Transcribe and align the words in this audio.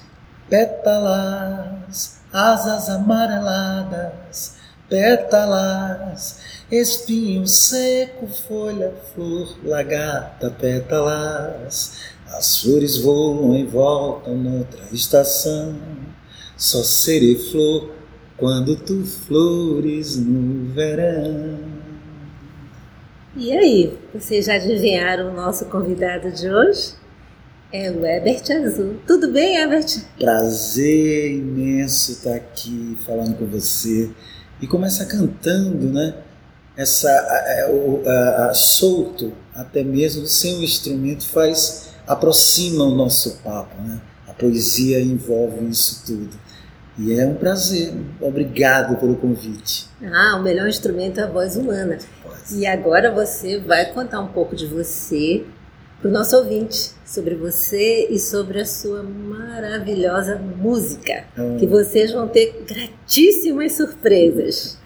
Pétalas, 0.49 2.19
asas 2.33 2.89
amareladas, 2.89 4.54
pétalas, 4.89 6.39
espinho 6.71 7.47
seco, 7.47 8.27
folha, 8.27 8.93
flor, 9.13 9.55
lagarta, 9.63 10.49
pétalas. 10.49 11.97
As 12.27 12.61
flores 12.61 12.97
voam 12.97 13.55
e 13.55 13.63
voltam 13.63 14.35
noutra 14.35 14.81
estação. 14.91 15.75
Só 16.57 16.83
serei 16.83 17.35
flor 17.35 17.91
quando 18.37 18.75
tu 18.75 19.03
flores 19.05 20.17
no 20.17 20.73
verão. 20.73 21.59
E 23.37 23.51
aí, 23.51 23.97
vocês 24.13 24.45
já 24.45 24.55
adivinharam 24.55 25.31
o 25.31 25.35
nosso 25.35 25.65
convidado 25.65 26.31
de 26.31 26.49
hoje? 26.49 26.93
É 27.71 27.91
o 27.91 28.05
Ebert 28.05 28.49
Azul. 28.49 28.95
Tudo 29.05 29.31
bem, 29.31 29.57
Ebert? 29.57 30.01
Prazer 30.17 31.31
imenso 31.31 32.13
estar 32.13 32.35
aqui 32.35 32.97
falando 33.05 33.37
com 33.37 33.45
você 33.45 34.09
e 34.61 34.67
começa 34.67 35.05
cantando, 35.05 35.87
né? 35.87 36.15
Essa 36.77 37.09
a, 37.09 38.09
a, 38.09 38.49
a, 38.49 38.53
solto, 38.53 39.33
até 39.53 39.83
mesmo 39.83 40.27
sem 40.27 40.57
o 40.59 40.63
instrumento, 40.63 41.25
faz 41.27 41.93
aproxima 42.05 42.83
o 42.83 42.95
nosso 42.95 43.37
papo, 43.37 43.81
né? 43.81 44.01
A 44.27 44.33
poesia 44.33 44.99
envolve 44.99 45.65
isso 45.69 46.03
tudo. 46.05 46.37
E 46.97 47.13
é 47.13 47.25
um 47.25 47.35
prazer. 47.35 47.93
Obrigado 48.21 48.97
pelo 48.97 49.15
convite. 49.15 49.89
Ah, 50.03 50.37
o 50.37 50.43
melhor 50.43 50.67
instrumento 50.67 51.19
é 51.19 51.23
a 51.23 51.27
voz 51.27 51.55
humana. 51.55 51.97
E 52.51 52.65
agora 52.65 53.11
você 53.11 53.59
vai 53.59 53.91
contar 53.91 54.21
um 54.21 54.27
pouco 54.27 54.55
de 54.55 54.65
você 54.67 55.45
para 56.05 56.11
o 56.11 56.13
nosso 56.13 56.37
ouvinte, 56.37 56.91
sobre 57.03 57.33
você 57.33 58.05
e 58.11 58.19
sobre 58.19 58.61
a 58.61 58.65
sua 58.65 59.01
maravilhosa 59.01 60.35
música, 60.35 61.25
hum. 61.35 61.57
que 61.57 61.65
vocês 61.65 62.11
vão 62.11 62.27
ter 62.27 62.63
gratíssimas 62.63 63.71
surpresas. 63.71 64.77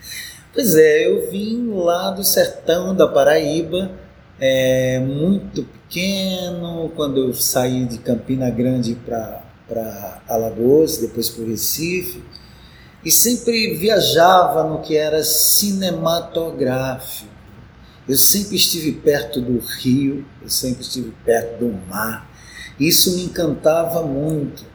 Pois 0.53 0.77
é, 0.77 1.09
eu 1.09 1.29
vim 1.29 1.73
lá 1.73 2.11
do 2.11 2.23
sertão 2.23 2.95
da 2.95 3.05
Paraíba, 3.05 3.91
é, 4.39 4.99
muito 4.99 5.65
pequeno, 5.65 6.89
quando 6.95 7.19
eu 7.19 7.33
saí 7.33 7.83
de 7.83 7.97
Campina 7.97 8.49
Grande 8.49 8.95
para 8.95 10.21
Alagoas, 10.25 10.99
depois 10.99 11.27
para 11.27 11.43
o 11.43 11.49
Recife, 11.49 12.23
e 13.03 13.11
sempre 13.11 13.73
viajava 13.73 14.63
no 14.63 14.79
que 14.79 14.95
era 14.95 15.21
cinematográfico. 15.21 17.38
Eu 18.09 18.17
sempre 18.17 18.55
estive 18.55 18.93
perto 18.93 19.39
do 19.39 19.59
rio, 19.59 20.25
eu 20.41 20.49
sempre 20.49 20.81
estive 20.81 21.13
perto 21.23 21.59
do 21.59 21.71
mar. 21.87 22.27
Isso 22.79 23.15
me 23.15 23.25
encantava 23.25 24.01
muito. 24.01 24.65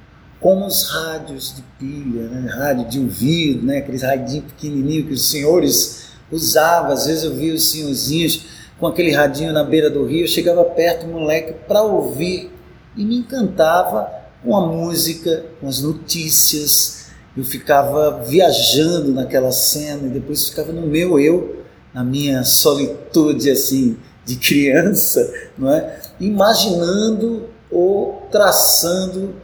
Com 0.41 0.65
os 0.65 0.89
rádios 0.89 1.57
de 1.57 1.63
pilha, 1.77 2.29
né? 2.29 2.49
rádio 2.49 2.89
de 2.89 3.01
ouvido, 3.01 3.67
né? 3.67 3.79
aqueles 3.79 4.03
radinhos 4.03 4.53
pequenininhos 4.53 5.07
que 5.09 5.13
os 5.15 5.29
senhores 5.29 6.11
usavam. 6.31 6.93
Às 6.93 7.07
vezes 7.07 7.25
eu 7.25 7.35
via 7.35 7.53
os 7.53 7.69
senhorzinhos 7.73 8.47
com 8.79 8.87
aquele 8.87 9.11
radinho 9.11 9.53
na 9.53 9.65
beira 9.65 9.91
do 9.91 10.07
rio. 10.07 10.21
Eu 10.21 10.29
chegava 10.29 10.63
perto, 10.67 11.05
moleque, 11.05 11.55
para 11.67 11.83
ouvir. 11.83 12.53
E 12.97 13.05
me 13.05 13.17
encantava 13.17 14.13
com 14.45 14.57
a 14.57 14.65
música, 14.65 15.45
com 15.61 15.67
as 15.67 15.81
notícias. 15.81 17.07
Eu 17.37 17.43
ficava 17.43 18.23
viajando 18.23 19.11
naquela 19.11 19.51
cena 19.51 20.07
e 20.07 20.11
depois 20.11 20.51
ficava 20.51 20.71
no 20.71 20.87
meu 20.87 21.19
eu 21.19 21.64
na 21.95 22.03
minha 22.03 22.43
solitude 22.45 23.49
assim 23.51 23.97
de 24.25 24.37
criança, 24.37 25.33
não 25.57 25.73
é? 25.73 26.01
Imaginando 26.19 27.49
ou 27.71 28.27
traçando 28.31 29.35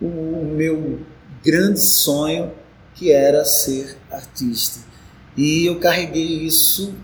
o 0.00 0.44
meu 0.44 1.00
grande 1.44 1.80
sonho 1.80 2.50
que 2.94 3.12
era 3.12 3.44
ser 3.44 3.96
artista. 4.10 4.80
E 5.36 5.66
eu 5.66 5.78
carreguei 5.78 6.44
isso 6.44 6.94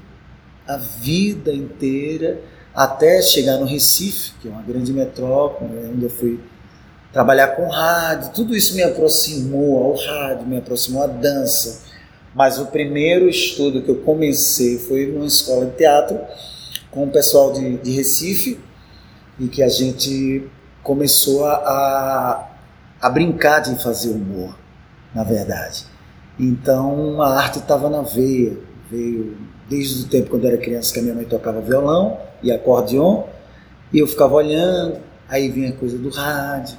a 0.67 0.77
vida 0.77 1.53
inteira 1.53 2.41
até 2.75 3.21
chegar 3.21 3.59
no 3.59 3.67
Recife, 3.67 4.33
que 4.41 4.49
é 4.49 4.50
uma 4.50 4.62
grande 4.62 4.93
metrópole, 4.93 5.71
né, 5.71 5.91
onde 5.93 6.05
eu 6.05 6.11
fui 6.11 6.39
trabalhar 7.12 7.49
com 7.49 7.69
rádio. 7.69 8.31
Tudo 8.33 8.55
isso 8.55 8.75
me 8.75 8.83
aproximou 8.83 9.84
ao 9.84 9.97
rádio, 9.97 10.47
me 10.47 10.59
aproximou 10.59 11.03
à 11.03 11.06
dança, 11.06 11.83
mas 12.35 12.59
o 12.59 12.67
primeiro 12.67 13.29
estudo 13.29 13.83
que 13.83 13.89
eu 13.89 13.97
comecei 13.97 14.79
foi 14.79 15.07
numa 15.07 15.27
escola 15.27 15.67
de 15.67 15.77
teatro 15.77 16.19
com 16.91 17.05
o 17.05 17.11
pessoal 17.11 17.53
de, 17.53 17.79
de 17.79 17.91
Recife 17.93 18.59
e 19.39 19.49
que 19.49 19.63
a 19.63 19.69
gente 19.69 20.49
começou 20.83 21.47
a, 21.47 22.49
a 23.01 23.11
brincar 23.11 23.61
de 23.61 23.83
fazer 23.83 24.11
humor, 24.11 24.57
na 25.15 25.25
verdade. 25.25 25.85
Então 26.39 27.21
a 27.21 27.39
arte 27.39 27.59
estava 27.59 27.91
na 27.91 28.03
veia, 28.03 28.57
veio 28.91 29.37
desde 29.69 30.05
o 30.05 30.09
tempo 30.09 30.31
quando 30.31 30.45
eu 30.45 30.51
era 30.51 30.59
criança 30.59 30.93
que 30.93 31.01
a 31.01 31.03
minha 31.03 31.15
mãe 31.15 31.25
tocava 31.25 31.61
violão 31.61 32.19
e 32.43 32.51
acordeon 32.51 33.25
e 33.93 33.99
eu 33.99 34.07
ficava 34.07 34.35
olhando, 34.35 34.99
aí 35.29 35.49
vinha 35.49 35.71
a 35.71 35.73
coisa 35.73 35.99
do 35.99 36.11
rádio, 36.11 36.77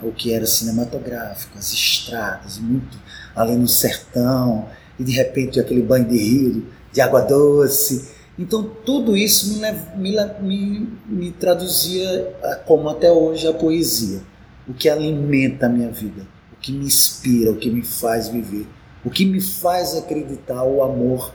o 0.00 0.10
que 0.10 0.32
era 0.32 0.46
cinematográfico, 0.46 1.56
as 1.56 1.72
estradas, 1.72 2.58
muito 2.58 2.98
ali 3.34 3.56
no 3.56 3.68
sertão, 3.68 4.66
e 4.98 5.04
de 5.04 5.12
repente 5.12 5.58
aquele 5.58 5.82
banho 5.82 6.04
de 6.04 6.16
rio, 6.16 6.66
de 6.92 7.00
água 7.00 7.20
doce. 7.20 8.10
Então 8.38 8.62
tudo 8.84 9.16
isso 9.16 9.60
me, 9.96 10.16
me, 10.40 10.88
me, 11.06 11.30
traduzia 11.32 12.34
como 12.66 12.88
até 12.88 13.10
hoje 13.10 13.46
a 13.46 13.52
poesia, 13.52 14.20
o 14.68 14.72
que 14.72 14.88
alimenta 14.88 15.66
a 15.66 15.68
minha 15.68 15.90
vida, 15.90 16.26
o 16.52 16.56
que 16.56 16.72
me 16.72 16.84
inspira, 16.84 17.50
o 17.50 17.56
que 17.56 17.70
me 17.70 17.82
faz 17.82 18.28
viver, 18.28 18.66
o 19.04 19.10
que 19.10 19.24
me 19.24 19.40
faz 19.40 19.96
acreditar 19.96 20.62
o 20.62 20.82
amor 20.82 21.34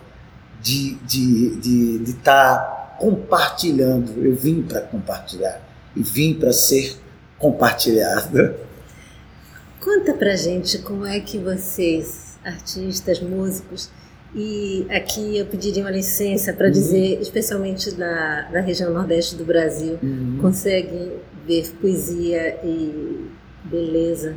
de 0.62 0.94
estar 0.94 1.06
de, 1.06 1.56
de, 1.58 2.00
de 2.00 2.14
tá 2.14 2.96
compartilhando. 3.00 4.24
Eu 4.24 4.36
vim 4.36 4.64
para 4.64 4.82
compartilhar 4.82 5.62
e 5.96 6.02
vim 6.02 6.34
para 6.34 6.52
ser 6.52 6.98
compartilhado. 7.38 8.56
Conta 9.88 10.12
pra 10.12 10.36
gente 10.36 10.80
como 10.80 11.06
é 11.06 11.18
que 11.22 11.38
vocês, 11.38 12.38
artistas, 12.44 13.22
músicos, 13.22 13.90
e 14.36 14.86
aqui 14.90 15.38
eu 15.38 15.46
pediria 15.46 15.82
uma 15.82 15.90
licença 15.90 16.52
para 16.52 16.66
uhum. 16.66 16.74
dizer, 16.74 17.22
especialmente 17.22 17.98
na, 17.98 18.50
na 18.52 18.60
região 18.60 18.92
nordeste 18.92 19.38
do 19.38 19.46
Brasil, 19.46 19.98
uhum. 20.04 20.40
conseguem 20.42 21.14
ver 21.46 21.72
poesia 21.80 22.60
e 22.66 23.30
beleza 23.64 24.36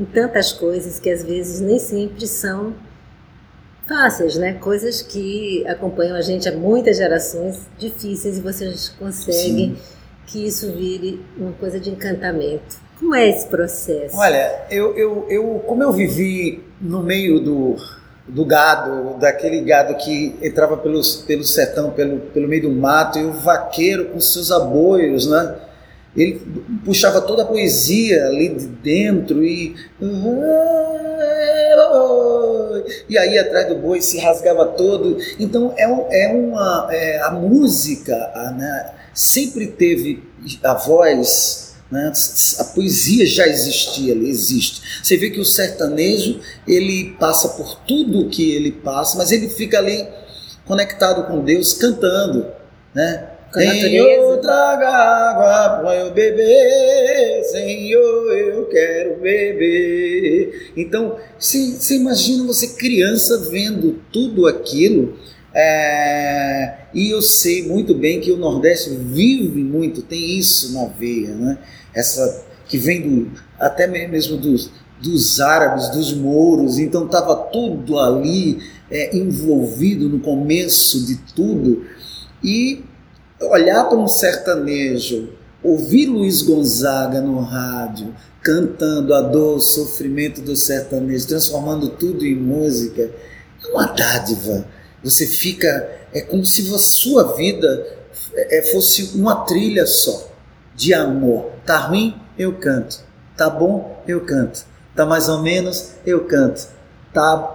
em 0.00 0.06
tantas 0.06 0.50
coisas 0.50 0.98
que 0.98 1.10
às 1.10 1.22
vezes 1.22 1.60
nem 1.60 1.78
sempre 1.78 2.26
são 2.26 2.72
fáceis, 3.86 4.36
né? 4.36 4.54
Coisas 4.54 5.02
que 5.02 5.62
acompanham 5.68 6.16
a 6.16 6.22
gente 6.22 6.48
há 6.48 6.56
muitas 6.56 6.96
gerações, 6.96 7.68
difíceis, 7.78 8.38
e 8.38 8.40
vocês 8.40 8.88
conseguem 8.98 9.76
Sim. 9.76 9.82
que 10.26 10.46
isso 10.46 10.72
vire 10.72 11.20
uma 11.36 11.52
coisa 11.52 11.78
de 11.78 11.90
encantamento. 11.90 12.85
Como 12.98 13.14
é 13.14 13.28
esse 13.28 13.46
processo? 13.46 14.16
Olha, 14.16 14.62
eu, 14.70 14.96
eu, 14.96 15.26
eu 15.28 15.64
como 15.66 15.82
eu 15.82 15.92
vivi 15.92 16.64
no 16.80 17.02
meio 17.02 17.38
do, 17.38 17.76
do 18.26 18.44
gado, 18.44 19.18
daquele 19.18 19.60
gado 19.60 19.94
que 19.96 20.34
entrava 20.42 20.76
pelo, 20.76 21.00
pelo 21.26 21.44
sertão, 21.44 21.90
pelo, 21.90 22.20
pelo 22.20 22.48
meio 22.48 22.62
do 22.62 22.70
mato, 22.70 23.18
e 23.18 23.24
o 23.24 23.32
vaqueiro 23.32 24.06
com 24.06 24.20
seus 24.20 24.50
aboios, 24.50 25.26
né? 25.26 25.56
Ele 26.16 26.40
puxava 26.82 27.20
toda 27.20 27.42
a 27.42 27.46
poesia 27.46 28.26
ali 28.26 28.48
de 28.48 28.66
dentro 28.66 29.44
e. 29.44 29.76
E 33.08 33.18
aí 33.18 33.38
atrás 33.38 33.68
do 33.68 33.76
boi 33.76 34.00
se 34.00 34.18
rasgava 34.18 34.64
todo. 34.64 35.18
Então 35.38 35.74
é, 35.76 35.86
um, 35.86 36.06
é 36.10 36.28
uma. 36.32 36.88
É, 36.90 37.20
a 37.20 37.30
música 37.32 38.14
né, 38.56 38.92
sempre 39.12 39.66
teve 39.66 40.22
a 40.64 40.72
voz 40.72 41.65
né? 41.90 42.12
A 42.58 42.64
poesia 42.64 43.26
já 43.26 43.46
existia, 43.46 44.12
ele 44.12 44.28
existe. 44.28 44.82
Você 45.02 45.16
vê 45.16 45.30
que 45.30 45.40
o 45.40 45.44
sertanejo 45.44 46.40
ele 46.66 47.16
passa 47.18 47.50
por 47.50 47.80
tudo 47.86 48.22
o 48.22 48.28
que 48.28 48.54
ele 48.54 48.72
passa, 48.72 49.16
mas 49.16 49.30
ele 49.32 49.48
fica 49.48 49.78
ali 49.78 50.06
conectado 50.64 51.26
com 51.26 51.44
Deus 51.44 51.74
cantando, 51.74 52.46
né? 52.94 53.30
Com 53.52 53.60
Senhor, 53.60 54.38
traga 54.38 54.88
água 54.88 55.80
para 55.80 55.96
eu 55.96 56.12
beber. 56.12 57.44
Senhor, 57.44 58.32
eu 58.36 58.66
quero 58.66 59.20
beber. 59.20 60.72
Então, 60.76 61.16
você 61.38 61.94
imagina 61.94 62.44
você 62.44 62.74
criança 62.74 63.48
vendo 63.48 64.00
tudo 64.12 64.46
aquilo. 64.46 65.16
É, 65.58 66.74
e 66.92 67.08
eu 67.08 67.22
sei 67.22 67.66
muito 67.66 67.94
bem 67.94 68.20
que 68.20 68.30
o 68.30 68.36
Nordeste 68.36 68.90
vive 68.90 69.64
muito, 69.64 70.02
tem 70.02 70.38
isso 70.38 70.74
na 70.74 70.84
veia, 70.84 71.34
né? 71.34 71.58
Essa 71.94 72.44
que 72.68 72.76
vem 72.76 73.00
do, 73.00 73.32
até 73.58 73.86
mesmo 73.86 74.36
dos, 74.36 74.70
dos 75.00 75.40
árabes, 75.40 75.88
dos 75.88 76.12
mouros, 76.12 76.78
então 76.78 77.06
estava 77.06 77.34
tudo 77.34 77.98
ali 77.98 78.58
é, 78.90 79.16
envolvido 79.16 80.10
no 80.10 80.20
começo 80.20 81.06
de 81.06 81.16
tudo. 81.34 81.86
E 82.44 82.84
olhar 83.40 83.84
para 83.84 83.96
um 83.96 84.08
sertanejo, 84.08 85.30
ouvir 85.62 86.04
Luiz 86.04 86.42
Gonzaga 86.42 87.22
no 87.22 87.40
rádio, 87.40 88.14
cantando 88.42 89.14
a 89.14 89.22
dor, 89.22 89.56
o 89.56 89.60
sofrimento 89.60 90.42
do 90.42 90.54
sertanejo, 90.54 91.28
transformando 91.28 91.88
tudo 91.88 92.26
em 92.26 92.36
música, 92.36 93.10
é 93.64 93.68
uma 93.72 93.86
dádiva. 93.86 94.75
Você 95.06 95.24
fica, 95.24 95.88
é 96.12 96.20
como 96.20 96.44
se 96.44 96.74
a 96.74 96.78
sua 96.78 97.36
vida 97.36 97.86
é, 98.34 98.60
fosse 98.72 99.16
uma 99.16 99.44
trilha 99.44 99.86
só 99.86 100.28
de 100.74 100.92
amor. 100.92 101.52
Tá 101.64 101.78
ruim? 101.78 102.20
Eu 102.36 102.54
canto. 102.54 103.04
Tá 103.36 103.48
bom? 103.48 104.02
Eu 104.08 104.22
canto. 104.22 104.64
Tá 104.96 105.06
mais 105.06 105.28
ou 105.28 105.42
menos? 105.42 105.92
Eu 106.04 106.24
canto. 106.24 106.66
Tá 107.14 107.54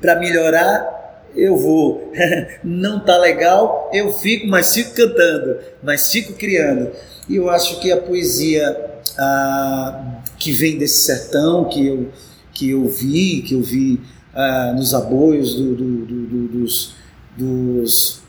para 0.00 0.18
melhorar? 0.18 1.28
Eu 1.36 1.58
vou. 1.58 2.10
Não 2.64 3.04
tá 3.04 3.18
legal? 3.18 3.90
Eu 3.92 4.10
fico, 4.10 4.46
mas 4.46 4.72
fico 4.72 4.94
cantando, 4.94 5.58
mas 5.82 6.10
fico 6.10 6.32
criando. 6.32 6.90
E 7.28 7.36
eu 7.36 7.50
acho 7.50 7.80
que 7.80 7.92
a 7.92 7.98
poesia 7.98 9.02
ah, 9.18 10.22
que 10.38 10.52
vem 10.52 10.78
desse 10.78 11.02
sertão, 11.02 11.66
que 11.66 11.86
eu, 11.86 12.08
que 12.50 12.70
eu 12.70 12.88
vi, 12.88 13.42
que 13.42 13.52
eu 13.52 13.62
vi 13.62 14.00
ah, 14.34 14.72
nos 14.76 14.94
aboios 14.94 15.54
do, 15.54 15.74
do, 15.74 15.84
do, 16.06 16.26
do, 16.26 16.48
dos, 16.48 16.94
dos, 17.36 18.22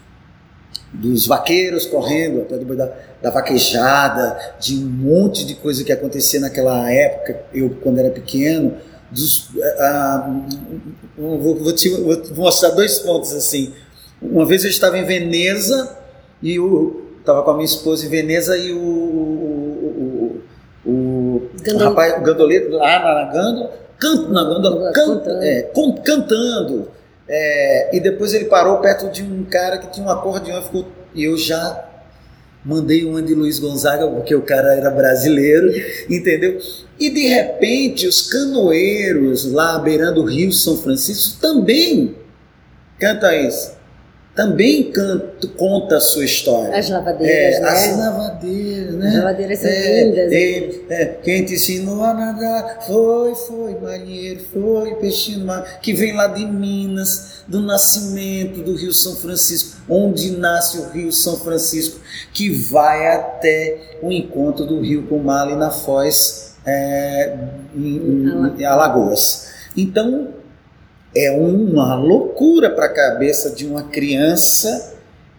dos 0.94 1.26
vaqueiros 1.28 1.86
correndo, 1.86 2.42
até 2.42 2.58
do, 2.58 2.76
da, 2.76 2.92
da 3.22 3.30
vaquejada, 3.30 4.38
de 4.60 4.76
um 4.76 4.86
monte 4.90 5.46
de 5.46 5.56
coisa 5.56 5.84
que 5.84 5.92
acontecia 5.92 6.40
naquela 6.40 6.92
época, 6.92 7.42
eu 7.54 7.70
quando 7.82 8.00
era 8.00 8.10
pequeno. 8.10 8.74
Dos, 9.12 9.50
ah, 9.80 10.42
vou, 11.18 11.56
vou, 11.56 11.72
te, 11.74 11.88
vou 11.90 12.46
mostrar 12.46 12.70
dois 12.72 13.00
pontos 13.00 13.32
assim. 13.34 13.72
Uma 14.22 14.46
vez 14.46 14.64
eu 14.64 14.70
estava 14.70 14.98
em 14.98 15.06
Veneza 15.06 15.98
e 16.42 16.56
eu 16.56 17.12
estava 17.20 17.44
com 17.44 17.52
a 17.52 17.54
minha 17.54 17.66
esposa 17.66 18.06
em 18.06 18.10
Veneza 18.10 18.58
e 18.58 18.72
o, 18.74 18.78
o, 18.78 20.42
o, 20.86 20.90
o, 20.92 21.50
Gandol- 21.62 21.82
o 21.88 21.90
rapaz, 21.90 22.18
o 22.18 22.22
gandoleiro 22.24 22.72
lá 22.72 23.00
na, 23.34 23.70
canto 24.00 24.30
na 24.32 24.44
gândola, 24.44 24.92
canta, 24.92 25.16
Cantando. 25.30 25.44
é, 25.44 25.62
com- 25.74 25.96
cantando. 26.02 26.88
É, 27.28 27.96
e 27.96 28.00
depois 28.00 28.34
ele 28.34 28.46
parou 28.46 28.78
perto 28.80 29.10
de 29.10 29.24
um 29.24 29.44
cara 29.46 29.78
que 29.78 29.92
tinha 29.92 30.06
um 30.06 30.10
acordeão 30.10 30.60
e 30.60 30.64
ficou. 30.64 30.86
E 31.16 31.24
eu 31.24 31.38
já 31.38 31.90
mandei 32.66 33.06
uma 33.06 33.22
de 33.22 33.34
Luiz 33.34 33.60
Gonzaga, 33.60 34.08
porque 34.08 34.34
o 34.36 34.42
cara 34.42 34.74
era 34.76 34.90
brasileiro, 34.90 35.72
entendeu? 36.10 36.58
E 37.00 37.10
de 37.10 37.28
repente 37.28 38.08
os 38.08 38.22
canoeiros 38.22 39.52
lá 39.52 39.78
beirando 39.80 40.22
o 40.22 40.26
Rio 40.26 40.52
São 40.52 40.78
Francisco 40.78 41.40
também 41.42 42.16
canta 43.00 43.36
isso. 43.36 43.73
Também 44.36 44.92
conta 45.58 45.98
a 45.98 46.02
sua 46.02 46.26
história. 46.26 46.76
As 46.76 46.90
lavadeiras, 46.90 47.56
É, 47.56 47.60
né? 47.62 47.70
As 47.70 47.98
lavadeiras, 47.98 48.96
né? 48.96 49.08
As 49.10 49.16
lavadeiras 49.16 49.60
são 49.60 49.70
É, 49.70 50.04
lindas. 50.06 50.32
é, 50.32 50.80
é, 50.90 51.06
quem 51.24 51.46
te 51.46 51.54
ensinou 51.54 52.04
a 52.04 52.14
nadar 52.16 52.80
foi, 52.88 53.36
foi, 53.36 53.76
marinheiro, 53.80 54.40
foi, 54.52 54.96
peixinho 54.96 55.46
mar, 55.46 55.80
que 55.82 55.94
vem 55.94 56.16
lá 56.16 56.26
de 56.26 56.48
Minas, 56.48 57.44
do 57.48 57.62
nascimento 57.62 58.64
do 58.64 58.76
Rio 58.76 58.92
São 58.92 59.16
Francisco, 59.18 59.78
onde 59.88 60.32
nasce 60.32 60.80
o 60.80 60.90
Rio 60.90 61.12
São 61.12 61.38
Francisco, 61.38 62.00
que 62.34 62.50
vai 62.50 63.14
até 63.16 63.98
o 64.02 64.12
encontro 64.12 64.66
do 64.66 64.80
Rio 64.82 65.04
com 65.04 65.18
o 65.18 65.24
mar 65.24 65.44
ali 65.46 65.56
na 65.56 65.70
Foz, 65.70 66.56
é, 66.66 67.38
em- 67.76 68.56
em 68.58 68.66
Alagoas. 68.66 69.48
Então, 69.78 70.30
é 71.16 71.32
uma 71.32 71.96
loucura 71.96 72.70
para 72.70 72.86
a 72.86 72.94
cabeça 72.94 73.52
de 73.52 73.66
uma 73.66 73.84
criança 73.84 74.96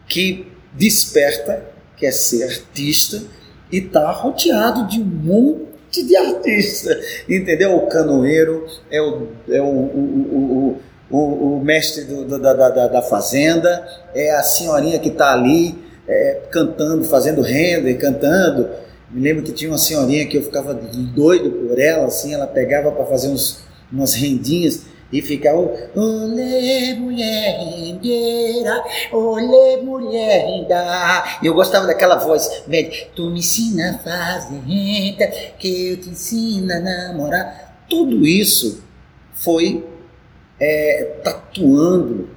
que 0.08 0.46
desperta, 0.72 1.64
quer 1.96 2.12
ser 2.12 2.44
artista 2.44 3.22
e 3.70 3.78
está 3.78 4.10
rodeado 4.10 4.86
de 4.86 5.00
um 5.00 5.04
monte 5.04 6.02
de 6.04 6.16
artistas, 6.16 6.96
entendeu? 7.28 7.74
O 7.76 7.86
canoeiro 7.86 8.66
é 8.90 9.00
o, 9.00 9.28
é 9.48 9.60
o, 9.60 9.66
o, 9.66 10.80
o, 11.10 11.18
o, 11.56 11.60
mestre 11.64 12.04
do- 12.04 12.38
da, 12.38 12.52
da, 12.52 12.88
da 12.88 13.02
fazenda, 13.02 13.86
é 14.14 14.32
a 14.34 14.42
senhorinha 14.42 14.98
que 14.98 15.08
está 15.08 15.32
ali 15.32 15.78
é, 16.06 16.40
cantando, 16.50 17.04
fazendo 17.04 17.40
renda 17.40 17.88
e 17.88 17.94
cantando. 17.94 18.68
Me 19.10 19.20
lembro 19.20 19.42
que 19.44 19.52
tinha 19.52 19.70
uma 19.70 19.78
senhorinha 19.78 20.26
que 20.26 20.36
eu 20.36 20.42
ficava 20.42 20.74
doido 20.74 21.50
por 21.50 21.78
ela, 21.78 22.06
assim, 22.06 22.34
ela 22.34 22.46
pegava 22.46 22.90
para 22.90 23.04
fazer 23.06 23.28
uns, 23.28 23.60
umas 23.92 24.14
rendinhas 24.14 24.82
e 25.14 25.22
ficava, 25.22 25.60
olê 25.94 26.92
mulher 26.94 27.56
rendeira, 27.60 28.82
olê 29.12 29.76
mulher 29.76 30.44
renda. 30.44 31.38
E 31.40 31.46
eu 31.46 31.54
gostava 31.54 31.86
daquela 31.86 32.16
voz, 32.16 32.64
média, 32.66 33.06
tu 33.14 33.30
me 33.30 33.38
ensina 33.38 33.90
a 33.92 33.98
fazer 33.98 34.58
renda, 34.66 35.28
que 35.56 35.92
eu 35.92 35.96
te 35.98 36.10
ensino 36.10 36.72
a 36.72 36.80
namorar. 36.80 37.84
Tudo 37.88 38.26
isso 38.26 38.82
foi 39.34 39.86
é, 40.58 41.20
tatuando 41.22 42.28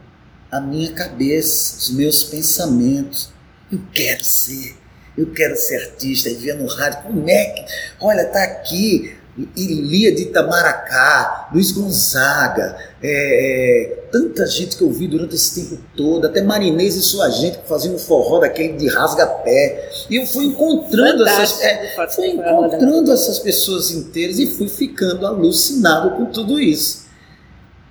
a 0.52 0.62
minha 0.62 0.92
cabeça, 0.92 1.78
os 1.80 1.90
meus 1.96 2.26
pensamentos. 2.26 3.32
Eu 3.72 3.80
quero 3.92 4.24
ser, 4.24 4.78
eu 5.18 5.34
quero 5.34 5.56
ser 5.56 5.78
artista. 5.82 6.30
E 6.30 6.36
via 6.36 6.54
no 6.54 6.68
rádio, 6.68 7.02
como 7.02 7.28
é 7.28 7.46
que, 7.46 7.66
olha, 8.00 8.24
tá 8.26 8.44
aqui 8.44 9.18
Ilia 9.56 10.16
de 10.16 10.24
Itamaracá, 10.24 11.50
Luiz 11.54 11.72
Gonzaga, 11.72 12.76
é, 13.04 13.92
é, 13.92 13.96
tanta 14.12 14.48
gente 14.48 14.76
que 14.76 14.84
eu 14.84 14.90
vi 14.90 15.08
durante 15.08 15.36
esse 15.36 15.62
tempo 15.62 15.82
todo, 15.96 16.26
até 16.26 16.42
Marinês 16.42 16.96
e 16.96 17.04
sua 17.04 17.30
gente 17.30 17.60
que 17.60 17.68
faziam 17.68 17.94
um 17.94 18.00
forró 18.00 18.40
daquele 18.40 18.74
de 18.74 18.88
rasga-pé. 18.88 19.92
E 20.10 20.16
eu 20.16 20.26
fui 20.26 20.46
encontrando 20.46 21.26
essas, 21.28 21.62
é, 21.62 21.96
fui 22.10 22.30
encontrando 22.30 23.12
essas 23.12 23.38
pessoas 23.38 23.92
inteiras 23.92 24.40
e 24.40 24.48
fui 24.48 24.68
ficando 24.68 25.28
alucinado 25.28 26.18
com 26.18 26.26
tudo 26.26 26.60
isso. 26.60 27.06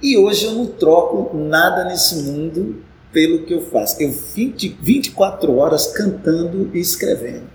E 0.02 0.18
hoje 0.18 0.46
eu 0.46 0.52
não 0.52 0.66
troco 0.66 1.36
nada 1.36 1.84
nesse 1.84 2.16
mundo 2.16 2.82
pelo 3.12 3.44
que 3.44 3.54
eu 3.54 3.62
faço. 3.70 4.02
Eu 4.02 4.10
20, 4.10 4.78
24 4.82 5.56
horas 5.56 5.86
cantando 5.86 6.70
e 6.74 6.80
escrevendo. 6.80 7.48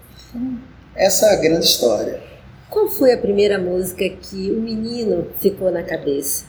Essa 0.95 1.27
é 1.27 1.33
a 1.33 1.36
grande 1.36 1.65
história. 1.65 2.30
Qual 2.71 2.87
foi 2.87 3.11
a 3.11 3.17
primeira 3.17 3.59
música 3.59 4.07
que 4.07 4.49
o 4.49 4.61
menino 4.61 5.27
ficou 5.39 5.69
na 5.69 5.83
cabeça? 5.83 6.45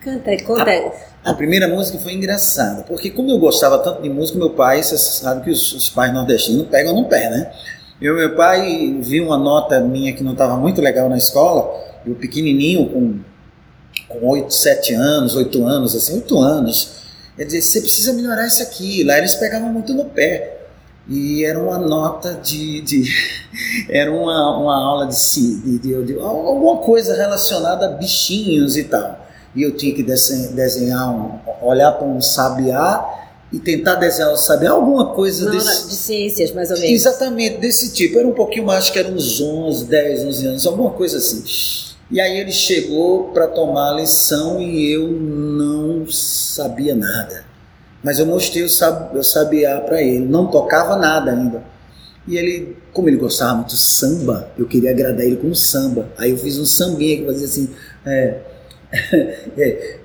Canta 0.00 0.44
conta 0.44 0.70
aí. 0.70 0.88
A 1.24 1.34
primeira 1.34 1.66
música 1.66 1.98
foi 1.98 2.12
engraçada, 2.12 2.84
porque 2.84 3.10
como 3.10 3.28
eu 3.28 3.40
gostava 3.40 3.76
tanto 3.80 4.00
de 4.00 4.08
música, 4.08 4.38
meu 4.38 4.50
pai, 4.50 4.84
você 4.84 4.96
sabe 4.96 5.42
que 5.42 5.50
os, 5.50 5.72
os 5.72 5.88
pais 5.90 6.14
nordestinos 6.14 6.68
pegam 6.68 6.94
no 6.94 7.08
pé, 7.08 7.28
né? 7.28 7.52
Eu, 8.00 8.14
meu 8.14 8.36
pai 8.36 8.96
viu 9.00 9.26
uma 9.26 9.36
nota 9.36 9.80
minha 9.80 10.12
que 10.12 10.22
não 10.22 10.32
estava 10.32 10.56
muito 10.56 10.80
legal 10.80 11.08
na 11.08 11.18
escola, 11.18 11.68
eu 12.06 12.14
pequenininho, 12.14 12.88
com, 12.88 13.18
com 14.08 14.28
8, 14.28 14.54
7 14.54 14.94
anos, 14.94 15.34
8 15.34 15.66
anos, 15.66 15.96
assim, 15.96 16.14
8 16.14 16.38
anos. 16.38 16.92
Ele 17.36 17.48
disse, 17.48 17.72
você 17.72 17.80
precisa 17.80 18.12
melhorar 18.12 18.46
isso 18.46 18.62
aqui. 18.62 19.02
Lá 19.02 19.18
eles 19.18 19.34
pegavam 19.34 19.72
muito 19.72 19.92
no 19.92 20.04
pé. 20.04 20.57
E 21.08 21.42
era 21.44 21.58
uma 21.58 21.78
nota 21.78 22.34
de. 22.34 22.82
de 22.82 23.04
era 23.88 24.12
uma, 24.12 24.58
uma 24.58 24.76
aula 24.76 25.06
de, 25.06 25.16
de, 25.62 25.78
de, 25.78 26.04
de, 26.04 26.20
alguma 26.20 26.78
coisa 26.78 27.16
relacionada 27.16 27.86
a 27.86 27.88
bichinhos 27.90 28.76
e 28.76 28.84
tal. 28.84 29.26
E 29.56 29.62
eu 29.62 29.74
tinha 29.74 29.94
que 29.94 30.02
desenhar, 30.02 31.10
um, 31.10 31.38
olhar 31.62 31.92
para 31.92 32.06
um 32.06 32.20
sabiá 32.20 33.02
e 33.50 33.58
tentar 33.58 33.94
desenhar 33.94 34.32
o 34.32 34.36
sabiá, 34.36 34.72
alguma 34.72 35.14
coisa 35.14 35.46
Não, 35.46 35.52
desse. 35.52 35.88
De 35.88 35.94
ciências, 35.94 36.52
mais 36.52 36.70
ou 36.70 36.76
menos. 36.76 36.90
Exatamente, 36.92 37.56
desse 37.56 37.94
tipo. 37.94 38.18
Era 38.18 38.28
um 38.28 38.34
pouquinho 38.34 38.66
mais, 38.66 38.84
acho 38.84 38.92
que 38.92 38.98
era 38.98 39.08
uns 39.08 39.40
11, 39.40 39.86
10, 39.86 40.24
11 40.26 40.46
anos, 40.46 40.66
alguma 40.66 40.90
coisa 40.90 41.16
assim. 41.16 41.42
E 42.10 42.20
aí 42.20 42.38
ele 42.38 42.52
chegou 42.52 43.30
para 43.32 43.46
tomar 43.46 43.92
a 43.92 43.94
lição 43.94 44.60
e 44.60 44.92
eu 44.92 45.08
não 45.08 46.06
sabia 46.10 46.94
nada. 46.94 47.47
Mas 48.02 48.18
eu 48.18 48.26
mostrei 48.26 48.62
o, 48.62 48.68
sab, 48.68 49.16
o 49.16 49.22
sabiá 49.22 49.80
para 49.80 50.00
ele, 50.00 50.24
não 50.24 50.46
tocava 50.46 50.96
nada 50.96 51.32
ainda. 51.32 51.62
E 52.26 52.36
ele, 52.36 52.76
como 52.92 53.08
ele 53.08 53.16
gostava 53.16 53.54
muito 53.54 53.70
de 53.70 53.78
samba, 53.78 54.50
eu 54.58 54.66
queria 54.66 54.90
agradar 54.90 55.24
ele 55.24 55.36
com 55.36 55.54
samba. 55.54 56.08
Aí 56.18 56.30
eu 56.30 56.36
fiz 56.36 56.58
um 56.58 56.66
sambinha 56.66 57.16
que 57.16 57.26
fazia 57.26 57.46
assim: 57.46 57.70
é, 58.04 58.40
é, 59.56 59.98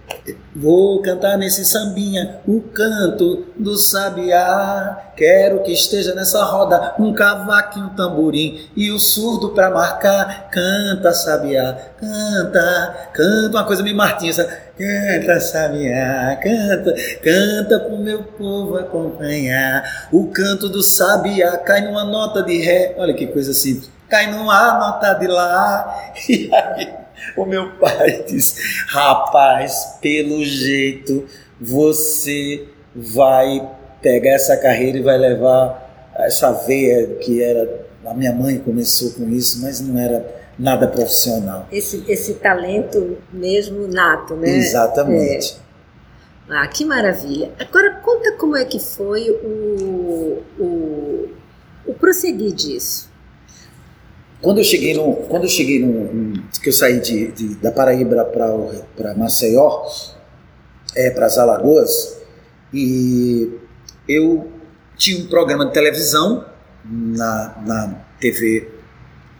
Vou 0.55 1.01
cantar 1.01 1.37
nesse 1.37 1.65
sambinha 1.65 2.39
o 2.47 2.61
canto 2.61 3.45
do 3.57 3.75
sabiá. 3.75 5.11
Quero 5.17 5.63
que 5.63 5.71
esteja 5.71 6.13
nessa 6.13 6.43
roda 6.43 6.93
um 6.99 7.11
cavaco 7.13 7.79
e 7.79 7.81
um 7.81 7.89
tamborim 7.89 8.69
e 8.75 8.91
o 8.91 8.99
surdo 8.99 9.49
para 9.49 9.71
marcar. 9.71 10.49
Canta, 10.51 11.11
sabiá, 11.11 11.77
canta, 11.99 13.09
canta. 13.13 13.57
Uma 13.57 13.65
coisa 13.65 13.81
meio 13.81 13.97
Martins, 13.97 14.37
canta, 14.77 15.39
sabiá, 15.39 16.37
canta, 16.41 16.95
canta 17.21 17.79
pro 17.79 17.97
meu 17.97 18.23
povo 18.23 18.77
acompanhar. 18.77 20.07
O 20.11 20.27
canto 20.27 20.69
do 20.69 20.81
sabiá 20.81 21.57
cai 21.57 21.81
numa 21.81 22.03
nota 22.03 22.41
de 22.41 22.57
ré. 22.59 22.95
Olha 22.97 23.13
que 23.13 23.27
coisa 23.27 23.53
simples. 23.53 23.89
Cai 24.09 24.31
numa 24.31 24.79
nota 24.79 25.13
de 25.13 25.27
lá. 25.27 26.13
E 26.29 26.49
aí 26.53 26.93
o 27.37 27.45
meu 27.45 27.71
pai 27.77 28.23
disse: 28.27 28.61
Rapaz, 28.87 29.97
pelo 30.01 30.43
jeito 30.43 31.25
você 31.59 32.67
vai 32.95 33.69
pegar 34.01 34.31
essa 34.31 34.57
carreira 34.57 34.97
e 34.97 35.01
vai 35.01 35.17
levar 35.17 36.11
essa 36.15 36.51
veia 36.51 37.07
que 37.15 37.41
era. 37.41 37.83
A 38.05 38.13
minha 38.13 38.33
mãe 38.33 38.59
começou 38.59 39.11
com 39.11 39.29
isso, 39.29 39.61
mas 39.61 39.79
não 39.79 39.97
era 39.97 40.42
nada 40.57 40.87
profissional. 40.87 41.67
Esse, 41.71 42.03
esse 42.07 42.35
talento 42.35 43.17
mesmo 43.31 43.87
nato, 43.87 44.35
né? 44.35 44.49
Exatamente. 44.49 45.59
É. 45.59 45.63
Ah, 46.49 46.67
que 46.67 46.85
maravilha. 46.85 47.51
Agora 47.59 47.95
conta 48.03 48.33
como 48.33 48.55
é 48.55 48.65
que 48.65 48.79
foi 48.79 49.29
o, 49.29 50.43
o, 50.59 51.29
o 51.85 51.93
prosseguir 51.93 52.53
disso. 52.53 53.11
Quando 54.41 54.57
eu 54.57 54.63
cheguei 54.63 54.93
no, 54.93 55.15
quando 55.27 55.43
eu 55.43 55.49
cheguei 55.49 55.79
no, 55.79 56.43
que 56.61 56.67
eu 56.67 56.73
saí 56.73 56.99
de, 56.99 57.31
de 57.31 57.55
da 57.55 57.71
Paraíba 57.71 58.25
para 58.25 59.15
Maceió, 59.15 59.85
é, 60.95 61.09
para 61.11 61.27
as 61.27 61.37
Alagoas, 61.37 62.21
e 62.73 63.57
eu 64.07 64.51
tinha 64.97 65.23
um 65.23 65.27
programa 65.27 65.65
de 65.65 65.71
televisão 65.71 66.45
na, 66.83 67.63
na 67.65 68.05
TV 68.19 68.69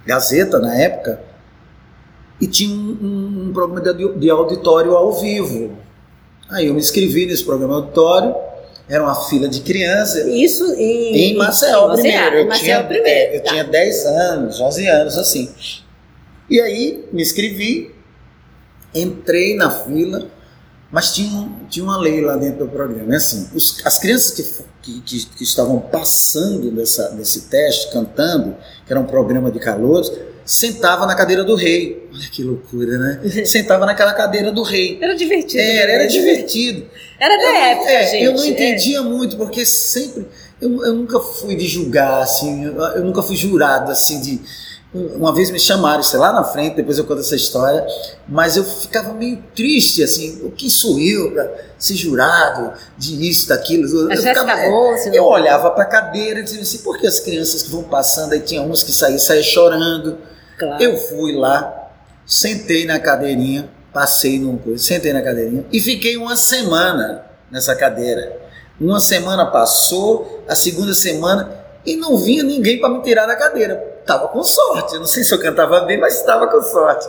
Gazeta 0.05 0.59
na 0.59 0.75
época 0.75 1.21
e 2.39 2.47
tinha 2.47 2.75
um, 2.75 2.97
um, 3.01 3.47
um 3.47 3.53
programa 3.53 3.93
de, 3.93 4.19
de 4.19 4.29
auditório 4.29 4.95
ao 4.95 5.13
vivo. 5.13 5.77
Aí 6.49 6.67
eu 6.67 6.73
me 6.73 6.79
inscrevi 6.79 7.25
nesse 7.25 7.43
programa 7.43 7.75
auditório 7.75 8.35
era 8.87 9.03
uma 9.03 9.15
fila 9.15 9.47
de 9.47 9.61
crianças. 9.61 10.25
Isso 10.27 10.73
em, 10.73 11.15
em 11.15 11.37
Maceió, 11.37 11.91
em 11.91 11.93
primeiro. 11.93 12.35
Eu, 12.37 12.47
Maceió 12.47 12.65
tinha, 12.65 12.83
primeiro. 12.83 13.33
eu 13.33 13.43
tá. 13.43 13.49
tinha 13.49 13.63
10 13.63 14.05
anos, 14.05 14.59
11 14.59 14.87
anos, 14.87 15.17
assim. 15.17 15.49
E 16.49 16.59
aí 16.59 17.05
me 17.11 17.21
inscrevi, 17.21 17.95
entrei 18.93 19.55
na 19.55 19.71
fila, 19.71 20.27
mas 20.93 21.11
tinha, 21.11 21.49
tinha 21.71 21.83
uma 21.83 21.97
lei 21.97 22.21
lá 22.21 22.35
dentro 22.35 22.65
do 22.65 22.71
programa. 22.71 23.11
É 23.15 23.17
assim, 23.17 23.49
os, 23.55 23.81
as 23.83 23.97
crianças 23.97 24.63
que, 24.79 25.01
que, 25.01 25.25
que, 25.25 25.43
estavam 25.43 25.79
passando 25.79 26.69
dessa, 26.69 27.09
desse 27.09 27.49
teste, 27.49 27.91
cantando, 27.91 28.55
que 28.85 28.93
era 28.93 28.99
um 29.01 29.05
programa 29.05 29.49
de 29.49 29.57
calouros, 29.57 30.13
sentava 30.45 31.07
na 31.07 31.15
cadeira 31.15 31.43
do 31.43 31.55
rei. 31.55 32.07
Olha 32.13 32.29
que 32.29 32.43
loucura, 32.43 32.99
né? 32.99 33.21
Sentava 33.43 33.87
naquela 33.87 34.13
cadeira 34.13 34.51
do 34.51 34.61
rei. 34.61 34.99
Era 35.01 35.15
divertido. 35.15 35.63
Era, 35.63 35.87
né? 35.87 35.93
era 35.95 36.07
divertido. 36.07 36.85
Era 37.19 37.37
da 37.37 37.43
Eu- 37.43 37.55
época, 37.55 37.89
é, 37.89 38.07
gente. 38.11 38.23
Eu 38.25 38.33
não 38.33 38.43
é. 38.43 38.47
entendia 38.49 39.01
muito, 39.01 39.35
porque 39.35 39.65
sempre. 39.65 40.27
Eu, 40.61 40.85
eu 40.85 40.93
nunca 40.93 41.19
fui 41.19 41.55
de 41.55 41.67
julgar, 41.67 42.21
assim, 42.21 42.65
eu, 42.65 42.79
eu 42.79 43.03
nunca 43.03 43.23
fui 43.23 43.35
jurado, 43.35 43.91
assim, 43.91 44.21
de. 44.21 44.41
Uma 44.93 45.33
vez 45.33 45.49
me 45.49 45.59
chamaram, 45.59 46.03
sei 46.03 46.19
lá 46.19 46.31
na 46.31 46.43
frente, 46.43 46.75
depois 46.75 46.99
eu 46.99 47.03
conto 47.05 47.21
essa 47.21 47.35
história, 47.35 47.83
mas 48.27 48.55
eu 48.57 48.63
ficava 48.63 49.11
meio 49.13 49.43
triste, 49.55 50.03
assim, 50.03 50.39
o 50.43 50.51
que 50.51 50.69
sou 50.69 50.99
eu 50.99 51.31
para 51.31 51.51
ser 51.79 51.95
jurado 51.95 52.73
de 52.95 53.27
isso, 53.27 53.47
daquilo? 53.47 53.87
Eu, 53.87 54.11
A 54.11 54.13
eu 54.13 54.21
ficava- 54.21 54.51
é, 54.51 54.69
Bolsa, 54.69 55.09
eu 55.09 55.25
olhava 55.25 55.71
para 55.71 55.83
a 55.83 55.87
cadeira 55.87 56.41
e 56.41 56.43
dizia 56.43 56.61
assim, 56.61 56.77
por 56.79 56.99
que 56.99 57.07
as 57.07 57.19
crianças 57.19 57.63
que 57.63 57.71
vão 57.71 57.81
passando, 57.83 58.33
aí 58.33 58.39
tinha 58.41 58.61
uns 58.61 58.83
que 58.83 58.91
saíam, 58.91 59.17
saíam 59.17 59.43
chorando, 59.43 60.17
Claro. 60.59 60.83
eu 60.83 60.95
fui 60.95 61.33
lá, 61.35 61.89
sentei 62.23 62.85
na 62.85 62.99
cadeirinha, 62.99 63.67
passei 63.91 64.37
num 64.39 64.57
coisa, 64.57 64.83
sentei 64.83 65.11
na 65.11 65.23
cadeirinha 65.23 65.65
e 65.71 65.79
fiquei 65.79 66.17
uma 66.17 66.35
semana 66.35 67.25
nessa 67.49 67.75
cadeira. 67.75 68.41
Uma 68.79 68.99
semana 68.99 69.45
passou, 69.47 70.43
a 70.47 70.53
segunda 70.55 70.93
semana 70.93 71.62
e 71.85 71.95
não 71.95 72.17
vinha 72.17 72.43
ninguém 72.43 72.79
para 72.79 72.89
me 72.89 73.01
tirar 73.01 73.25
da 73.25 73.35
cadeira. 73.35 73.75
Tava 74.05 74.27
com 74.27 74.43
sorte, 74.43 74.93
eu 74.95 74.99
não 74.99 75.07
sei 75.07 75.23
se 75.23 75.33
eu 75.33 75.39
cantava 75.39 75.81
bem, 75.81 75.99
mas 75.99 76.15
estava 76.19 76.47
com 76.47 76.61
sorte. 76.61 77.07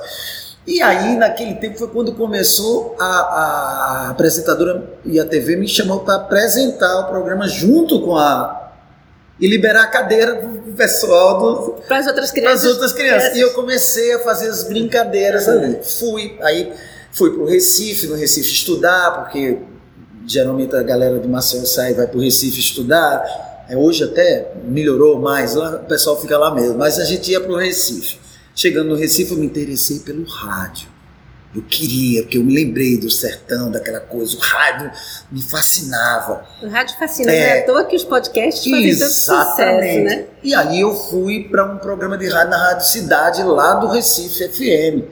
E 0.66 0.80
aí, 0.80 1.16
naquele 1.16 1.56
tempo, 1.56 1.76
foi 1.78 1.88
quando 1.88 2.12
começou 2.14 2.96
a, 2.98 3.04
a 3.04 4.10
apresentadora 4.10 4.82
e 5.04 5.20
a 5.20 5.24
TV 5.26 5.56
me 5.56 5.68
chamou 5.68 6.00
para 6.00 6.14
apresentar 6.14 7.00
o 7.00 7.08
programa 7.08 7.46
junto 7.46 8.00
com 8.00 8.16
a. 8.16 8.72
e 9.38 9.46
liberar 9.46 9.82
a 9.82 9.86
cadeira 9.88 10.36
pro 10.36 10.72
pessoal 10.72 11.38
do, 11.38 11.72
Para 11.86 11.98
as 11.98 12.06
outras 12.06 12.30
para 12.30 12.40
crianças. 12.40 12.64
as 12.64 12.72
outras 12.72 12.92
crianças. 12.92 13.36
E 13.36 13.40
eu 13.40 13.52
comecei 13.52 14.14
a 14.14 14.20
fazer 14.20 14.48
as 14.48 14.64
brincadeiras 14.64 15.46
ali. 15.48 15.80
Fui, 15.82 16.38
aí 16.40 16.72
fui 17.12 17.30
para 17.34 17.42
o 17.42 17.46
Recife, 17.46 18.06
no 18.06 18.14
Recife 18.14 18.50
estudar, 18.50 19.10
porque 19.22 19.58
geralmente 20.26 20.74
a 20.74 20.82
galera 20.82 21.18
de 21.18 21.28
Maceió 21.28 21.64
sai 21.66 21.90
e 21.90 21.94
vai 21.94 22.06
para 22.06 22.16
o 22.16 22.20
Recife 22.22 22.58
estudar. 22.58 23.22
É, 23.68 23.76
hoje 23.76 24.04
até 24.04 24.52
melhorou 24.64 25.20
mais, 25.20 25.54
lá 25.54 25.76
o 25.76 25.84
pessoal 25.86 26.20
fica 26.20 26.36
lá 26.38 26.54
mesmo. 26.54 26.76
Mas 26.78 26.98
a 26.98 27.04
gente 27.04 27.30
ia 27.30 27.40
para 27.40 27.52
o 27.52 27.56
Recife. 27.56 28.18
Chegando 28.54 28.90
no 28.90 28.96
Recife, 28.96 29.32
eu 29.32 29.38
me 29.38 29.46
interessei 29.46 29.98
pelo 30.00 30.24
rádio. 30.24 30.88
Eu 31.54 31.62
queria, 31.62 32.22
porque 32.22 32.36
eu 32.36 32.42
me 32.42 32.52
lembrei 32.52 32.98
do 32.98 33.08
sertão, 33.08 33.70
daquela 33.70 34.00
coisa. 34.00 34.36
O 34.36 34.40
rádio 34.40 34.90
me 35.30 35.40
fascinava. 35.40 36.44
O 36.60 36.68
rádio 36.68 36.96
fascina, 36.98 37.30
É. 37.32 37.38
não 37.38 37.46
é 37.56 37.60
à 37.60 37.66
toa 37.66 37.84
que 37.84 37.94
os 37.94 38.02
podcasts 38.04 38.64
fazem 38.68 38.98
tanto 38.98 39.12
sucesso, 39.12 40.00
né? 40.04 40.24
E 40.42 40.52
aí 40.52 40.80
eu 40.80 40.92
fui 40.94 41.44
para 41.48 41.64
um 41.64 41.78
programa 41.78 42.18
de 42.18 42.28
rádio 42.28 42.50
na 42.50 42.58
Rádio 42.58 42.86
Cidade, 42.88 43.42
lá 43.44 43.74
do 43.74 43.86
Recife 43.88 44.48
FM. 44.48 45.04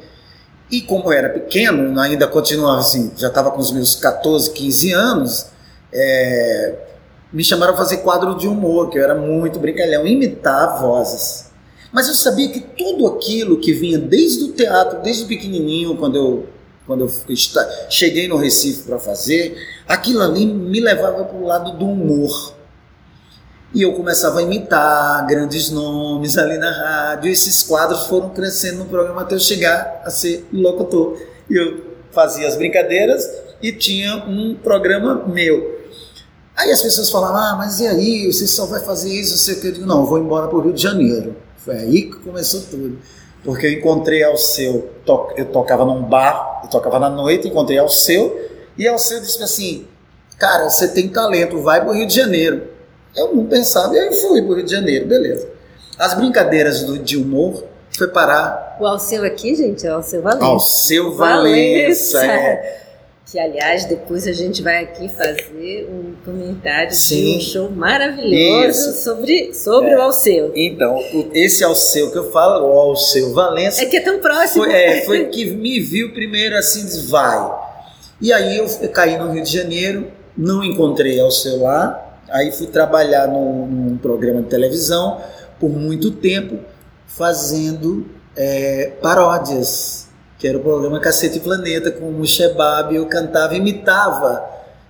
E 0.68 0.80
como 0.82 1.12
eu 1.12 1.12
era 1.18 1.28
pequeno, 1.28 1.98
ainda 2.00 2.26
continuava 2.26 2.80
assim, 2.80 3.12
já 3.16 3.28
estava 3.28 3.50
com 3.52 3.60
os 3.60 3.70
meus 3.70 3.94
14, 3.94 4.50
15 4.50 4.92
anos, 4.92 5.46
é, 5.92 6.74
me 7.32 7.42
chamaram 7.42 7.74
a 7.74 7.76
fazer 7.76 7.98
quadro 7.98 8.36
de 8.36 8.46
humor, 8.46 8.90
que 8.90 8.98
eu 8.98 9.02
era 9.02 9.14
muito 9.14 9.58
brincalhão, 9.58 10.06
imitar 10.06 10.80
vozes. 10.80 11.50
Mas 11.90 12.08
eu 12.08 12.14
sabia 12.14 12.48
que 12.48 12.60
tudo 12.60 13.06
aquilo 13.06 13.58
que 13.58 13.72
vinha 13.72 13.98
desde 13.98 14.44
o 14.44 14.52
teatro, 14.52 15.00
desde 15.02 15.24
pequenininho, 15.24 15.96
quando 15.96 16.16
eu, 16.16 16.46
quando 16.86 17.04
eu 17.04 17.36
cheguei 17.88 18.28
no 18.28 18.36
Recife 18.36 18.82
para 18.82 18.98
fazer, 18.98 19.56
aquilo 19.86 20.22
ali 20.22 20.46
me 20.46 20.80
levava 20.80 21.24
para 21.24 21.36
o 21.36 21.44
lado 21.44 21.76
do 21.76 21.86
humor. 21.86 22.54
E 23.74 23.82
eu 23.82 23.94
começava 23.94 24.40
a 24.40 24.42
imitar 24.42 25.26
grandes 25.26 25.70
nomes 25.70 26.36
ali 26.36 26.58
na 26.58 26.70
rádio. 26.70 27.28
E 27.28 27.32
esses 27.32 27.62
quadros 27.62 28.06
foram 28.06 28.30
crescendo 28.30 28.78
no 28.78 28.84
programa 28.84 29.22
até 29.22 29.34
eu 29.34 29.40
chegar 29.40 30.02
a 30.04 30.10
ser 30.10 30.46
locutor. 30.52 31.18
E 31.48 31.56
eu 31.56 31.92
fazia 32.10 32.46
as 32.46 32.56
brincadeiras 32.56 33.26
e 33.62 33.72
tinha 33.72 34.16
um 34.26 34.54
programa 34.54 35.26
meu. 35.26 35.81
Aí 36.56 36.70
as 36.70 36.82
pessoas 36.82 37.08
falavam, 37.10 37.36
ah, 37.38 37.54
mas 37.56 37.80
e 37.80 37.86
aí, 37.86 38.30
você 38.32 38.46
só 38.46 38.66
vai 38.66 38.80
fazer 38.80 39.10
isso? 39.12 39.36
Você... 39.38 39.52
Eu 39.66 39.72
digo, 39.72 39.86
não, 39.86 40.00
eu 40.00 40.06
vou 40.06 40.18
embora 40.18 40.48
para 40.48 40.56
o 40.58 40.60
Rio 40.60 40.72
de 40.72 40.82
Janeiro. 40.82 41.34
Foi 41.56 41.74
aí 41.76 42.02
que 42.02 42.16
começou 42.18 42.60
tudo. 42.70 42.98
Porque 43.44 43.66
eu 43.66 43.72
encontrei 43.72 44.22
Alceu, 44.22 44.90
to- 45.04 45.30
eu 45.36 45.46
tocava 45.46 45.84
num 45.84 46.02
bar, 46.02 46.60
eu 46.62 46.68
tocava 46.70 46.98
na 46.98 47.08
noite, 47.10 47.48
encontrei 47.48 47.78
Alceu, 47.78 48.38
e 48.78 48.86
Alceu 48.86 49.20
disse 49.20 49.42
assim, 49.42 49.86
cara, 50.38 50.68
você 50.70 50.88
tem 50.88 51.08
talento, 51.08 51.60
vai 51.60 51.80
para 51.80 51.90
o 51.90 51.94
Rio 51.94 52.06
de 52.06 52.14
Janeiro. 52.14 52.62
Eu 53.16 53.34
não 53.34 53.46
pensava, 53.46 53.94
e 53.94 53.98
aí 53.98 54.14
fui 54.20 54.42
para 54.42 54.50
o 54.52 54.54
Rio 54.56 54.64
de 54.64 54.70
Janeiro, 54.70 55.06
beleza. 55.06 55.48
As 55.98 56.14
brincadeiras 56.14 56.82
do, 56.84 56.98
de 56.98 57.16
humor 57.16 57.64
foi 57.96 58.08
parar 58.08 58.76
O 58.80 58.86
Alceu 58.86 59.24
aqui, 59.24 59.54
gente, 59.54 59.86
é 59.86 59.90
o 59.90 59.96
Alceu 59.96 60.22
Valença. 60.22 60.44
Alceu 60.46 61.12
Valença. 61.14 62.24
é. 62.24 62.82
Que, 63.32 63.38
aliás, 63.38 63.86
depois 63.86 64.26
a 64.26 64.32
gente 64.32 64.60
vai 64.60 64.84
aqui 64.84 65.08
fazer 65.08 65.88
um 65.90 66.12
comentário 66.22 66.92
Sim. 66.94 67.30
de 67.32 67.36
um 67.38 67.40
show 67.40 67.70
maravilhoso 67.70 68.90
Isso. 68.90 69.02
sobre, 69.02 69.54
sobre 69.54 69.92
É. 69.92 69.96
o 69.96 70.02
Alceu. 70.02 70.52
Então, 70.54 71.02
esse 71.32 71.64
Alceu 71.64 72.10
que 72.12 72.18
eu 72.18 72.30
falo, 72.30 72.66
o 72.66 72.78
Alceu 72.78 73.32
Valença, 73.32 73.80
É 73.82 73.86
que 73.86 73.96
é 73.96 74.00
tão 74.00 74.20
próximo. 74.20 74.64
foi, 74.64 74.74
é, 74.74 75.00
foi 75.06 75.24
que 75.28 75.46
me 75.46 75.80
viu 75.80 76.12
primeiro 76.12 76.54
assim, 76.58 76.84
diz, 76.84 77.08
vai. 77.08 77.58
E 78.20 78.30
aí 78.34 78.58
eu, 78.58 78.66
eu 78.66 78.88
caí 78.90 79.16
no 79.16 79.32
Rio 79.32 79.42
de 79.42 79.50
Janeiro, 79.50 80.08
não 80.36 80.62
encontrei 80.62 81.18
Alceu 81.18 81.62
lá, 81.62 82.20
aí 82.28 82.52
fui 82.52 82.66
trabalhar 82.66 83.28
num, 83.28 83.66
num 83.66 83.96
programa 83.96 84.42
de 84.42 84.48
televisão 84.48 85.22
por 85.58 85.70
muito 85.70 86.10
tempo, 86.10 86.58
fazendo 87.06 88.04
é, 88.36 88.92
paródias, 89.00 90.08
que 90.42 90.48
era 90.48 90.58
o 90.58 90.60
programa 90.60 90.98
Cacete 90.98 91.38
Planeta, 91.38 91.92
com 91.92 92.18
o 92.18 92.26
Shebab, 92.26 92.92
eu 92.96 93.06
cantava, 93.06 93.54
imitava, 93.54 94.44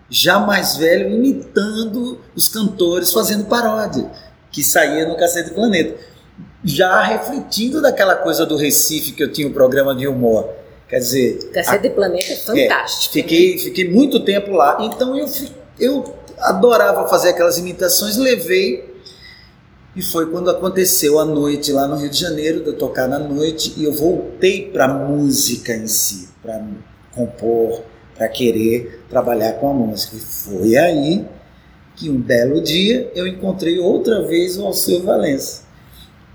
já 0.09 0.39
mais 0.39 0.79
velho, 0.79 1.11
imitando 1.11 2.19
os 2.35 2.49
cantores, 2.49 3.13
fazendo 3.13 3.45
paródia, 3.45 4.11
que 4.51 4.65
saía 4.65 5.07
no 5.07 5.15
Cacete 5.15 5.51
Planeta 5.51 5.95
já 6.65 7.03
refletindo 7.03 7.83
daquela 7.83 8.15
coisa 8.15 8.47
do 8.47 8.57
Recife 8.57 9.13
que 9.13 9.23
eu 9.23 9.31
tinha 9.31 9.47
o 9.47 9.53
programa 9.53 9.95
de 9.95 10.09
humor. 10.09 10.49
Quer 10.89 11.01
dizer. 11.01 11.51
Cacete 11.53 11.77
a, 11.77 11.81
de 11.81 11.91
Planeta 11.91 12.33
é 12.33 12.37
fantástico. 12.37 13.19
É, 13.19 13.23
fiquei, 13.23 13.59
fiquei 13.59 13.91
muito 13.91 14.25
tempo 14.25 14.53
lá. 14.53 14.79
Então 14.81 15.19
eu, 15.19 15.29
eu 15.79 16.15
adorava 16.39 17.07
fazer 17.11 17.29
aquelas 17.29 17.59
imitações, 17.59 18.17
levei. 18.17 18.91
E 19.95 20.01
foi 20.03 20.31
quando 20.31 20.49
aconteceu 20.51 21.19
a 21.19 21.25
noite 21.25 21.71
lá 21.71 21.87
no 21.87 21.97
Rio 21.97 22.09
de 22.09 22.19
Janeiro, 22.19 22.61
de 22.61 22.69
eu 22.69 22.79
tocar 22.79 23.07
na 23.07 23.19
noite, 23.19 23.75
e 23.77 23.85
eu 23.85 23.93
voltei 23.93 24.71
para 24.71 24.87
a 24.87 24.89
música 24.89 25.75
em 25.75 25.87
si, 25.87 26.31
para 26.43 26.65
compor, 27.15 27.83
para 28.17 28.27
querer 28.29 29.05
trabalhar 29.11 29.53
com 29.55 29.69
a 29.69 29.75
música. 29.75 30.17
E 30.17 30.21
foi 30.21 30.77
aí 30.77 31.27
que 31.95 32.09
um 32.09 32.19
belo 32.19 32.63
dia 32.63 33.11
eu 33.15 33.27
encontrei 33.27 33.79
outra 33.79 34.23
vez 34.23 34.57
o 34.57 34.65
Alceu 34.65 35.03
Valença, 35.03 35.65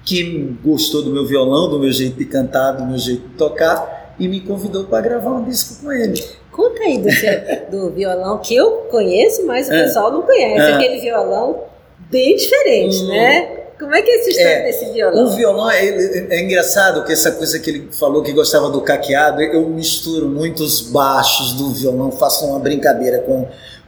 que 0.05 0.55
gostou 0.63 1.01
do 1.01 1.11
meu 1.11 1.25
violão, 1.25 1.67
do 1.67 1.79
meu 1.79 1.91
jeito 1.91 2.15
de 2.15 2.25
cantar, 2.25 2.73
do 2.73 2.85
meu 2.85 2.97
jeito 2.99 3.27
de 3.27 3.33
tocar 3.35 4.15
e 4.19 4.27
me 4.27 4.39
convidou 4.41 4.85
para 4.85 5.01
gravar 5.01 5.31
um 5.31 5.43
disco 5.43 5.83
com 5.83 5.91
ele. 5.91 6.23
Conta 6.51 6.81
aí 6.83 6.97
do, 6.99 7.11
seu, 7.11 7.31
do 7.71 7.89
violão 7.91 8.39
que 8.39 8.55
eu 8.55 8.87
conheço, 8.89 9.45
mas 9.45 9.67
o 9.67 9.73
é. 9.73 9.83
pessoal 9.83 10.11
não 10.11 10.21
conhece. 10.21 10.71
É. 10.71 10.73
Aquele 10.73 11.01
violão 11.01 11.63
bem 12.09 12.35
diferente, 12.35 12.97
hum. 13.03 13.07
né? 13.07 13.57
Como 13.79 13.93
é 13.93 14.01
que 14.01 14.09
é 14.09 14.19
essa 14.19 14.29
história 14.29 14.49
é, 14.49 14.63
desse 14.63 14.91
violão? 14.91 15.25
O 15.25 15.35
violão 15.35 15.69
é, 15.69 15.85
é, 15.85 16.41
engraçado 16.41 17.05
que 17.05 17.13
essa 17.13 17.31
coisa 17.33 17.59
que 17.59 17.69
ele 17.69 17.89
falou 17.91 18.23
que 18.23 18.33
gostava 18.33 18.71
do 18.71 18.81
caqueado, 18.81 19.39
eu 19.41 19.69
misturo 19.69 20.27
muitos 20.27 20.81
baixos 20.81 21.53
do 21.53 21.69
violão, 21.71 22.11
faço 22.11 22.45
uma 22.45 22.59
brincadeira 22.59 23.19
com 23.19 23.47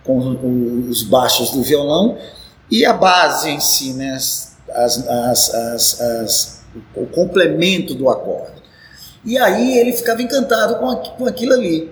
com 0.09 0.88
os 0.89 1.03
baixos 1.03 1.51
do 1.51 1.61
violão 1.61 2.17
e 2.71 2.83
a 2.83 2.93
base 2.93 3.49
em 3.49 3.59
si, 3.59 3.93
né? 3.93 4.15
As, 4.15 4.57
as, 5.07 5.53
as, 5.53 6.01
as, 6.01 6.61
o 6.95 7.05
complemento 7.05 7.93
do 7.93 8.09
acorde. 8.09 8.61
E 9.25 9.38
aí 9.38 9.77
ele 9.77 9.93
ficava 9.93 10.21
encantado 10.21 10.75
com, 10.77 10.95
com 10.95 11.25
aquilo 11.25 11.53
ali. 11.53 11.91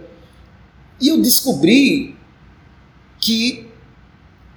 E 1.00 1.10
eu 1.10 1.22
descobri 1.22 2.16
que 3.20 3.67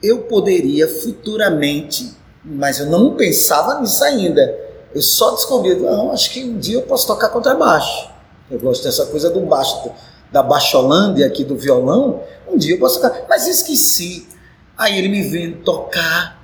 eu 0.03 0.23
poderia 0.23 0.89
futuramente, 0.89 2.15
mas 2.45 2.79
eu 2.79 2.87
não 2.87 3.15
pensava 3.15 3.81
nisso 3.81 4.03
ainda. 4.05 4.59
Eu 4.95 5.03
só 5.03 5.33
descobri, 5.33 5.75
não, 5.75 6.13
acho 6.13 6.31
que 6.31 6.43
um 6.43 6.59
dia 6.59 6.77
eu 6.77 6.83
posso 6.83 7.07
tocar 7.07 7.29
contrabaixo. 7.29 8.11
Eu 8.51 8.59
gosto 8.59 8.83
dessa 8.83 9.07
coisa 9.07 9.31
do 9.31 9.41
baixo 9.41 9.91
da 10.33 10.43
Baixolândia 10.43 11.27
aqui 11.27 11.45
do 11.45 11.57
violão, 11.57 12.23
um 12.49 12.57
dia 12.57 12.75
eu 12.75 12.79
posso 12.79 13.01
tocar, 13.01 13.27
mas 13.29 13.47
esqueci. 13.47 14.29
Aí 14.77 14.97
ele 14.97 15.09
me 15.09 15.23
vendo 15.23 15.63
tocar, 15.63 16.41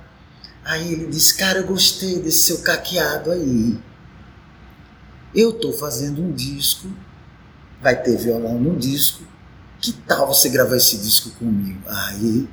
aí 0.63 0.91
ele 0.93 1.07
disse, 1.07 1.35
cara, 1.37 1.59
eu 1.59 1.67
gostei 1.67 2.19
desse 2.19 2.39
seu 2.39 2.59
caqueado 2.59 3.31
aí. 3.31 3.77
Eu 5.33 5.51
estou 5.51 5.73
fazendo 5.73 6.21
um 6.21 6.31
disco, 6.31 6.87
vai 7.81 8.01
ter 8.01 8.17
violão 8.17 8.59
no 8.59 8.75
disco, 8.75 9.23
que 9.79 9.93
tal 9.93 10.27
você 10.27 10.49
gravar 10.49 10.75
esse 10.75 10.97
disco 10.97 11.29
comigo? 11.31 11.81
Aí 11.87 12.47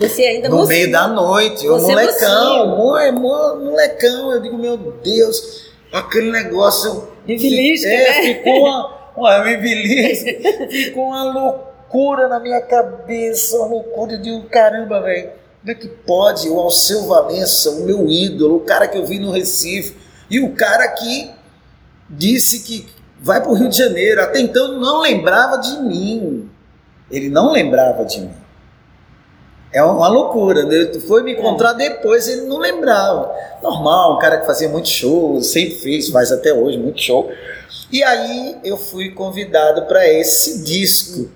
você 0.00 0.22
ainda 0.22 0.48
No 0.48 0.66
meio 0.66 0.90
da 0.90 1.06
noite, 1.06 1.66
eu 1.66 1.78
molecão, 1.78 2.68
molecão, 3.18 4.32
eu 4.32 4.40
digo, 4.40 4.56
meu 4.56 4.78
Deus, 4.78 5.70
aquele 5.92 6.30
negócio. 6.30 7.08
Vivilística, 7.26 7.92
é, 7.92 8.22
né? 8.22 8.34
ficou 8.34 8.60
uma, 8.62 9.10
uma 9.14 9.44
ficou 10.70 11.04
uma 11.08 11.24
loucura 11.24 12.28
na 12.28 12.40
minha 12.40 12.62
cabeça, 12.62 13.58
uma 13.58 13.66
loucura 13.66 14.16
de 14.16 14.32
um 14.32 14.42
caramba, 14.46 15.02
velho. 15.02 15.32
Como 15.60 15.70
é 15.70 15.74
que 15.74 15.88
pode 15.88 16.48
o 16.48 16.58
Alceu 16.58 17.06
Valença, 17.06 17.70
o 17.70 17.84
meu 17.84 18.08
ídolo, 18.08 18.56
o 18.56 18.60
cara 18.60 18.88
que 18.88 18.96
eu 18.96 19.04
vi 19.04 19.18
no 19.18 19.30
Recife, 19.30 19.94
e 20.30 20.40
o 20.40 20.54
cara 20.54 20.88
que 20.88 21.30
disse 22.08 22.60
que 22.60 22.86
vai 23.20 23.42
para 23.42 23.50
o 23.50 23.54
Rio 23.54 23.68
de 23.68 23.76
Janeiro, 23.76 24.22
até 24.22 24.40
então 24.40 24.78
não 24.80 25.02
lembrava 25.02 25.58
de 25.58 25.78
mim. 25.82 26.48
Ele 27.10 27.28
não 27.28 27.52
lembrava 27.52 28.02
de 28.06 28.22
mim. 28.22 28.39
É 29.72 29.82
uma 29.82 30.08
loucura, 30.08 30.64
né? 30.64 30.86
Tu 30.86 31.00
foi 31.00 31.22
me 31.22 31.32
encontrar 31.32 31.74
depois, 31.74 32.26
ele 32.26 32.42
não 32.42 32.58
lembrava. 32.58 33.32
Normal, 33.62 34.16
um 34.16 34.18
cara 34.18 34.38
que 34.38 34.46
fazia 34.46 34.68
muito 34.68 34.88
show, 34.88 35.40
sempre 35.42 35.76
fez, 35.76 36.08
faz 36.08 36.32
até 36.32 36.52
hoje 36.52 36.76
muito 36.76 37.00
show. 37.00 37.30
E 37.92 38.02
aí 38.02 38.56
eu 38.64 38.76
fui 38.76 39.10
convidado 39.10 39.86
para 39.86 40.08
esse 40.08 40.62
disco. 40.64 41.30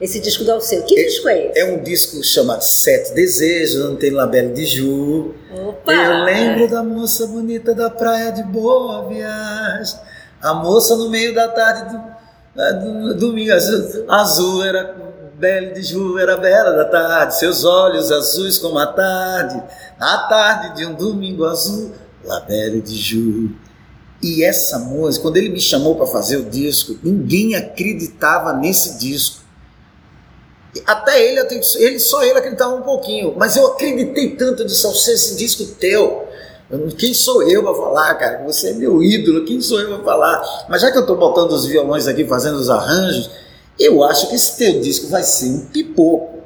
Esse 0.00 0.18
disco 0.20 0.42
do 0.42 0.52
Alceu, 0.52 0.82
que 0.82 0.98
é, 0.98 1.04
disco 1.04 1.28
é 1.28 1.46
esse? 1.46 1.58
É 1.60 1.64
um 1.64 1.82
disco 1.82 2.22
chamado 2.24 2.62
Sete 2.62 3.14
Desejos, 3.14 3.84
não 3.84 3.94
tem 3.94 4.10
Labelle 4.10 4.52
de 4.52 4.66
Ju. 4.66 5.34
Opa! 5.52 5.92
Eu 5.92 6.24
lembro 6.24 6.68
da 6.68 6.82
moça 6.82 7.26
bonita 7.28 7.72
da 7.72 7.88
praia 7.88 8.32
de 8.32 8.42
Boa 8.42 9.08
Viagem. 9.08 9.96
A 10.42 10.52
moça 10.52 10.96
no 10.96 11.08
meio 11.08 11.32
da 11.32 11.48
tarde 11.48 11.96
do, 12.54 13.08
do, 13.08 13.14
domingo 13.14 13.52
azul, 13.52 14.04
azul 14.08 14.64
era 14.64 14.84
Belle 15.34 15.72
de 15.72 15.82
Ju, 15.82 16.18
era 16.18 16.36
bela 16.36 16.70
da 16.72 16.84
tarde, 16.84 17.38
seus 17.38 17.64
olhos 17.64 18.10
azuis 18.12 18.56
como 18.58 18.78
a 18.78 18.86
tarde, 18.86 19.62
na 19.98 20.18
tarde 20.28 20.76
de 20.76 20.86
um 20.86 20.94
domingo 20.94 21.44
azul, 21.44 21.92
La 22.24 22.40
Belle 22.40 22.80
de 22.80 22.96
Ju. 22.96 23.50
E 24.22 24.44
essa 24.44 24.78
música, 24.78 25.22
quando 25.22 25.36
ele 25.36 25.48
me 25.48 25.60
chamou 25.60 25.96
para 25.96 26.06
fazer 26.06 26.36
o 26.36 26.44
disco, 26.44 26.96
ninguém 27.02 27.54
acreditava 27.56 28.52
nesse 28.52 28.98
disco. 28.98 29.42
Até 30.86 31.22
ele, 31.22 31.40
ele 31.76 31.98
só 31.98 32.22
ele 32.22 32.38
acreditava 32.38 32.74
um 32.74 32.82
pouquinho, 32.82 33.34
mas 33.36 33.56
eu 33.56 33.66
acreditei 33.66 34.36
tanto, 34.36 34.62
eu 34.62 34.66
disse, 34.66 34.86
esse 35.10 35.36
disco 35.36 35.64
teu, 35.78 36.28
quem 36.96 37.12
sou 37.12 37.42
eu 37.42 37.62
para 37.62 37.74
falar, 37.74 38.14
cara? 38.14 38.42
Você 38.44 38.70
é 38.70 38.72
meu 38.72 39.02
ídolo, 39.02 39.44
quem 39.44 39.60
sou 39.60 39.80
eu 39.80 39.96
para 39.96 40.04
falar? 40.04 40.66
Mas 40.68 40.80
já 40.80 40.90
que 40.90 40.96
eu 40.96 41.02
estou 41.02 41.16
botando 41.16 41.52
os 41.52 41.66
violões 41.66 42.06
aqui, 42.06 42.24
fazendo 42.24 42.56
os 42.56 42.70
arranjos, 42.70 43.30
eu 43.78 44.02
acho 44.04 44.28
que 44.28 44.36
esse 44.36 44.56
teu 44.56 44.80
disco 44.80 45.08
vai 45.08 45.22
ser 45.22 45.46
um 45.46 45.66
pipoco. 45.66 46.42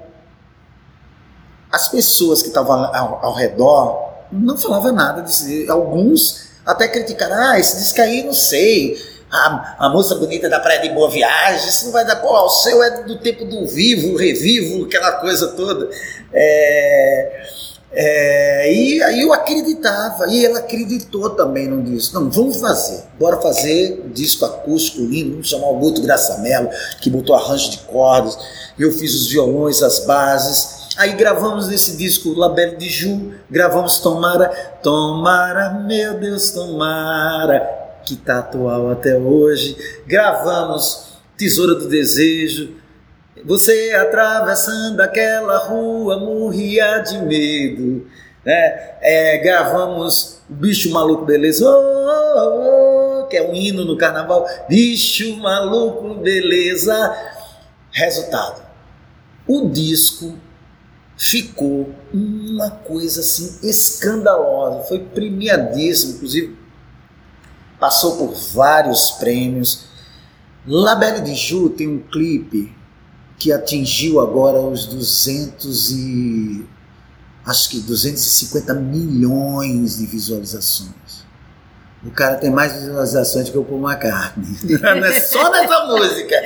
As 1.70 1.88
pessoas 1.88 2.42
que 2.42 2.48
estavam 2.48 2.84
ao, 2.94 3.24
ao 3.24 3.34
redor 3.34 4.08
não 4.32 4.56
falavam 4.56 4.92
nada 4.92 5.22
disso. 5.22 5.44
Alguns 5.70 6.48
até 6.64 6.88
criticaram, 6.88 7.36
ah, 7.36 7.58
esse 7.58 7.78
disco 7.78 8.00
aí 8.00 8.24
não 8.24 8.34
sei, 8.34 8.98
a, 9.30 9.86
a 9.86 9.88
moça 9.88 10.14
bonita 10.14 10.48
da 10.48 10.60
Praia 10.60 10.80
de 10.80 10.90
Boa 10.90 11.10
Viagem, 11.10 11.68
isso 11.68 11.86
não 11.86 11.92
vai 11.92 12.04
dar, 12.04 12.16
pô, 12.16 12.30
o 12.30 12.48
seu 12.48 12.82
é 12.82 13.02
do 13.02 13.18
tempo 13.18 13.44
do 13.44 13.66
vivo, 13.66 14.16
revivo, 14.16 14.84
aquela 14.84 15.12
coisa 15.12 15.48
toda. 15.48 15.88
É, 16.32 17.42
é, 17.90 18.72
e 18.72 19.02
aí 19.02 19.22
eu 19.22 19.32
acreditava, 19.32 20.26
e 20.28 20.44
ela 20.44 20.58
acreditou 20.58 21.30
também 21.30 21.68
no 21.68 21.82
disco. 21.82 22.18
Não, 22.18 22.30
vamos 22.30 22.60
fazer, 22.60 23.04
bora 23.18 23.40
fazer 23.40 24.02
um 24.04 24.10
disco 24.10 24.44
acústico 24.44 25.02
lindo, 25.02 25.32
vamos 25.32 25.48
chamar 25.48 25.68
o 25.68 25.78
Guto 25.78 26.02
Graçamelo, 26.02 26.68
que 27.00 27.10
botou 27.10 27.34
arranjo 27.34 27.70
de 27.70 27.78
cordas, 27.78 28.38
eu 28.78 28.92
fiz 28.92 29.14
os 29.14 29.28
violões, 29.28 29.82
as 29.82 30.00
bases, 30.00 30.78
Aí 30.98 31.12
gravamos 31.12 31.68
nesse 31.68 31.96
disco 31.96 32.36
Labelle 32.36 32.76
de 32.76 32.88
Ju, 32.88 33.32
gravamos 33.48 34.00
Tomara, 34.00 34.48
Tomara, 34.82 35.70
meu 35.86 36.18
Deus, 36.18 36.50
Tomara, 36.50 37.60
que 38.04 38.16
tá 38.16 38.40
atual 38.40 38.90
até 38.90 39.16
hoje. 39.16 39.76
Gravamos 40.08 41.10
Tesoura 41.36 41.76
do 41.76 41.88
Desejo. 41.88 42.77
Você 43.44 43.92
atravessando 43.92 45.00
aquela 45.00 45.58
rua 45.58 46.18
morria 46.18 46.98
de 46.98 47.18
medo. 47.18 48.06
Né? 48.44 48.96
É, 49.00 49.38
gravamos 49.38 50.40
Bicho 50.48 50.90
Maluco 50.90 51.24
Beleza, 51.24 51.68
oh, 51.68 52.36
oh, 52.38 53.22
oh, 53.22 53.26
que 53.26 53.36
é 53.36 53.42
um 53.42 53.54
hino 53.54 53.84
no 53.84 53.96
carnaval. 53.96 54.46
Bicho 54.68 55.36
Maluco 55.36 56.14
Beleza. 56.14 57.16
Resultado: 57.90 58.62
o 59.46 59.68
disco 59.68 60.38
ficou 61.16 61.92
uma 62.12 62.70
coisa 62.70 63.20
assim 63.20 63.58
escandalosa. 63.68 64.84
Foi 64.84 65.00
premiadíssimo, 65.00 66.14
inclusive 66.14 66.56
passou 67.78 68.16
por 68.16 68.34
vários 68.54 69.10
prêmios. 69.12 69.86
La 70.66 70.94
Belle 70.94 71.20
de 71.20 71.34
Ju 71.34 71.70
tem 71.70 71.88
um 71.88 71.98
clipe 71.98 72.77
que 73.38 73.52
atingiu 73.52 74.20
agora 74.20 74.58
os 74.60 74.86
200 74.86 75.90
e 75.92 76.66
acho 77.46 77.70
que 77.70 77.80
250 77.80 78.74
milhões 78.74 79.98
de 79.98 80.06
visualizações. 80.06 80.88
O 82.04 82.10
cara 82.10 82.36
tem 82.36 82.50
mais 82.50 82.72
visualizações 82.74 83.48
que 83.48 83.58
o 83.58 83.64
Paul 83.64 83.80
McCartney. 83.80 84.46
É 85.04 85.20
só 85.20 85.50
nessa 85.50 85.86
música. 85.86 86.36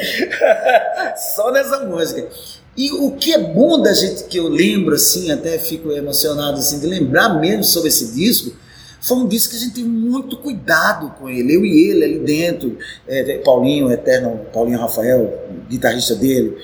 Só 1.35 1.50
nessa 1.50 1.81
música. 1.81 2.28
E 2.76 2.90
o 2.90 3.12
que 3.12 3.33
é 3.33 3.38
bom 3.38 3.81
da 3.83 3.92
gente, 3.92 4.24
que 4.24 4.38
eu 4.38 4.48
lembro 4.48 4.94
assim, 4.94 5.31
até 5.31 5.59
fico 5.59 5.90
emocionado 5.92 6.59
assim, 6.59 6.81
de 6.81 6.87
lembrar 6.87 7.38
mesmo 7.38 7.64
sobre 7.64 7.88
esse 7.88 8.14
disco, 8.14 8.57
foi 9.02 9.18
um 9.18 9.26
disco 9.26 9.50
que 9.50 9.57
a 9.57 9.61
gente 9.61 9.74
teve 9.74 9.88
muito 9.88 10.38
cuidado 10.38 11.11
com 11.18 11.28
ele, 11.28 11.55
eu 11.55 11.66
e 11.66 11.90
ele 11.90 12.05
ali 12.05 12.18
dentro, 12.20 12.78
é, 13.07 13.38
Paulinho, 13.38 13.90
eterno 13.90 14.40
Paulinho 14.52 14.78
Rafael, 14.78 15.42
guitarrista 15.68 16.14
dele, 16.14 16.57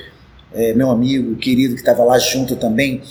é, 0.52 0.72
meu 0.74 0.90
amigo, 0.90 1.37
querido, 1.37 1.74
que 1.74 1.80
estava 1.80 2.04
lá 2.04 2.18
junto 2.18 2.56
também, 2.56 3.02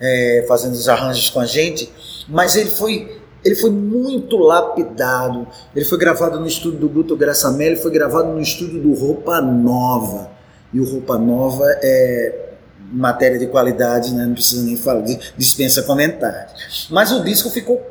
é, 0.00 0.44
fazendo 0.48 0.72
os 0.72 0.88
arranjos 0.88 1.30
com 1.30 1.40
a 1.40 1.46
gente, 1.46 1.90
mas 2.28 2.56
ele 2.56 2.70
foi 2.70 3.22
ele 3.44 3.54
foi 3.54 3.70
muito 3.70 4.38
lapidado. 4.38 5.46
Ele 5.76 5.84
foi 5.84 5.98
gravado 5.98 6.40
no 6.40 6.46
estúdio 6.46 6.80
do 6.80 6.88
Guto 6.88 7.14
Graçamelli, 7.14 7.76
foi 7.76 7.90
gravado 7.90 8.28
no 8.28 8.40
estúdio 8.40 8.80
do 8.80 8.94
Roupa 8.94 9.40
Nova. 9.40 10.30
E 10.72 10.80
o 10.80 10.84
Roupa 10.84 11.18
Nova 11.18 11.64
é 11.82 12.44
matéria 12.90 13.38
de 13.38 13.46
qualidade, 13.46 14.14
né? 14.14 14.24
não 14.24 14.34
precisa 14.34 14.62
nem 14.62 14.76
falar, 14.76 15.04
dispensa 15.36 15.82
comentários. 15.82 16.88
Mas 16.90 17.12
o 17.12 17.22
disco 17.22 17.50
ficou 17.50 17.82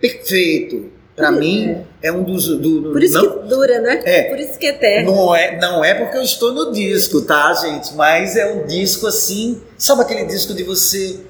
perfeito. 0.00 0.90
Para 1.16 1.30
mim, 1.30 1.84
é 2.02 2.10
um 2.10 2.24
dos. 2.24 2.48
Do, 2.48 2.90
Por 2.90 3.02
isso 3.02 3.14
não, 3.14 3.42
que 3.42 3.48
dura, 3.48 3.80
né? 3.80 4.02
É. 4.04 4.22
Por 4.24 4.38
isso 4.38 4.58
que 4.58 4.66
é 4.66 4.70
eterno. 4.70 5.14
Não 5.14 5.34
é, 5.34 5.60
não 5.60 5.84
é 5.84 5.94
porque 5.94 6.16
eu 6.16 6.22
estou 6.22 6.52
no 6.52 6.72
disco, 6.72 7.22
tá, 7.22 7.54
gente? 7.54 7.94
Mas 7.94 8.36
é 8.36 8.52
um 8.52 8.66
disco 8.66 9.06
assim. 9.06 9.62
Sabe 9.78 10.02
aquele 10.02 10.24
disco 10.24 10.52
de 10.52 10.64
você 10.64 11.20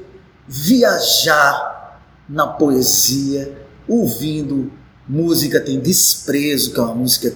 viajar 0.49 2.01
na 2.27 2.47
poesia, 2.47 3.53
ouvindo 3.87 4.73
música, 5.07 5.61
tem 5.61 5.79
Desprezo, 5.79 6.73
que 6.73 6.81
é 6.81 6.83
uma 6.83 6.94
música 6.94 7.35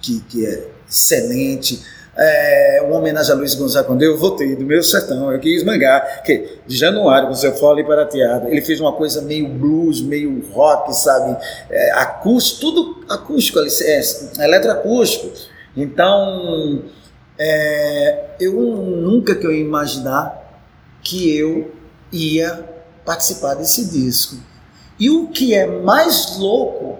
que, 0.00 0.20
que 0.20 0.46
é 0.46 0.68
excelente 0.88 1.82
é, 2.18 2.82
uma 2.84 2.96
homenagem 2.96 3.32
a 3.32 3.36
Luiz 3.36 3.54
Gonzaga, 3.54 3.86
quando 3.86 4.02
eu 4.02 4.18
voltei 4.18 4.56
do 4.56 4.64
meu 4.64 4.82
sertão, 4.82 5.30
eu 5.30 5.38
quis 5.38 5.62
mangar, 5.62 6.22
que 6.24 6.58
de 6.66 6.76
Januário, 6.76 7.28
você 7.28 7.52
fala 7.52 7.82
para 7.84 8.04
teatro, 8.06 8.48
ele 8.48 8.60
fez 8.60 8.80
uma 8.80 8.92
coisa 8.92 9.22
meio 9.22 9.48
blues, 9.48 10.00
meio 10.00 10.44
rock, 10.52 10.92
sabe, 10.94 11.36
é, 11.70 11.92
acústico, 11.92 12.60
tudo 12.60 13.04
acústico, 13.08 13.60
é, 13.60 14.00
eletroacústico. 14.44 15.30
Então, 15.76 16.82
é, 17.38 18.30
eu 18.40 18.52
nunca 18.52 19.36
que 19.36 19.46
eu 19.46 19.52
ia 19.52 19.60
imaginar 19.60 20.44
que 21.02 21.36
eu 21.36 21.70
ia 22.12 22.64
participar 23.04 23.54
desse 23.54 23.88
disco. 23.88 24.36
E 24.98 25.08
o 25.08 25.28
que 25.28 25.54
é 25.54 25.66
mais 25.66 26.36
louco 26.36 26.98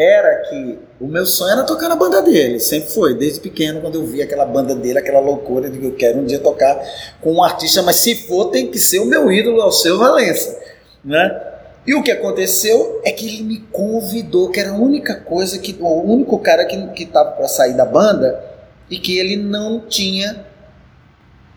era 0.00 0.48
que 0.48 0.78
o 0.98 1.06
meu 1.06 1.26
sonho 1.26 1.52
era 1.52 1.62
tocar 1.62 1.88
na 1.88 1.96
banda 1.96 2.22
dele, 2.22 2.58
sempre 2.58 2.90
foi, 2.90 3.14
desde 3.14 3.40
pequeno, 3.40 3.82
quando 3.82 3.96
eu 3.96 4.06
vi 4.06 4.22
aquela 4.22 4.46
banda 4.46 4.74
dele, 4.74 4.98
aquela 4.98 5.20
loucura 5.20 5.68
de 5.68 5.78
que 5.78 5.84
eu 5.84 5.94
quero 5.94 6.20
um 6.20 6.24
dia 6.24 6.38
tocar 6.38 6.80
com 7.20 7.34
um 7.34 7.42
artista, 7.42 7.82
mas 7.82 7.96
se 7.96 8.14
for, 8.26 8.46
tem 8.46 8.70
que 8.70 8.78
ser 8.78 9.00
o 9.00 9.04
meu 9.04 9.30
ídolo, 9.30 9.62
o 9.62 9.70
seu 9.70 9.98
Valença, 9.98 10.58
né? 11.04 11.48
E 11.86 11.94
o 11.94 12.02
que 12.02 12.10
aconteceu 12.10 13.00
é 13.04 13.12
que 13.12 13.26
ele 13.26 13.42
me 13.42 13.58
convidou, 13.72 14.50
que 14.50 14.60
era 14.60 14.70
a 14.70 14.74
única 14.74 15.16
coisa 15.16 15.58
que, 15.58 15.76
o 15.78 16.02
único 16.02 16.38
cara 16.38 16.64
que 16.64 17.02
estava 17.02 17.32
para 17.32 17.48
sair 17.48 17.74
da 17.74 17.84
banda 17.84 18.42
e 18.88 18.98
que 18.98 19.18
ele 19.18 19.36
não 19.36 19.80
tinha 19.80 20.44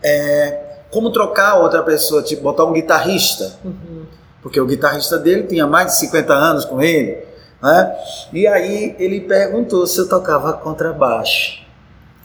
é, 0.02 0.60
como 0.90 1.10
trocar 1.10 1.60
outra 1.60 1.82
pessoa, 1.82 2.22
tipo 2.22 2.42
botar 2.42 2.64
um 2.64 2.72
guitarrista, 2.72 3.58
uhum. 3.64 4.04
porque 4.42 4.60
o 4.60 4.66
guitarrista 4.66 5.18
dele 5.18 5.44
tinha 5.44 5.66
mais 5.66 5.88
de 5.88 5.98
50 5.98 6.32
anos 6.32 6.64
com 6.64 6.82
ele. 6.82 7.33
Né? 7.64 7.96
E 8.30 8.46
aí 8.46 8.94
ele 8.98 9.22
perguntou 9.22 9.86
se 9.86 9.98
eu 9.98 10.06
tocava 10.06 10.52
contrabaixo. 10.52 11.64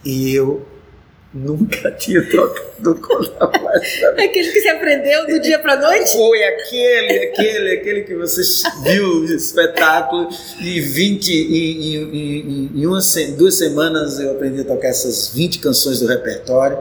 E 0.04 0.36
eu 0.36 0.68
nunca 1.34 1.92
tinha 1.96 2.22
tocado 2.30 2.96
contrabaixo. 2.96 4.06
aquele 4.08 4.52
que 4.52 4.60
se 4.60 4.68
aprendeu 4.68 5.28
do 5.28 5.40
dia 5.40 5.58
para 5.60 5.78
noite? 5.78 6.12
Foi 6.12 6.44
aquele, 6.44 7.24
aquele, 7.24 7.72
aquele 7.72 8.02
que 8.02 8.16
você 8.16 8.42
viu 8.84 9.22
o 9.22 9.26
espetáculo 9.26 10.28
e 10.60 10.82
20 10.82 11.30
em, 11.30 11.36
em, 11.38 11.96
em, 11.96 12.72
em 12.76 12.86
uma, 12.86 13.00
duas 13.38 13.56
semanas 13.56 14.20
eu 14.20 14.32
aprendi 14.32 14.60
a 14.60 14.66
tocar 14.66 14.90
essas 14.90 15.30
20 15.34 15.60
canções 15.60 16.02
do 16.02 16.08
repertório. 16.08 16.80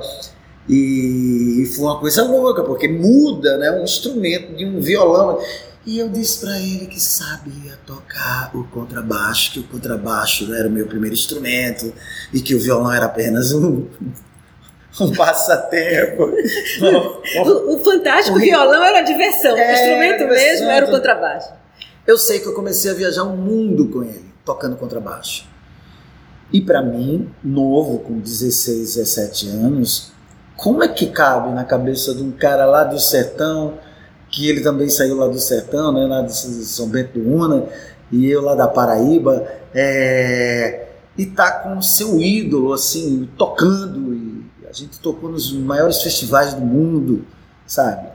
E 0.69 1.65
foi 1.75 1.85
uma 1.85 1.99
coisa 2.01 2.25
louca, 2.25 2.63
porque 2.63 2.89
muda 2.89 3.57
né, 3.57 3.71
um 3.71 3.85
instrumento 3.85 4.53
de 4.55 4.67
um 4.67 4.81
violão. 4.81 5.41
E 5.89 5.99
eu 5.99 6.07
disse 6.11 6.41
para 6.41 6.61
ele 6.61 6.85
que 6.85 7.01
sabia 7.01 7.79
tocar 7.87 8.55
o 8.55 8.63
contrabaixo, 8.65 9.53
que 9.53 9.61
o 9.61 9.63
contrabaixo 9.63 10.53
era 10.55 10.69
o 10.69 10.71
meu 10.71 10.87
primeiro 10.87 11.15
instrumento 11.15 11.91
e 12.31 12.43
que 12.43 12.55
o 12.55 12.61
violão 12.61 12.93
era 12.93 13.07
apenas 13.07 13.53
um, 13.53 13.87
um 15.01 15.13
passatempo. 15.17 16.25
o, 17.43 17.75
o, 17.75 17.83
fantástico 17.83 18.37
o 18.37 18.39
violão 18.39 18.85
era 18.85 19.01
diversão, 19.01 19.57
é, 19.57 19.67
o 19.67 19.73
instrumento 19.73 20.19
diversão. 20.19 20.47
mesmo 20.47 20.69
era 20.69 20.85
o 20.85 20.91
contrabaixo. 20.91 21.55
Eu 22.07 22.19
sei 22.19 22.41
que 22.41 22.47
eu 22.47 22.53
comecei 22.53 22.91
a 22.91 22.95
viajar 22.95 23.23
o 23.23 23.33
um 23.33 23.37
mundo 23.39 23.89
com 23.89 24.03
ele, 24.03 24.31
tocando 24.45 24.77
contrabaixo. 24.77 25.49
E 26.53 26.61
para 26.61 26.83
mim, 26.83 27.31
novo, 27.43 28.01
com 28.01 28.19
16, 28.19 28.97
17 28.97 29.49
anos, 29.49 30.13
como 30.55 30.83
é 30.83 30.89
que 30.89 31.07
cabe 31.07 31.51
na 31.55 31.65
cabeça 31.65 32.15
de 32.15 32.23
um 32.23 32.31
cara 32.31 32.67
lá 32.67 32.85
do 32.85 33.01
sertão 33.01 33.88
que 34.31 34.49
ele 34.49 34.61
também 34.61 34.89
saiu 34.89 35.17
lá 35.17 35.27
do 35.27 35.39
sertão, 35.39 35.93
né, 35.93 36.07
lá 36.07 36.23
de 36.23 36.35
São 36.35 36.89
Bento 36.89 37.19
do 37.19 37.29
Una, 37.29 37.67
e 38.11 38.27
eu 38.27 38.43
lá 38.43 38.55
da 38.55 38.69
Paraíba, 38.69 39.47
é, 39.75 40.87
e 41.17 41.27
tá 41.27 41.51
com 41.51 41.79
o 41.79 41.83
seu 41.83 42.21
ídolo, 42.21 42.73
assim, 42.73 43.29
tocando, 43.37 44.15
e 44.15 44.45
a 44.69 44.73
gente 44.73 44.99
tocou 45.01 45.31
nos 45.31 45.53
maiores 45.53 46.03
festivais 46.03 46.55
do 46.55 46.61
mundo, 46.61 47.25
sabe? 47.67 48.09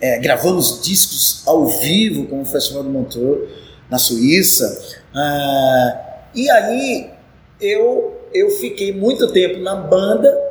É, 0.00 0.18
gravamos 0.18 0.80
discos 0.82 1.42
ao 1.46 1.66
vivo, 1.66 2.26
como 2.26 2.42
o 2.42 2.46
Festival 2.46 2.82
do 2.82 2.90
Montreux, 2.90 3.48
na 3.90 3.98
Suíça, 3.98 4.98
ah, 5.14 6.00
e 6.34 6.48
aí 6.48 7.10
eu, 7.60 8.18
eu 8.32 8.50
fiquei 8.50 8.92
muito 8.92 9.32
tempo 9.32 9.58
na 9.60 9.74
banda, 9.74 10.49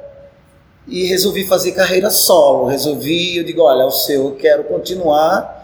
e 0.90 1.06
resolvi 1.06 1.46
fazer 1.46 1.72
carreira 1.74 2.10
solo. 2.10 2.68
Resolvi, 2.68 3.38
eu 3.38 3.44
digo, 3.44 3.62
olha, 3.62 3.86
o 3.86 3.92
seu, 3.92 4.26
eu 4.26 4.36
quero 4.36 4.64
continuar 4.64 5.58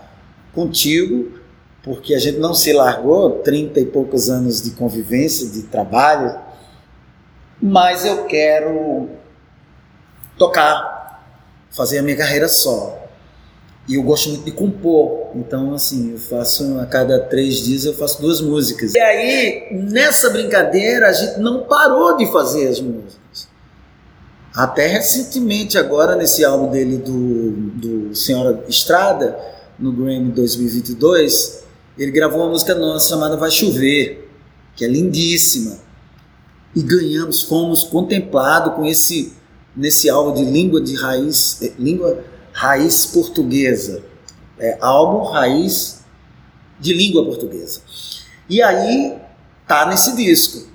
contigo, 0.54 1.40
porque 1.84 2.16
a 2.16 2.20
gente 2.20 2.38
não 2.38 2.54
se 2.54 2.72
largou, 2.72 3.40
30 3.40 3.80
e 3.80 3.86
poucos 3.86 4.30
anos 4.30 4.62
de 4.62 4.72
convivência, 4.72 5.50
de 5.50 5.64
trabalho, 5.64 6.40
mas 7.62 8.06
eu 8.06 8.26
quero 8.26 9.10
tocar, 10.38 11.24
fazer 11.72 12.00
a 12.00 12.02
minha 12.02 12.18
carreira 12.18 12.48
solo. 12.48 13.06
E 13.88 13.96
eu 13.96 14.04
gosto 14.04 14.30
muito 14.30 14.46
de 14.46 14.52
compor, 14.52 15.30
então 15.36 15.74
assim, 15.76 16.14
eu 16.14 16.18
faço 16.18 16.80
a 16.80 16.88
cada 16.88 17.20
três 17.20 17.58
dias 17.58 17.86
eu 17.86 17.94
faço 17.94 18.20
duas 18.20 18.42
músicas. 18.42 18.96
E 18.96 19.00
aí, 19.00 19.68
nessa 19.72 20.32
brincadeira, 20.32 21.08
a 21.08 21.14
gente 21.14 21.40
não 21.40 21.64
parou 21.66 22.18
de 22.18 22.32
fazer 22.32 22.68
as 22.68 22.80
músicas. 22.80 23.48
Até 24.56 24.88
recentemente, 24.88 25.78
agora, 25.78 26.16
nesse 26.16 26.46
álbum 26.46 26.72
dele 26.72 26.98
do, 26.98 27.52
do 27.52 28.16
Senhora 28.16 28.64
Estrada, 28.70 29.38
no 29.78 29.92
Grammy 29.92 30.32
2022, 30.32 31.64
ele 31.98 32.12
gravou 32.12 32.40
uma 32.40 32.50
música 32.50 32.74
nossa 32.74 33.10
chamada 33.10 33.36
Vai 33.36 33.52
Chover, 33.52 34.30
que 34.76 34.86
é 34.86 34.88
lindíssima. 34.88 35.78
E 36.74 36.82
ganhamos, 36.82 37.44
fomos 37.44 37.84
contemplados 37.84 38.76
com 38.76 38.86
esse 38.86 39.34
nesse 39.76 40.10
álbum 40.10 40.34
de 40.34 40.46
língua 40.46 40.80
de 40.80 40.96
raiz, 40.96 41.62
é, 41.62 41.74
língua 41.78 42.24
raiz 42.54 43.06
portuguesa. 43.08 44.04
É, 44.58 44.78
álbum 44.80 45.30
raiz 45.30 46.00
de 46.80 46.94
língua 46.94 47.26
portuguesa. 47.26 47.82
E 48.50 48.62
aí 48.62 49.18
tá 49.68 49.86
nesse 49.86 50.16
disco. 50.16 50.68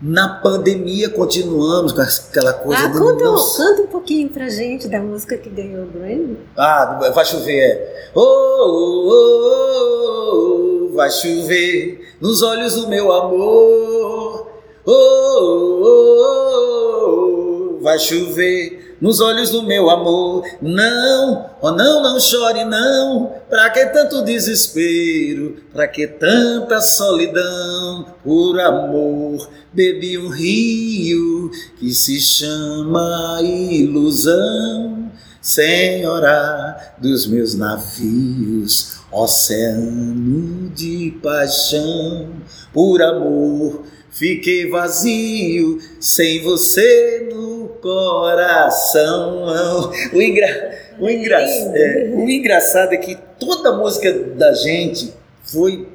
Na 0.00 0.28
pandemia 0.28 1.08
continuamos 1.10 1.90
com 1.90 2.00
aquela 2.00 2.52
coisa 2.52 2.86
ah, 2.86 2.92
conta, 2.92 3.24
canta 3.56 3.82
um 3.82 3.86
pouquinho 3.88 4.28
pra 4.28 4.48
gente 4.48 4.86
da 4.86 5.00
música 5.00 5.36
que 5.36 5.50
ganhou 5.50 5.82
o 5.82 5.86
Grammy. 5.88 6.38
Ah, 6.56 7.00
vai 7.12 7.24
chover. 7.24 8.10
Oh, 8.14 8.20
oh, 8.20 9.08
oh, 9.10 10.90
oh, 10.90 10.94
vai 10.94 11.10
chover 11.10 12.14
nos 12.20 12.42
olhos 12.42 12.76
do 12.76 12.86
meu 12.88 13.12
amor. 13.12 14.46
Oh, 14.86 14.92
oh, 14.92 15.82
oh, 15.82 16.14
oh 17.76 17.82
vai 17.82 17.98
chover 17.98 18.87
nos 19.00 19.20
olhos 19.20 19.50
do 19.50 19.62
meu 19.62 19.90
amor. 19.90 20.44
Não, 20.60 21.50
oh 21.60 21.72
não, 21.72 22.02
não 22.02 22.20
chore, 22.20 22.64
não. 22.64 23.32
Pra 23.48 23.70
que 23.70 23.86
tanto 23.86 24.24
desespero? 24.24 25.56
Pra 25.72 25.86
que 25.88 26.06
tanta 26.06 26.80
solidão? 26.80 28.06
Por 28.22 28.60
amor, 28.60 29.48
bebi 29.72 30.18
um 30.18 30.28
rio 30.28 31.50
que 31.78 31.92
se 31.94 32.20
chama 32.20 33.40
ilusão. 33.42 35.10
Senhora 35.40 36.94
dos 36.98 37.26
meus 37.26 37.54
navios, 37.54 38.98
oceano 39.10 40.68
de 40.70 41.16
paixão, 41.22 42.28
por 42.72 43.00
amor 43.00 43.84
Fiquei 44.18 44.68
vazio 44.68 45.78
sem 46.00 46.42
você 46.42 47.28
no 47.32 47.57
coração. 47.80 49.46
O, 50.12 50.20
engra... 50.20 50.78
o. 51.00 51.08
É, 51.08 52.12
o 52.14 52.28
engraçado 52.28 52.92
é 52.92 52.96
que 52.96 53.16
toda 53.38 53.70
a 53.70 53.76
música 53.76 54.12
da 54.12 54.52
gente 54.54 55.12
foi. 55.42 55.88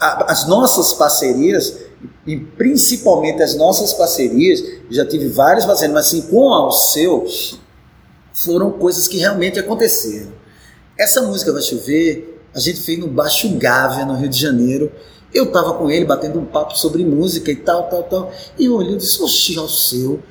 As 0.00 0.48
nossas 0.48 0.92
parcerias, 0.94 1.78
e 2.26 2.36
principalmente 2.36 3.42
as 3.42 3.54
nossas 3.54 3.92
parcerias, 3.92 4.62
já 4.90 5.06
tive 5.06 5.28
várias 5.28 5.64
parcerias, 5.64 5.94
mas 5.94 6.06
assim, 6.06 6.22
com 6.22 6.48
o 6.48 6.72
seu, 6.72 7.24
foram 8.32 8.72
coisas 8.72 9.06
que 9.06 9.18
realmente 9.18 9.58
aconteceram. 9.58 10.32
Essa 10.98 11.22
música 11.22 11.52
Vai 11.52 11.62
Chover, 11.62 12.40
A 12.54 12.58
gente 12.58 12.80
fez 12.80 12.98
no 12.98 13.06
Baixo 13.06 13.48
Gávea, 13.56 14.04
no 14.04 14.16
Rio 14.16 14.28
de 14.28 14.40
Janeiro. 14.40 14.90
Eu 15.32 15.44
estava 15.44 15.74
com 15.74 15.90
ele 15.90 16.04
batendo 16.04 16.38
um 16.38 16.46
papo 16.46 16.76
sobre 16.78 17.04
música 17.04 17.50
e 17.50 17.56
tal, 17.56 17.88
tal, 17.90 18.02
tal. 18.04 18.32
E 18.58 18.64
eu 18.64 18.74
olhei 18.74 18.94
e 18.94 18.96
disse, 18.96 19.22
oxi, 19.22 19.58
ao 19.58 19.68
seu. 19.68 20.22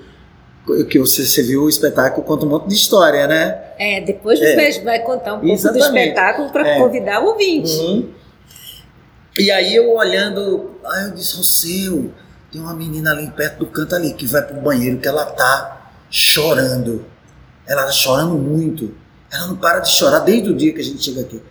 Que 0.90 0.98
você, 0.98 1.24
você 1.26 1.44
viu 1.44 1.64
o 1.64 1.70
espetáculo, 1.70 2.26
conta 2.26 2.46
um 2.46 2.50
monte 2.50 2.68
de 2.68 2.74
história, 2.74 3.28
né? 3.28 3.62
É, 3.78 4.02
depois 4.02 4.40
você 4.40 4.46
É. 4.46 4.82
vai 4.84 5.00
contar 5.00 5.36
um 5.36 5.40
pouco 5.40 5.54
Exatamente. 5.54 5.92
do 5.92 5.98
espetáculo 5.98 6.50
para 6.52 6.68
É. 6.68 6.80
convidar 6.80 7.22
o 7.22 7.28
ouvinte. 7.28 7.72
Uhum. 7.78 8.10
E 9.38 9.52
aí 9.52 9.76
eu 9.76 9.92
olhando, 9.94 10.72
aí 10.86 11.06
eu 11.06 11.12
disse, 11.12 11.40
ô 11.40 11.44
seu, 11.44 12.10
tem 12.52 12.60
uma 12.62 12.74
menina 12.74 13.12
ali 13.12 13.30
perto 13.30 13.60
do 13.60 13.68
canto 13.68 13.94
ali 13.94 14.14
que 14.14 14.26
vai 14.26 14.42
pro 14.42 14.56
banheiro 14.62 14.98
que 14.98 15.08
ela 15.08 15.26
tá 15.26 15.92
chorando. 16.10 17.06
Ela 17.68 17.84
tá 17.84 17.92
chorando 17.92 18.34
muito. 18.36 18.92
Ela 19.32 19.48
não 19.48 19.58
para 19.58 19.80
de 19.80 19.90
chorar 19.90 20.20
desde 20.20 20.50
o 20.50 20.56
dia 20.56 20.74
que 20.74 20.80
a 20.80 20.84
gente 20.84 21.04
chega 21.04 21.22
aqui. 21.22 21.42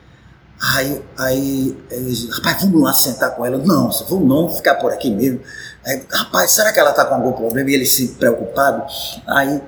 Aí, 0.60 1.02
aí, 1.18 1.76
eles, 1.90 2.28
rapaz, 2.30 2.62
vamos 2.62 2.82
lá 2.82 2.92
sentar 2.92 3.34
com 3.36 3.44
ela. 3.44 3.58
Não, 3.58 3.90
vamos 4.08 4.28
não 4.28 4.48
ficar 4.48 4.76
por 4.76 4.92
aqui 4.92 5.10
mesmo. 5.10 5.40
Aí, 5.84 6.02
rapaz, 6.10 6.52
será 6.52 6.72
que 6.72 6.80
ela 6.80 6.92
tá 6.92 7.04
com 7.04 7.14
algum 7.14 7.32
problema? 7.32 7.70
E 7.70 7.74
ele 7.74 7.86
se 7.86 8.08
preocupado. 8.14 8.82
Aí 9.26 9.60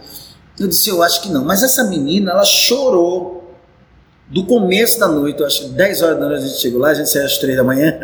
eu 0.58 0.68
disse, 0.68 0.88
eu 0.88 1.02
acho 1.02 1.20
que 1.22 1.28
não. 1.28 1.44
Mas 1.44 1.62
essa 1.62 1.84
menina, 1.84 2.30
ela 2.30 2.44
chorou 2.44 3.54
do 4.28 4.44
começo 4.44 4.98
da 4.98 5.06
noite, 5.06 5.40
eu 5.40 5.46
acho 5.46 5.62
que 5.62 5.68
10 5.68 6.02
horas 6.02 6.18
da 6.18 6.26
noite 6.26 6.44
a 6.44 6.46
gente 6.48 6.60
chegou 6.60 6.80
lá, 6.80 6.88
a 6.88 6.94
gente 6.94 7.08
saiu 7.10 7.26
às 7.26 7.38
3 7.38 7.56
da 7.56 7.62
manhã. 7.62 7.96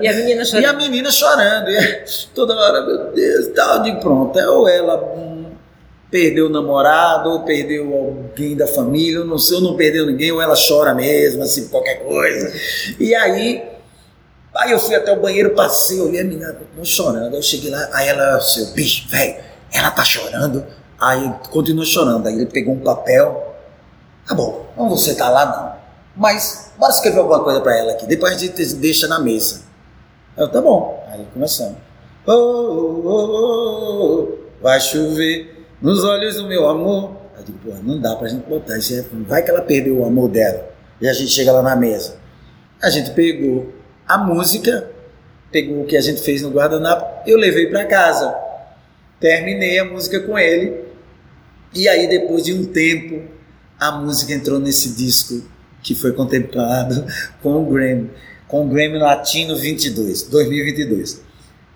E 0.00 0.08
a 0.08 0.12
menina 0.14 0.40
E 0.42 0.42
a 0.42 0.44
chorando. 0.44 0.76
menina 0.78 1.10
chorando, 1.12 1.68
e 1.70 2.04
toda 2.34 2.56
hora, 2.56 2.84
meu 2.86 3.12
Deus, 3.12 3.48
tal, 3.54 3.82
de 3.82 3.94
pronto. 4.00 4.36
É, 4.38 4.48
Ou 4.48 4.68
ela 4.68 4.96
perdeu 6.10 6.46
o 6.46 6.48
namorado, 6.48 7.30
ou 7.30 7.44
perdeu 7.44 7.94
alguém 7.94 8.56
da 8.56 8.66
família, 8.66 9.18
eu 9.18 9.24
não 9.24 9.38
sei, 9.38 9.56
ou 9.56 9.62
não 9.62 9.76
perdeu 9.76 10.06
ninguém, 10.06 10.32
ou 10.32 10.42
ela 10.42 10.54
chora 10.56 10.94
mesmo, 10.94 11.42
assim, 11.42 11.68
qualquer 11.68 12.02
coisa. 12.02 12.52
E 12.98 13.14
aí, 13.14 13.62
aí 14.54 14.72
eu 14.72 14.78
fui 14.78 14.94
até 14.94 15.12
o 15.12 15.20
banheiro, 15.20 15.50
passei, 15.50 16.00
olhei 16.00 16.20
a 16.20 16.24
menina 16.24 16.52
continuou 16.52 16.84
chorando. 16.84 17.34
Eu 17.36 17.42
cheguei 17.42 17.70
lá, 17.70 17.88
aí 17.92 18.08
ela, 18.08 18.40
seu 18.40 18.66
bicho, 18.66 19.08
velho, 19.08 19.36
ela 19.72 19.90
tá 19.90 20.04
chorando. 20.04 20.64
Aí 21.00 21.32
continuou 21.50 21.86
chorando. 21.86 22.26
Aí 22.26 22.34
ele 22.34 22.46
pegou 22.46 22.74
um 22.74 22.80
papel. 22.80 23.56
Tá 24.26 24.34
bom, 24.34 24.66
não 24.76 24.88
vou 24.88 24.98
sentar 24.98 25.32
lá 25.32 25.46
não. 25.46 25.80
Mas 26.14 26.72
bora 26.78 26.92
escrever 26.92 27.20
alguma 27.20 27.42
coisa 27.42 27.60
pra 27.60 27.76
ela 27.76 27.92
aqui. 27.92 28.06
Depois 28.06 28.34
a 28.34 28.38
gente 28.38 28.74
deixa 28.74 29.08
na 29.08 29.18
mesa. 29.18 29.62
Eu, 30.36 30.48
tá 30.48 30.60
bom. 30.60 31.02
Aí 31.10 31.26
começamos. 31.32 31.76
Oh, 32.26 32.32
oh, 32.32 33.02
oh, 33.04 33.26
oh, 33.32 34.04
oh, 34.04 34.38
vai 34.62 34.78
chover 34.80 35.59
nos 35.80 36.04
olhos 36.04 36.36
do 36.36 36.46
meu 36.46 36.68
amor. 36.68 37.16
Eu 37.36 37.44
digo, 37.44 37.58
pô, 37.58 37.74
não 37.82 37.98
dá 37.98 38.14
pra 38.16 38.28
gente 38.28 38.46
botar 38.46 38.76
isso. 38.78 39.06
Vai 39.26 39.42
que 39.42 39.50
ela 39.50 39.62
perdeu 39.62 39.98
o 39.98 40.04
amor 40.04 40.28
dela. 40.28 40.70
E 41.00 41.08
a 41.08 41.12
gente 41.12 41.30
chega 41.30 41.52
lá 41.52 41.62
na 41.62 41.74
mesa. 41.74 42.16
A 42.82 42.90
gente 42.90 43.10
pegou 43.12 43.72
a 44.06 44.18
música, 44.18 44.90
pegou 45.50 45.82
o 45.82 45.86
que 45.86 45.96
a 45.96 46.00
gente 46.00 46.20
fez 46.20 46.42
no 46.42 46.50
guardanapo, 46.50 47.28
eu 47.28 47.38
levei 47.38 47.66
pra 47.66 47.84
casa. 47.84 48.34
Terminei 49.18 49.78
a 49.78 49.84
música 49.84 50.20
com 50.20 50.38
ele. 50.38 50.84
E 51.74 51.88
aí, 51.88 52.08
depois 52.08 52.44
de 52.44 52.52
um 52.52 52.64
tempo, 52.64 53.22
a 53.78 53.92
música 53.92 54.32
entrou 54.32 54.58
nesse 54.58 54.90
disco 54.90 55.42
que 55.82 55.94
foi 55.94 56.12
contemplado 56.12 57.06
com 57.42 57.62
o 57.62 57.66
Grammy, 57.66 58.10
com 58.48 58.66
o 58.66 58.68
Grammy 58.68 58.98
Latino 58.98 59.56
22, 59.56 60.24
2022. 60.24 61.22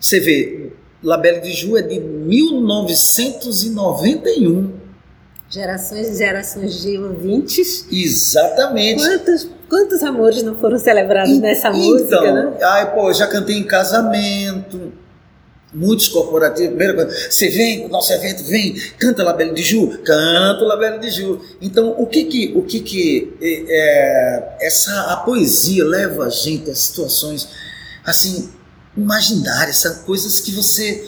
Você 0.01 0.21
vê, 0.21 0.73
Labelle 1.05 1.41
de 1.41 1.53
Ju 1.53 1.77
é 1.77 1.83
de 1.83 2.01
1991. 2.01 4.73
Gerações 5.51 6.09
e 6.09 6.17
gerações 6.17 6.81
de 6.81 6.97
ouvintes. 6.99 7.87
Exatamente. 7.93 9.05
Quantos, 9.05 9.47
quantos 9.69 10.03
amores 10.03 10.43
não 10.43 10.57
foram 10.57 10.79
celebrados 10.79 11.39
nessa 11.39 11.71
música, 11.71 12.17
então, 12.17 12.35
né? 12.35 12.57
ai, 12.63 12.95
pô, 12.95 13.11
eu 13.11 13.15
já 13.15 13.27
cantei 13.27 13.57
em 13.57 13.65
casamento, 13.65 14.95
muitos 15.73 16.09
corporativos. 16.09 16.71
Primeira 16.71 16.95
coisa, 16.95 17.15
você 17.31 17.51
vem 17.51 17.83
pro 17.83 17.91
nosso 17.91 18.11
evento, 18.15 18.43
vem, 18.45 18.75
canta 18.99 19.23
Labelle 19.23 19.53
de 19.53 19.63
Ju, 19.63 19.99
canta 20.03 20.65
Labelle 20.65 20.99
de 20.99 21.11
Ju. 21.11 21.39
Então, 21.61 21.95
o 21.99 22.07
que 22.07 22.25
que, 22.25 22.55
o 22.57 22.63
que, 22.63 22.81
que 22.81 23.37
é, 23.41 23.65
é, 23.69 24.57
essa 24.63 25.13
a 25.13 25.19
poesia 25.19 25.85
leva 25.85 26.25
a 26.25 26.31
gente 26.31 26.71
a 26.71 26.75
situações 26.75 27.47
assim 28.05 28.51
imaginárias, 28.97 29.79
sabe? 29.79 30.05
coisas 30.05 30.41
que 30.41 30.51
você 30.53 31.05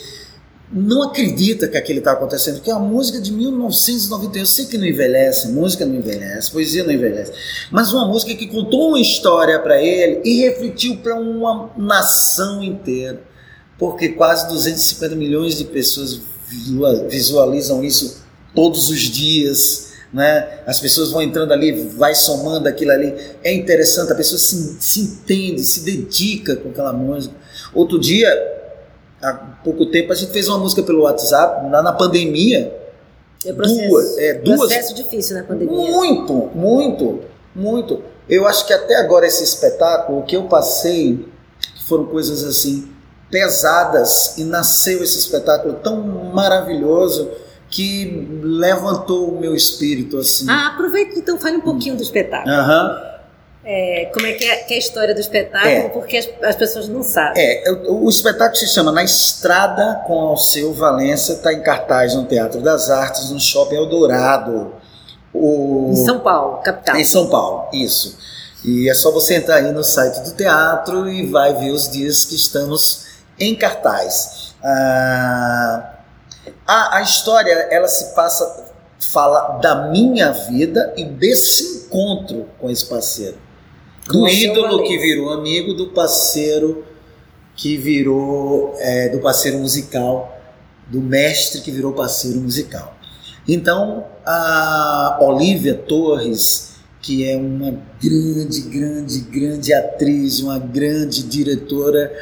não 0.73 1.05
acredita 1.05 1.69
que 1.69 1.77
aquilo 1.77 2.01
está 2.01 2.13
acontecendo, 2.13 2.57
porque 2.57 2.71
é 2.71 2.75
a 2.75 2.79
música 2.79 3.21
de 3.21 3.31
1991, 3.33 4.41
eu 4.41 4.47
sei 4.47 4.67
que 4.67 4.77
não 4.77 4.85
envelhece, 4.85 5.49
música 5.49 5.87
não 5.87 5.95
envelhece, 5.95 6.51
poesia 6.51 6.83
não 6.83 6.91
envelhece, 6.91 7.33
mas 7.71 7.93
uma 7.93 8.07
música 8.07 8.35
que 8.35 8.49
contou 8.49 8.89
uma 8.89 9.01
história 9.01 9.61
para 9.61 9.81
ele 9.81 10.21
e 10.25 10.41
refletiu 10.41 10.97
para 10.97 11.15
uma 11.15 11.71
nação 11.77 12.65
inteira, 12.65 13.23
porque 13.79 14.09
quase 14.09 14.49
250 14.49 15.15
milhões 15.15 15.57
de 15.57 15.65
pessoas 15.67 16.21
visual- 16.49 17.09
visualizam 17.09 17.85
isso 17.85 18.25
todos 18.53 18.91
os 18.91 19.01
dias, 19.03 19.93
né? 20.13 20.61
As 20.67 20.81
pessoas 20.81 21.11
vão 21.11 21.23
entrando 21.23 21.53
ali, 21.53 21.73
vai 21.97 22.15
somando 22.15 22.67
aquilo 22.69 22.91
ali, 22.91 23.15
é 23.45 23.55
interessante, 23.55 24.11
a 24.11 24.15
pessoa 24.17 24.39
se, 24.39 24.77
se 24.81 25.01
entende, 25.01 25.63
se 25.63 25.81
dedica 25.81 26.57
com 26.57 26.71
aquela 26.71 26.93
música. 26.93 27.35
Outro 27.77 27.99
dia 27.99 28.29
há 29.23 29.33
pouco 29.63 29.87
tempo 29.87 30.13
a 30.13 30.17
gente 30.17 30.33
fez 30.33 30.49
uma 30.49 30.59
música 30.59 30.83
pelo 30.83 31.03
WhatsApp, 31.03 31.71
lá 31.71 31.83
na 31.83 31.93
pandemia. 31.93 32.75
É 33.45 33.53
processo, 33.53 33.89
Duas, 33.89 34.19
é, 34.19 34.35
duas- 34.35 34.59
processo 34.61 34.95
difícil 34.95 35.37
na 35.37 35.45
pandemia. 35.45 35.73
Muito, 35.77 36.51
muito, 36.55 37.21
muito. 37.55 38.03
Eu 38.29 38.47
acho 38.47 38.67
que 38.67 38.73
até 38.73 38.97
agora 38.97 39.27
esse 39.27 39.45
espetáculo, 39.45 40.19
o 40.21 40.23
que 40.25 40.35
eu 40.37 40.45
passei, 40.45 41.29
foram 41.87 42.07
coisas 42.07 42.43
assim 42.43 42.89
pesadas 43.31 44.37
e 44.39 44.45
nasceu 44.45 45.03
esse 45.03 45.19
espetáculo 45.19 45.75
tão 45.75 46.01
maravilhoso 46.33 47.31
que 47.69 48.27
levantou 48.43 49.29
o 49.35 49.41
meu 49.41 49.55
espírito 49.55 50.19
assim. 50.19 50.47
Ah, 50.49 50.69
aproveita 50.69 51.19
então, 51.19 51.37
fale 51.39 51.57
um 51.57 51.61
pouquinho 51.61 51.97
do 51.97 52.03
espetáculo. 52.03 52.53
Aham. 52.55 53.16
É, 53.69 54.09
como 54.15 54.25
é 54.25 54.33
que, 54.35 54.45
é 54.45 54.57
que 54.59 54.75
é 54.75 54.77
a 54.77 54.79
história 54.79 55.13
do 55.13 55.21
espetáculo, 55.21 55.69
É. 55.73 55.89
porque 55.89 56.17
as, 56.17 56.29
as 56.41 56.55
pessoas 56.55 56.89
não 56.89 57.03
sabem. 57.03 57.43
É, 57.43 57.69
o, 57.89 58.05
o 58.05 58.09
espetáculo 58.09 58.55
se 58.57 58.69
chama 58.69 58.93
Na 58.93 59.03
Estrada 59.03 60.05
com 60.07 60.21
Alceu 60.21 60.73
Valença, 60.73 61.33
está 61.33 61.53
em 61.53 61.61
cartaz 61.61 62.15
no 62.15 62.25
Teatro 62.27 62.61
das 62.61 62.91
Artes, 62.91 63.29
no 63.31 63.41
Shopping 63.41 63.75
Eldorado. 63.75 64.73
O... 65.35 65.91
Em 65.93 65.97
São 65.97 66.21
Paulo, 66.21 66.59
capital. 66.63 66.97
Em 66.97 67.05
São 67.05 67.29
Paulo, 67.29 67.69
isso. 67.73 68.17
E 68.65 68.89
é 68.89 68.95
só 68.95 69.11
você 69.11 69.35
entrar 69.35 69.57
aí 69.57 69.73
no 69.73 69.83
site 69.83 70.21
do 70.21 70.31
teatro 70.31 71.09
e 71.09 71.27
vai 71.27 71.53
ver 71.55 71.73
os 71.73 71.89
dias 71.91 72.25
que 72.25 72.37
estamos 72.37 73.05
em 73.39 73.55
cartaz. 73.57 74.55
Ah, 74.63 75.93
a, 76.65 76.99
a 76.99 77.03
história, 77.03 77.53
ela 77.71 77.89
se 77.89 78.15
passa, 78.15 78.65
fala 79.01 79.59
da 79.61 79.89
minha 79.89 80.31
vida 80.31 80.95
e 80.97 81.05
desse 81.05 81.87
encontro 81.87 82.49
com 82.61 82.71
esse 82.71 82.85
parceiro. 82.87 83.45
Do 84.09 84.29
ídolo 84.29 84.85
que 84.85 84.99
virou 84.99 85.31
amigo, 85.31 85.75
do 85.75 85.89
parceiro 85.89 86.85
que 87.57 87.77
virou, 87.77 88.75
é, 88.79 89.09
do 89.09 89.19
parceiro 89.19 89.59
musical, 89.59 90.41
do 90.87 91.01
mestre 91.01 91.61
que 91.61 91.71
virou 91.71 91.93
parceiro 91.93 92.39
musical. 92.39 92.97
Então, 93.49 94.05
a 94.25 95.19
Olivia 95.23 95.75
Torres, 95.75 96.77
que 97.01 97.29
é 97.29 97.37
uma 97.37 97.71
grande, 98.03 98.61
grande, 98.63 99.21
grande 99.21 99.73
atriz, 99.73 100.41
uma 100.41 100.59
grande 100.59 101.23
diretora, 101.23 102.13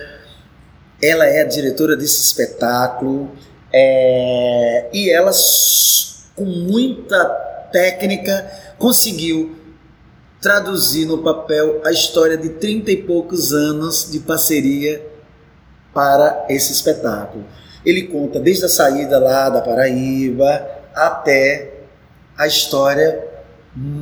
ela 1.03 1.27
é 1.27 1.43
a 1.43 1.47
diretora 1.47 1.97
desse 1.97 2.23
espetáculo 2.23 3.31
é, 3.73 4.89
e 4.93 5.11
ela, 5.11 5.33
com 6.37 6.45
muita 6.45 7.25
técnica, 7.73 8.49
conseguiu 8.79 9.64
traduzir 10.45 11.07
no 11.07 11.23
papel 11.23 11.81
a 11.87 11.91
história 11.91 12.37
de 12.37 12.51
30 12.51 12.91
e 12.91 12.97
poucos 12.99 13.55
anos 13.55 14.11
de 14.11 14.19
parceria 14.19 15.03
para 15.95 16.45
esse 16.51 16.71
espetáculo. 16.71 17.47
Ele 17.83 18.03
conta 18.09 18.39
desde 18.39 18.67
a 18.67 18.69
saída 18.69 19.19
lá 19.19 19.49
da 19.49 19.63
Paraíba 19.63 20.69
até 20.95 21.73
a 22.37 22.47
história, 22.47 23.27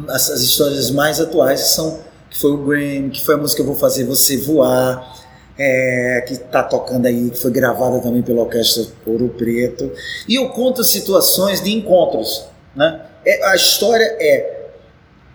as, 0.09 0.31
as 0.31 0.41
histórias 0.41 0.91
mais 0.91 1.21
atuais 1.21 1.63
que 1.63 1.69
são 1.69 2.01
que 2.29 2.39
foi 2.39 2.51
o 2.51 2.57
Grammy, 2.57 3.11
que 3.11 3.25
foi 3.25 3.37
a 3.37 3.39
música 3.39 3.63
Eu 3.63 3.67
Vou 3.67 3.77
Fazer 3.77 4.05
Você 4.05 4.39
Voar, 4.39 5.17
é, 5.57 6.25
que 6.27 6.33
está 6.33 6.63
tocando 6.65 7.07
aí, 7.07 7.31
que 7.31 7.39
foi 7.39 7.53
gravada 7.53 8.01
também 8.01 8.23
pela 8.23 8.41
Orquestra 8.41 8.85
Ouro 9.07 9.29
Preto. 9.29 9.93
E 10.27 10.35
eu 10.35 10.49
conto 10.49 10.83
situações 10.83 11.63
de 11.63 11.71
encontros. 11.71 12.47
Né? 12.75 13.01
É, 13.25 13.47
a 13.49 13.55
história 13.55 14.17
é 14.19 14.62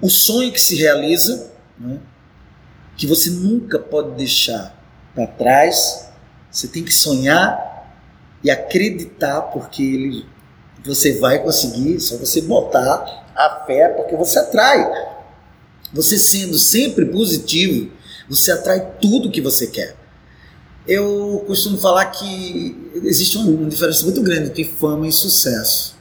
o 0.02 0.10
sonho 0.10 0.52
que 0.52 0.62
se 0.62 0.76
realiza, 0.76 1.52
né? 1.80 2.00
que 2.96 3.08
você 3.08 3.30
nunca 3.30 3.80
pode 3.80 4.16
deixar 4.16 4.76
para 5.14 5.28
trás. 5.28 6.10
Você 6.52 6.68
tem 6.68 6.84
que 6.84 6.94
sonhar 6.94 7.66
e 8.44 8.50
acreditar, 8.50 9.42
porque 9.42 9.82
ele, 9.82 10.26
você 10.84 11.20
vai 11.20 11.40
conseguir, 11.40 12.00
só 12.00 12.18
você 12.18 12.42
botar 12.42 13.26
a 13.36 13.64
fé, 13.66 13.90
porque 13.90 14.16
você 14.16 14.40
atrai. 14.40 14.86
Você 15.94 16.18
sendo 16.18 16.58
sempre 16.60 17.06
positivo 17.06 17.92
Você 18.28 18.52
atrai 18.52 18.92
tudo 19.00 19.32
que 19.32 19.40
você 19.40 19.68
quer. 19.68 19.96
Eu 20.86 21.44
costumo 21.48 21.78
falar 21.78 22.06
que 22.08 22.92
existe 23.04 23.38
uma 23.38 23.70
diferença 23.70 24.04
muito 24.04 24.22
grande 24.22 24.50
entre 24.50 24.64
fama 24.66 25.08
e 25.08 25.12
sucesso. 25.12 25.97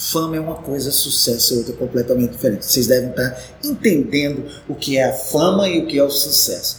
Fama 0.00 0.34
é 0.34 0.40
uma 0.40 0.54
coisa, 0.54 0.90
sucesso 0.90 1.52
é 1.52 1.56
outra 1.58 1.74
completamente 1.74 2.30
diferente. 2.30 2.64
Vocês 2.64 2.86
devem 2.86 3.10
estar 3.10 3.38
entendendo 3.62 4.50
o 4.66 4.74
que 4.74 4.96
é 4.96 5.04
a 5.04 5.12
fama 5.12 5.68
e 5.68 5.80
o 5.80 5.86
que 5.86 5.98
é 5.98 6.02
o 6.02 6.10
sucesso. 6.10 6.78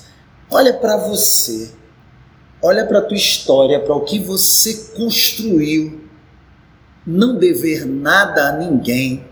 Olha 0.49 0.73
para 0.73 0.97
você, 0.97 1.69
olha 2.63 2.83
para 2.83 2.97
a 2.97 3.01
tua 3.03 3.15
história, 3.15 3.79
para 3.79 3.93
o 3.93 4.01
que 4.01 4.17
você 4.17 4.95
construiu. 4.95 6.01
Não 7.05 7.37
dever 7.37 7.85
nada 7.85 8.49
a 8.49 8.57
ninguém, 8.57 9.23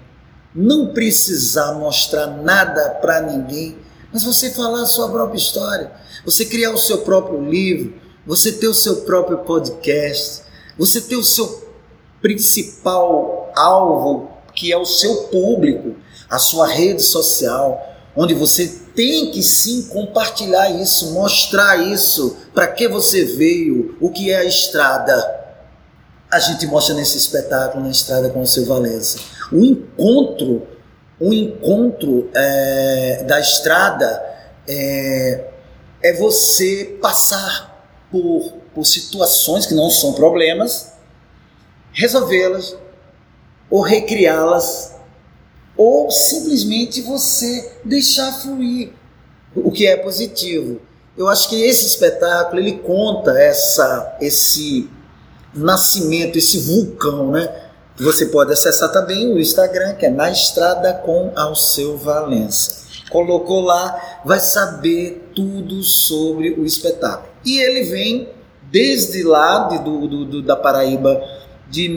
não 0.53 0.93
precisar 0.93 1.73
mostrar 1.73 2.27
nada 2.27 2.91
para 3.01 3.21
ninguém, 3.21 3.75
mas 4.13 4.23
você 4.23 4.51
falar 4.51 4.83
a 4.83 4.85
sua 4.85 5.09
própria 5.09 5.39
história, 5.39 5.91
você 6.23 6.45
criar 6.45 6.71
o 6.73 6.77
seu 6.77 6.99
próprio 6.99 7.43
livro, 7.43 7.95
você 8.23 8.51
ter 8.51 8.67
o 8.67 8.73
seu 8.73 8.97
próprio 8.97 9.39
podcast, 9.39 10.43
você 10.77 11.01
ter 11.01 11.15
o 11.15 11.23
seu 11.23 11.67
principal 12.21 13.38
alvo, 13.55 14.29
que 14.53 14.71
é 14.71 14.77
o 14.77 14.85
seu 14.85 15.23
público, 15.23 15.95
a 16.29 16.37
sua 16.37 16.67
rede 16.67 17.01
social, 17.01 17.95
onde 18.15 18.33
você 18.33 18.67
tem 18.95 19.31
que 19.31 19.41
sim 19.41 19.83
compartilhar 19.83 20.69
isso, 20.69 21.13
mostrar 21.13 21.77
isso, 21.77 22.37
para 22.53 22.67
que 22.67 22.87
você 22.87 23.23
veio, 23.23 23.97
o 24.01 24.09
que 24.09 24.31
é 24.31 24.37
a 24.37 24.43
estrada. 24.43 25.37
A 26.29 26.39
gente 26.39 26.67
mostra 26.67 26.93
nesse 26.93 27.17
espetáculo 27.17 27.83
na 27.83 27.89
estrada 27.89 28.29
com 28.29 28.41
o 28.41 28.47
seu 28.47 28.65
Valença. 28.65 29.19
O 29.51 29.63
encontro, 29.63 30.67
o 31.19 31.33
encontro 31.33 32.29
é, 32.35 33.23
da 33.25 33.39
estrada 33.39 34.21
é, 34.67 35.45
é 36.03 36.13
você 36.13 36.97
passar 37.01 37.87
por, 38.11 38.53
por 38.75 38.85
situações 38.85 39.65
que 39.65 39.73
não 39.73 39.89
são 39.89 40.13
problemas, 40.13 40.93
resolvê-las 41.91 42.75
ou 43.69 43.81
recriá-las 43.81 44.95
ou 45.77 46.11
simplesmente 46.11 47.01
você 47.01 47.73
deixar 47.85 48.31
fluir 48.33 48.91
o 49.55 49.71
que 49.71 49.87
é 49.87 49.95
positivo. 49.95 50.81
Eu 51.17 51.27
acho 51.27 51.49
que 51.49 51.61
esse 51.63 51.85
espetáculo 51.85 52.61
ele 52.61 52.79
conta 52.79 53.31
essa 53.39 54.17
esse 54.21 54.89
nascimento, 55.53 56.37
esse 56.37 56.59
vulcão, 56.59 57.31
né? 57.31 57.69
Você 57.97 58.27
pode 58.27 58.53
acessar 58.53 58.91
também 58.91 59.33
o 59.33 59.39
Instagram, 59.39 59.95
que 59.95 60.05
é 60.05 60.09
Na 60.09 60.31
Estrada 60.31 60.93
com 60.93 61.33
Alceu 61.35 61.97
Valença. 61.97 62.87
Colocou 63.09 63.61
lá, 63.61 64.21
vai 64.23 64.39
saber 64.39 65.31
tudo 65.35 65.83
sobre 65.83 66.51
o 66.51 66.65
espetáculo. 66.65 67.27
E 67.43 67.59
ele 67.59 67.83
vem 67.83 68.29
desde 68.71 69.23
lá 69.23 69.67
de, 69.67 69.79
do, 69.79 70.25
do, 70.25 70.41
da 70.41 70.55
Paraíba 70.55 71.21
de 71.69 71.89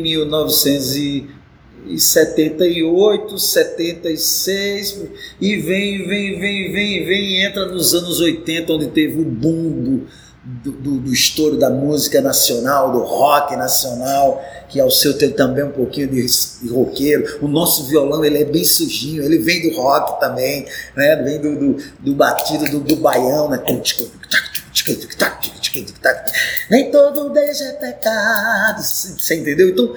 1978, 1.85 3.39
76 3.39 5.01
e 5.41 5.57
vem, 5.57 6.07
vem, 6.07 6.39
vem, 6.39 6.73
vem, 6.73 7.05
vem, 7.05 7.43
entra 7.45 7.67
nos 7.67 7.95
anos 7.95 8.21
80, 8.21 8.73
onde 8.73 8.87
teve 8.89 9.21
o 9.21 9.25
boom 9.25 10.07
do, 10.45 10.73
do, 10.73 10.99
do 11.01 11.13
estouro 11.13 11.57
da 11.57 11.71
música 11.71 12.21
nacional, 12.21 12.93
do 12.93 13.01
rock 13.01 13.57
nacional, 13.57 14.43
que 14.69 14.81
ao 14.81 14.91
seu 14.91 15.17
tem 15.17 15.31
também 15.31 15.65
um 15.65 15.71
pouquinho 15.71 16.09
de, 16.09 16.25
de 16.63 16.69
roqueiro. 16.69 17.39
O 17.43 17.49
nosso 17.49 17.85
violão 17.85 18.25
ele 18.25 18.39
é 18.39 18.45
bem 18.45 18.65
sujinho, 18.65 19.23
ele 19.23 19.39
vem 19.39 19.69
do 19.69 19.77
rock 19.77 20.19
também, 20.21 20.67
né? 20.97 21.17
vem 21.17 21.41
do, 21.41 21.59
do, 21.59 21.85
do 22.01 22.15
batido 22.15 22.65
do, 22.71 22.81
do 22.81 22.97
baião, 22.97 23.51
né? 23.51 23.59
Nem 26.71 26.91
todo 26.91 27.31
beijo 27.31 27.63
é 27.63 27.73
pecado. 27.73 28.83
Você 28.83 29.37
entendeu? 29.37 29.69
Então, 29.69 29.95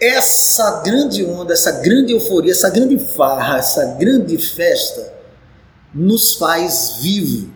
essa 0.00 0.82
grande 0.82 1.24
onda, 1.24 1.52
essa 1.52 1.72
grande 1.80 2.12
euforia, 2.12 2.52
essa 2.52 2.70
grande 2.70 2.98
farra, 2.98 3.58
essa 3.58 3.94
grande 3.98 4.36
festa 4.38 5.12
nos 5.94 6.34
faz 6.34 6.98
vivo. 7.00 7.52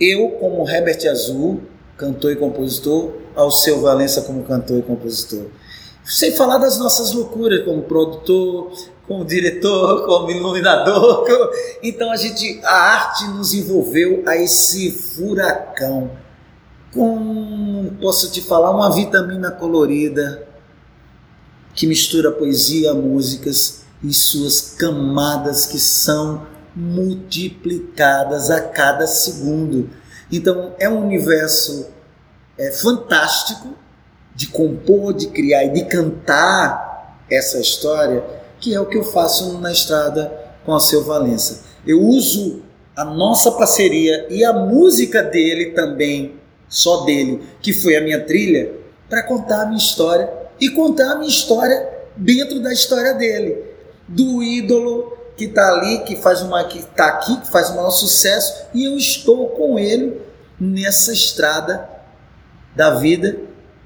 Eu, 0.00 0.30
como 0.40 0.68
Herbert 0.68 1.06
Azul, 1.08 1.62
cantor 1.96 2.32
e 2.32 2.36
compositor, 2.36 3.12
ao 3.34 3.50
seu 3.50 3.80
Valença 3.80 4.22
como 4.22 4.44
cantor 4.44 4.78
e 4.78 4.82
compositor. 4.82 5.46
Sem 6.04 6.32
falar 6.32 6.58
das 6.58 6.78
nossas 6.78 7.12
loucuras 7.12 7.64
como 7.64 7.82
produtor, 7.82 8.72
como 9.06 9.24
diretor, 9.24 10.06
como 10.06 10.30
iluminador. 10.30 11.24
Como... 11.26 11.50
Então 11.82 12.10
a 12.10 12.16
gente, 12.16 12.60
a 12.64 12.74
arte 12.74 13.26
nos 13.28 13.52
envolveu 13.52 14.22
a 14.26 14.36
esse 14.36 14.90
furacão 14.90 16.10
com, 16.94 17.90
posso 18.00 18.30
te 18.30 18.40
falar, 18.40 18.70
uma 18.70 18.90
vitamina 18.94 19.50
colorida 19.50 20.46
que 21.74 21.86
mistura 21.86 22.30
poesia, 22.30 22.94
músicas 22.94 23.82
e 24.02 24.14
suas 24.14 24.74
camadas 24.78 25.66
que 25.66 25.78
são 25.78 26.46
multiplicadas 26.74 28.50
a 28.50 28.60
cada 28.60 29.06
segundo. 29.06 29.90
Então 30.30 30.74
é 30.78 30.88
um 30.88 31.04
universo 31.04 31.86
é, 32.56 32.70
fantástico 32.70 33.74
de 34.34 34.46
compor, 34.46 35.12
de 35.12 35.28
criar 35.28 35.64
e 35.64 35.70
de 35.70 35.84
cantar 35.84 37.24
essa 37.30 37.58
história 37.58 38.24
que 38.60 38.74
é 38.74 38.80
o 38.80 38.86
que 38.86 38.96
eu 38.96 39.04
faço 39.04 39.58
na 39.58 39.70
estrada 39.70 40.32
com 40.64 40.74
a 40.74 40.80
seu 40.80 41.04
Valença. 41.04 41.64
Eu 41.86 42.00
uso 42.00 42.62
a 42.96 43.04
nossa 43.04 43.52
parceria 43.52 44.26
e 44.30 44.44
a 44.44 44.52
música 44.52 45.22
dele 45.22 45.72
também, 45.72 46.36
só 46.74 47.04
dele, 47.04 47.40
que 47.62 47.72
foi 47.72 47.96
a 47.96 48.00
minha 48.00 48.20
trilha, 48.20 48.72
para 49.08 49.22
contar 49.22 49.62
a 49.62 49.66
minha 49.66 49.78
história 49.78 50.28
e 50.60 50.68
contar 50.70 51.12
a 51.12 51.14
minha 51.16 51.28
história 51.28 51.88
dentro 52.16 52.60
da 52.60 52.72
história 52.72 53.14
dele, 53.14 53.62
do 54.08 54.42
ídolo 54.42 55.16
que 55.36 55.44
está 55.44 55.68
ali, 55.68 56.00
que 56.00 56.16
faz 56.16 56.42
uma 56.42 56.64
que 56.64 56.80
está 56.80 57.06
aqui, 57.06 57.40
que 57.42 57.50
faz 57.50 57.70
o 57.70 57.76
maior 57.76 57.90
sucesso, 57.90 58.66
e 58.74 58.84
eu 58.84 58.96
estou 58.96 59.50
com 59.50 59.78
ele 59.78 60.20
nessa 60.58 61.12
estrada 61.12 61.88
da 62.74 62.90
vida 62.96 63.38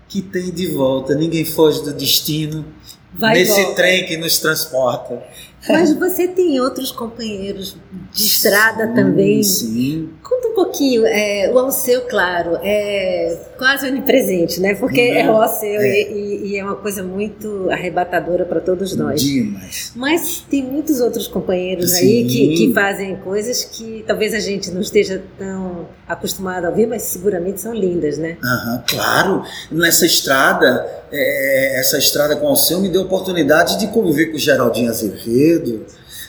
que 0.08 0.22
tem 0.22 0.50
de 0.50 0.68
volta. 0.68 1.14
Ninguém 1.14 1.44
foge 1.44 1.82
do 1.82 1.92
destino, 1.92 2.64
Vai 3.12 3.34
nesse 3.34 3.74
trem 3.74 4.06
que 4.06 4.16
nos 4.16 4.38
transporta. 4.38 5.22
Mas 5.68 5.92
você 5.94 6.28
tem 6.28 6.60
outros 6.60 6.92
companheiros 6.92 7.76
de 8.12 8.22
estrada 8.22 8.86
sim, 8.86 8.94
também. 8.94 9.42
Sim. 9.42 10.10
Conta 10.22 10.48
um 10.48 10.54
pouquinho. 10.54 11.06
É, 11.06 11.50
o 11.52 11.58
Alceu, 11.58 12.02
claro, 12.02 12.58
é 12.62 13.38
quase 13.56 13.88
onipresente, 13.88 14.60
né? 14.60 14.74
Porque 14.74 15.00
é 15.00 15.30
o 15.30 15.36
Alceu 15.36 15.80
é. 15.80 16.10
E, 16.12 16.48
e, 16.48 16.58
é 16.58 16.64
uma 16.64 16.76
coisa 16.76 17.02
muito 17.02 17.68
arrebatadora 17.70 18.44
para 18.44 18.60
todos 18.60 18.94
nós. 18.94 19.22
Demais. 19.22 19.92
Mas 19.96 20.44
tem 20.50 20.62
muitos 20.62 21.00
outros 21.00 21.26
companheiros 21.26 21.92
sim. 21.92 22.06
aí 22.06 22.24
que, 22.26 22.56
que 22.56 22.74
fazem 22.74 23.16
coisas 23.16 23.64
que 23.64 24.04
talvez 24.06 24.34
a 24.34 24.40
gente 24.40 24.70
não 24.70 24.82
esteja 24.82 25.22
tão 25.38 25.86
acostumado 26.06 26.66
a 26.66 26.70
ouvir, 26.70 26.86
mas 26.86 27.02
seguramente 27.02 27.60
são 27.60 27.74
lindas, 27.74 28.18
né? 28.18 28.36
Aham, 28.42 28.84
claro. 28.86 29.42
Nessa 29.70 30.04
estrada, 30.04 30.86
é, 31.10 31.80
essa 31.80 31.96
estrada 31.96 32.36
com 32.36 32.46
o 32.46 32.48
Alceu 32.50 32.80
me 32.80 32.88
deu 32.88 33.02
a 33.02 33.04
oportunidade 33.04 33.78
de 33.78 33.88
conviver 33.88 34.26
com 34.26 34.36
o 34.36 34.40
Geraldinho 34.40 34.90
Azevedo 34.90 35.86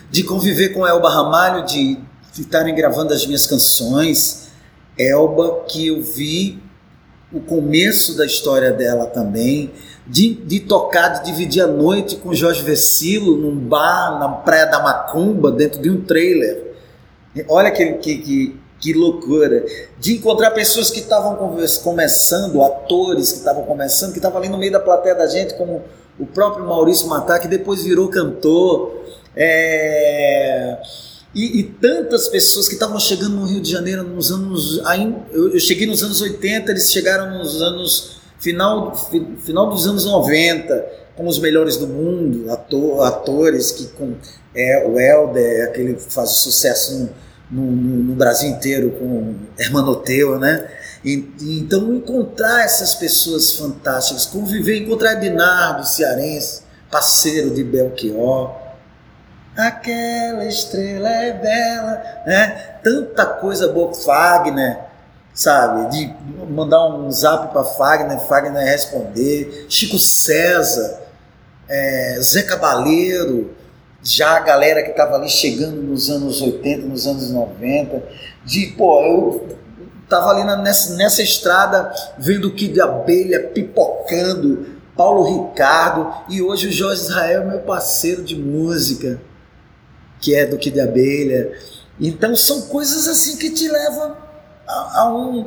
de 0.09 0.23
conviver 0.23 0.69
com 0.69 0.85
Elba 0.85 1.09
Ramalho, 1.09 1.65
de 1.65 1.97
estarem 2.37 2.73
gravando 2.73 3.13
as 3.13 3.25
minhas 3.25 3.45
canções. 3.45 4.49
Elba, 4.97 5.63
que 5.67 5.87
eu 5.87 6.01
vi 6.01 6.61
o 7.31 7.39
começo 7.39 8.17
da 8.17 8.25
história 8.25 8.71
dela 8.71 9.05
também, 9.05 9.71
de, 10.07 10.33
de 10.33 10.61
tocar, 10.61 11.09
de 11.09 11.25
dividir 11.25 11.61
a 11.61 11.67
noite 11.67 12.15
com 12.15 12.33
Jorge 12.33 12.63
Vecilo 12.63 13.37
num 13.37 13.55
bar 13.55 14.19
na 14.19 14.29
Praia 14.29 14.65
da 14.65 14.81
Macumba, 14.81 15.51
dentro 15.51 15.79
de 15.81 15.89
um 15.89 16.01
trailer. 16.01 16.73
Olha 17.47 17.69
que, 17.69 17.93
que, 17.93 18.17
que, 18.17 18.59
que 18.79 18.93
loucura. 18.93 19.63
De 19.99 20.15
encontrar 20.15 20.51
pessoas 20.51 20.89
que 20.89 20.99
estavam 20.99 21.35
começando, 21.83 22.63
atores 22.63 23.31
que 23.31 23.37
estavam 23.37 23.63
começando, 23.63 24.11
que 24.11 24.17
estavam 24.17 24.39
ali 24.39 24.49
no 24.49 24.57
meio 24.57 24.71
da 24.71 24.79
plateia 24.79 25.13
da 25.13 25.27
gente, 25.27 25.53
como 25.53 25.83
o 26.17 26.25
próprio 26.25 26.65
Maurício 26.65 27.07
Matar, 27.07 27.39
que 27.39 27.47
depois 27.47 27.83
virou 27.83 28.07
cantor. 28.07 28.98
É, 29.35 30.77
e, 31.33 31.59
e, 31.59 31.63
tantas 31.63 32.27
pessoas 32.27 32.67
que 32.67 32.73
estavam 32.73 32.99
chegando 32.99 33.35
no 33.35 33.45
Rio 33.45 33.61
de 33.61 33.71
Janeiro 33.71 34.03
nos 34.03 34.31
anos. 34.31 34.81
Eu, 35.31 35.59
cheguei 35.59 35.85
nos 35.85 36.03
anos 36.03 36.21
80, 36.21 36.71
eles 36.71 36.91
chegaram 36.91 37.37
nos 37.37 37.61
anos. 37.61 38.19
Final, 38.39 38.95
final 39.43 39.69
dos 39.69 39.85
anos 39.85 40.05
90, 40.05 40.85
com 41.17 41.27
os 41.27 41.37
melhores 41.39 41.75
do 41.75 41.87
mundo, 41.87 42.49
ator, 42.49 43.05
atores 43.05 43.73
que 43.73 43.87
com 43.87 44.15
é, 44.55 44.87
o 44.87 44.97
Helder, 44.97 45.67
aquele 45.67 45.95
que 45.95 46.13
faz 46.13 46.29
sucesso 46.29 47.09
no, 47.51 47.63
no, 47.63 48.03
no 48.03 48.13
Brasil 48.15 48.49
inteiro 48.49 48.91
com 48.91 49.35
Hermanoteu, 49.57 50.39
né? 50.39 50.69
E, 51.03 51.29
então, 51.41 51.93
encontrar 51.93 52.63
essas 52.63 52.95
pessoas 52.95 53.53
fantásticas, 53.53 54.25
conviver, 54.25 54.77
encontrar 54.77 55.15
Dinardo, 55.15 55.85
cearense, 55.85 56.61
parceiro 56.89 57.49
de 57.51 57.63
Belchior, 57.63 58.55
aquela 59.67 60.45
estrela 60.45 61.09
é 61.09 61.33
bela, 61.33 62.03
né? 62.25 62.79
Tanta 62.83 63.25
coisa 63.25 63.67
boa, 63.67 63.93
Fagner, 63.93 64.79
sabe? 65.33 65.89
De 65.89 66.13
mandar 66.49 66.87
um 66.87 67.11
zap 67.11 67.51
para 67.51 67.63
Fagner, 67.63 68.19
Fagner 68.19 68.63
responder, 68.63 69.65
Chico 69.69 69.99
César, 69.99 70.99
é, 71.67 72.17
Zé 72.21 72.43
Cabaleiro, 72.43 73.55
já 74.01 74.37
a 74.37 74.39
galera 74.39 74.81
que 74.83 74.91
estava 74.91 75.15
ali 75.15 75.29
chegando 75.29 75.81
nos 75.81 76.09
anos 76.09 76.41
80, 76.41 76.87
nos 76.87 77.05
anos 77.05 77.29
90, 77.31 78.01
de, 78.45 78.67
pô, 78.77 79.01
eu 79.01 79.57
tava 80.07 80.31
ali 80.31 80.43
nessa, 80.63 80.95
nessa 80.95 81.21
estrada 81.21 81.93
vendo 82.17 82.47
o 82.47 82.53
Kid 82.53 82.73
de 82.73 82.81
Abelha 82.81 83.47
pipocando, 83.53 84.79
Paulo 84.95 85.47
Ricardo, 85.47 86.13
e 86.27 86.41
hoje 86.41 86.67
o 86.67 86.71
Jorge 86.71 87.03
Israel 87.03 87.43
é 87.43 87.45
meu 87.45 87.59
parceiro 87.59 88.23
de 88.23 88.35
música, 88.35 89.21
que 90.19 90.35
é 90.35 90.45
do 90.45 90.57
Kid 90.57 90.73
de 90.73 90.81
Abelha. 90.81 91.51
Então 91.99 92.35
são 92.35 92.61
coisas 92.63 93.07
assim 93.07 93.37
que 93.37 93.49
te 93.49 93.67
levam 93.67 94.15
a, 94.67 95.01
a 95.01 95.13
um 95.13 95.45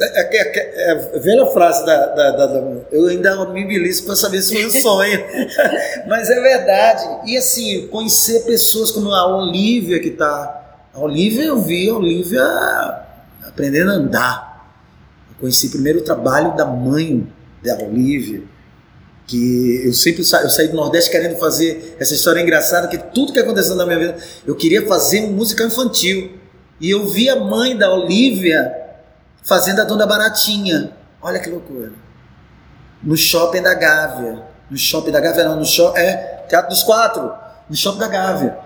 é, 0.00 0.36
é, 0.36 0.58
é, 0.58 0.92
é, 0.92 1.18
velha 1.18 1.46
frase 1.46 1.84
da, 1.84 2.06
da, 2.06 2.30
da, 2.30 2.46
da, 2.46 2.60
Eu 2.92 3.08
ainda 3.08 3.44
me 3.46 3.64
belisco 3.64 4.06
para 4.06 4.14
saber 4.14 4.40
se 4.40 4.54
foi 4.54 4.66
um 4.66 4.70
sonho. 4.80 5.18
Mas 6.06 6.30
é 6.30 6.40
verdade. 6.40 7.02
E 7.26 7.36
assim, 7.36 7.88
conhecer 7.88 8.44
pessoas 8.44 8.92
como 8.92 9.10
a 9.10 9.36
Olivia, 9.36 9.98
que 9.98 10.10
está. 10.10 10.60
A 10.94 11.00
Olivia, 11.00 11.44
eu 11.44 11.60
vi 11.60 11.90
a 11.90 11.94
Olivia 11.94 12.42
aprendendo 13.44 13.90
a 13.90 13.94
andar. 13.94 14.68
Eu 15.30 15.40
conheci 15.40 15.70
primeiro 15.70 15.98
o 15.98 16.04
trabalho 16.04 16.54
da 16.54 16.64
mãe 16.64 17.26
da 17.64 17.76
Olivia. 17.78 18.42
Que 19.26 19.82
eu 19.84 19.92
sempre 19.92 20.24
sa 20.24 20.42
eu 20.42 20.50
saí 20.50 20.68
do 20.68 20.76
Nordeste 20.76 21.10
querendo 21.10 21.38
fazer 21.38 21.96
essa 21.98 22.14
história 22.14 22.40
engraçada, 22.40 22.88
que 22.88 22.98
tudo 22.98 23.32
que 23.32 23.38
aconteceu 23.38 23.76
na 23.76 23.86
minha 23.86 23.98
vida, 23.98 24.16
eu 24.46 24.54
queria 24.54 24.86
fazer 24.86 25.22
música 25.22 25.64
infantil. 25.64 26.38
E 26.80 26.90
eu 26.90 27.06
vi 27.08 27.30
a 27.30 27.36
mãe 27.36 27.76
da 27.76 27.92
Olivia 27.94 28.74
fazendo 29.42 29.80
a 29.80 29.84
Dona 29.84 30.06
Baratinha. 30.06 30.92
Olha 31.20 31.38
que 31.38 31.48
loucura. 31.48 31.92
No 33.02 33.16
shopping 33.16 33.62
da 33.62 33.74
Gávea. 33.74 34.42
No 34.70 34.76
shopping 34.76 35.10
da 35.10 35.20
Gávea, 35.20 35.44
não, 35.44 35.56
no 35.56 35.64
shopping. 35.64 36.00
É, 36.00 36.44
Teatro 36.48 36.70
dos 36.70 36.82
Quatro. 36.82 37.32
No 37.68 37.76
shopping 37.76 37.98
da 37.98 38.08
Gávea. 38.08 38.58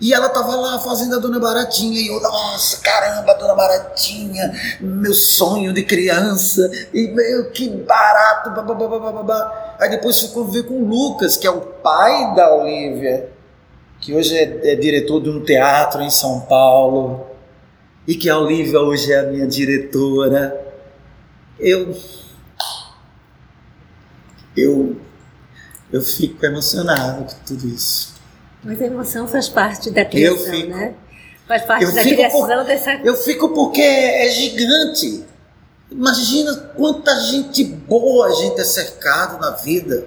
E 0.00 0.14
ela 0.14 0.28
tava 0.30 0.56
lá 0.56 0.78
fazendo 0.78 1.16
a 1.16 1.18
Dona 1.18 1.38
Baratinha. 1.38 2.00
E 2.00 2.08
eu, 2.08 2.20
nossa, 2.20 2.80
caramba, 2.80 3.34
Dona 3.34 3.54
Baratinha. 3.54 4.52
Meu 4.80 5.12
sonho 5.12 5.72
de 5.72 5.82
criança. 5.82 6.70
E 6.92 7.08
meu, 7.08 7.50
que 7.50 7.68
barato. 7.68 8.50
Babá. 8.50 9.76
Aí 9.78 9.90
depois 9.90 10.18
ficou 10.18 10.46
ver 10.46 10.62
com 10.62 10.82
o 10.82 10.88
Lucas, 10.88 11.36
que 11.36 11.46
é 11.46 11.50
o 11.50 11.60
pai 11.60 12.34
da 12.34 12.54
Olivia. 12.54 13.30
Que 14.00 14.14
hoje 14.14 14.36
é, 14.36 14.72
é 14.72 14.74
diretor 14.74 15.20
de 15.20 15.28
um 15.28 15.44
teatro 15.44 16.00
em 16.00 16.10
São 16.10 16.40
Paulo 16.40 17.26
e 18.06 18.14
que 18.14 18.28
a 18.28 18.38
Olivia 18.38 18.80
hoje 18.80 19.12
é 19.12 19.20
a 19.20 19.22
minha 19.24 19.46
diretora. 19.46 20.74
Eu 21.58 21.94
eu 24.56 24.96
eu 25.92 26.02
fico 26.02 26.44
emocionado 26.44 27.24
com 27.24 27.44
tudo 27.44 27.68
isso. 27.68 28.19
Mas 28.62 28.80
a 28.80 28.86
emoção 28.86 29.26
faz 29.26 29.48
parte 29.48 29.90
da 29.90 30.04
criação, 30.04 30.46
eu 30.46 30.52
fico, 30.52 30.68
né? 30.68 30.94
Faz 31.48 31.64
parte 31.64 31.92
da 31.92 32.02
criação 32.02 32.46
por, 32.46 32.64
dessa. 32.64 32.92
Eu 33.02 33.16
fico 33.16 33.48
porque 33.50 33.80
é 33.80 34.28
gigante. 34.30 35.24
Imagina 35.90 36.54
quanta 36.76 37.18
gente 37.20 37.64
boa 37.64 38.28
a 38.28 38.32
gente 38.32 38.60
é 38.60 38.64
cercado 38.64 39.40
na 39.40 39.50
vida. 39.50 40.06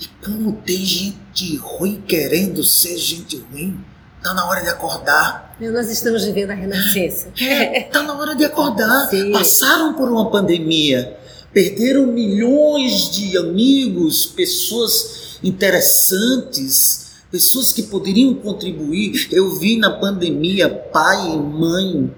E 0.00 0.06
como 0.24 0.52
tem 0.52 0.76
gente 0.76 1.56
ruim 1.56 2.02
querendo 2.06 2.62
ser 2.62 2.96
gente 2.96 3.44
ruim. 3.50 3.84
Tá 4.22 4.34
na 4.34 4.46
hora 4.46 4.60
de 4.62 4.68
acordar. 4.68 5.56
Nós 5.58 5.90
estamos 5.90 6.24
vivendo 6.24 6.50
a 6.50 6.54
renascença. 6.54 7.28
É, 7.40 7.82
tá 7.84 8.02
na 8.02 8.14
hora 8.18 8.34
de 8.34 8.44
acordar. 8.44 9.08
Sim. 9.10 9.32
Passaram 9.32 9.94
por 9.94 10.10
uma 10.10 10.30
pandemia, 10.30 11.18
perderam 11.52 12.06
milhões 12.06 13.10
de 13.10 13.36
amigos, 13.38 14.26
pessoas 14.26 15.38
interessantes, 15.42 17.09
pessoas 17.30 17.72
que 17.72 17.84
poderiam 17.84 18.34
contribuir. 18.34 19.28
Eu 19.30 19.58
vi 19.58 19.76
na 19.76 19.98
pandemia 19.98 20.68
pai, 20.68 21.36
mãe 21.36 22.12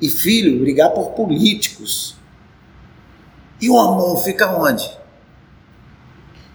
e 0.00 0.08
filho 0.08 0.60
brigar 0.60 0.90
por 0.90 1.10
políticos. 1.10 2.16
E 3.60 3.68
o 3.68 3.78
amor 3.78 4.22
fica 4.22 4.56
onde? 4.56 4.88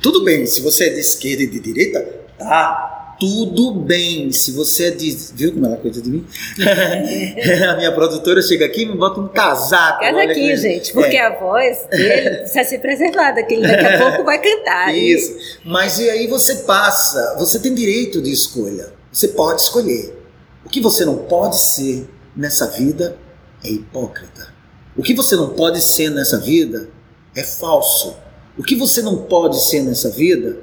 Tudo 0.02 0.24
bem, 0.24 0.46
se 0.46 0.62
você 0.62 0.86
é 0.86 0.94
de 0.94 1.00
esquerda 1.00 1.44
e 1.44 1.48
de 1.48 1.60
direita, 1.60 2.00
tá 2.38 2.91
tudo 3.22 3.72
bem. 3.72 4.32
Se 4.32 4.52
você 4.52 4.86
é 4.86 4.90
de. 4.90 5.16
Viu 5.36 5.54
como 5.54 5.68
ela 5.68 5.78
cuida 5.78 6.02
de 6.02 6.10
mim? 6.10 6.26
a 7.70 7.76
minha 7.76 7.92
produtora 7.92 8.42
chega 8.42 8.66
aqui 8.66 8.82
e 8.82 8.86
me 8.88 8.98
bota 8.98 9.22
um 9.22 9.28
casaco. 9.28 10.00
Casa 10.00 10.24
aqui, 10.24 10.58
gente, 10.58 10.92
porque 10.92 11.18
é. 11.18 11.28
a 11.28 11.40
voz 11.40 11.86
dele 11.92 12.38
precisa 12.38 12.64
ser 12.64 12.80
preservada, 12.80 13.44
que 13.44 13.54
ele 13.54 13.68
daqui 13.68 13.86
a 13.86 14.00
pouco 14.10 14.24
vai 14.24 14.42
cantar. 14.42 14.98
Isso. 14.98 15.38
E... 15.64 15.70
Mas 15.70 16.00
e 16.00 16.10
aí 16.10 16.26
você 16.26 16.56
passa, 16.64 17.36
você 17.38 17.60
tem 17.60 17.76
direito 17.76 18.20
de 18.24 18.32
escolha. 18.32 18.92
Você 19.12 19.28
pode 19.28 19.62
escolher. 19.62 20.18
O 20.66 20.70
que 20.70 20.82
você 20.82 21.06
não 21.06 21.20
pode 21.20 21.60
ser 21.60 22.10
nessa 22.36 22.66
vida 22.66 23.20
é 23.64 23.70
hipócrita. 23.70 24.52
O 24.98 25.04
que 25.04 25.14
você 25.14 25.36
não 25.36 25.50
pode 25.50 25.80
ser 25.80 26.10
nessa 26.10 26.40
vida 26.40 26.90
é 27.36 27.44
falso. 27.44 28.18
O 28.58 28.64
que 28.64 28.76
você 28.76 29.04
não 29.04 29.18
pode 29.18 29.62
ser 29.62 29.84
nessa 29.84 30.10
vida 30.10 30.58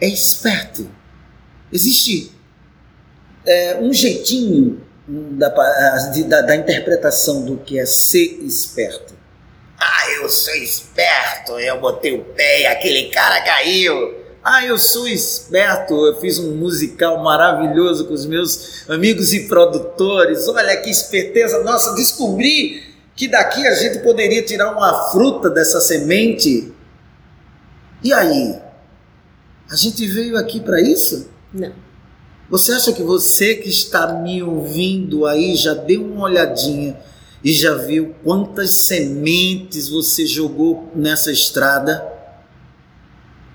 é 0.00 0.08
esperto. 0.08 0.98
Existe 1.72 2.32
é, 3.46 3.78
um 3.80 3.92
jeitinho 3.92 4.80
da, 5.06 5.48
da, 5.48 6.40
da, 6.42 6.56
interpretação 6.56 7.44
do 7.44 7.56
que 7.58 7.78
é 7.78 7.86
ser 7.86 8.40
esperto. 8.42 9.14
Ah, 9.78 10.10
eu 10.20 10.28
sou 10.28 10.54
esperto, 10.54 11.58
eu 11.58 11.80
botei 11.80 12.14
o 12.14 12.24
pé 12.24 12.62
e 12.62 12.66
aquele 12.66 13.10
cara 13.10 13.40
caiu. 13.42 14.20
Ah, 14.42 14.64
eu 14.64 14.78
sou 14.78 15.06
esperto, 15.06 16.06
eu 16.06 16.20
fiz 16.20 16.38
um 16.38 16.56
musical 16.56 17.22
maravilhoso 17.22 18.06
com 18.06 18.14
os 18.14 18.24
meus 18.26 18.88
amigos 18.88 19.32
e 19.32 19.48
produtores. 19.48 20.48
Olha 20.48 20.76
que 20.78 20.90
esperteza, 20.90 21.62
nossa, 21.62 21.94
descobri 21.94 22.82
que 23.14 23.28
daqui 23.28 23.66
a 23.66 23.74
gente 23.74 23.98
poderia 23.98 24.42
tirar 24.42 24.72
uma 24.72 25.10
fruta 25.10 25.50
dessa 25.50 25.80
semente. 25.80 26.72
E 28.02 28.12
aí? 28.12 28.58
A 29.70 29.76
gente 29.76 30.06
veio 30.06 30.36
aqui 30.38 30.58
para 30.58 30.80
isso? 30.80 31.28
Não. 31.52 31.72
Você 32.48 32.72
acha 32.72 32.92
que 32.92 33.02
você 33.02 33.54
que 33.54 33.68
está 33.68 34.12
me 34.12 34.42
ouvindo 34.42 35.24
aí 35.24 35.54
já 35.54 35.72
deu 35.72 36.04
uma 36.04 36.24
olhadinha 36.24 36.98
e 37.44 37.52
já 37.52 37.74
viu 37.74 38.14
quantas 38.24 38.72
sementes 38.72 39.88
você 39.88 40.26
jogou 40.26 40.90
nessa 40.94 41.30
estrada? 41.30 42.04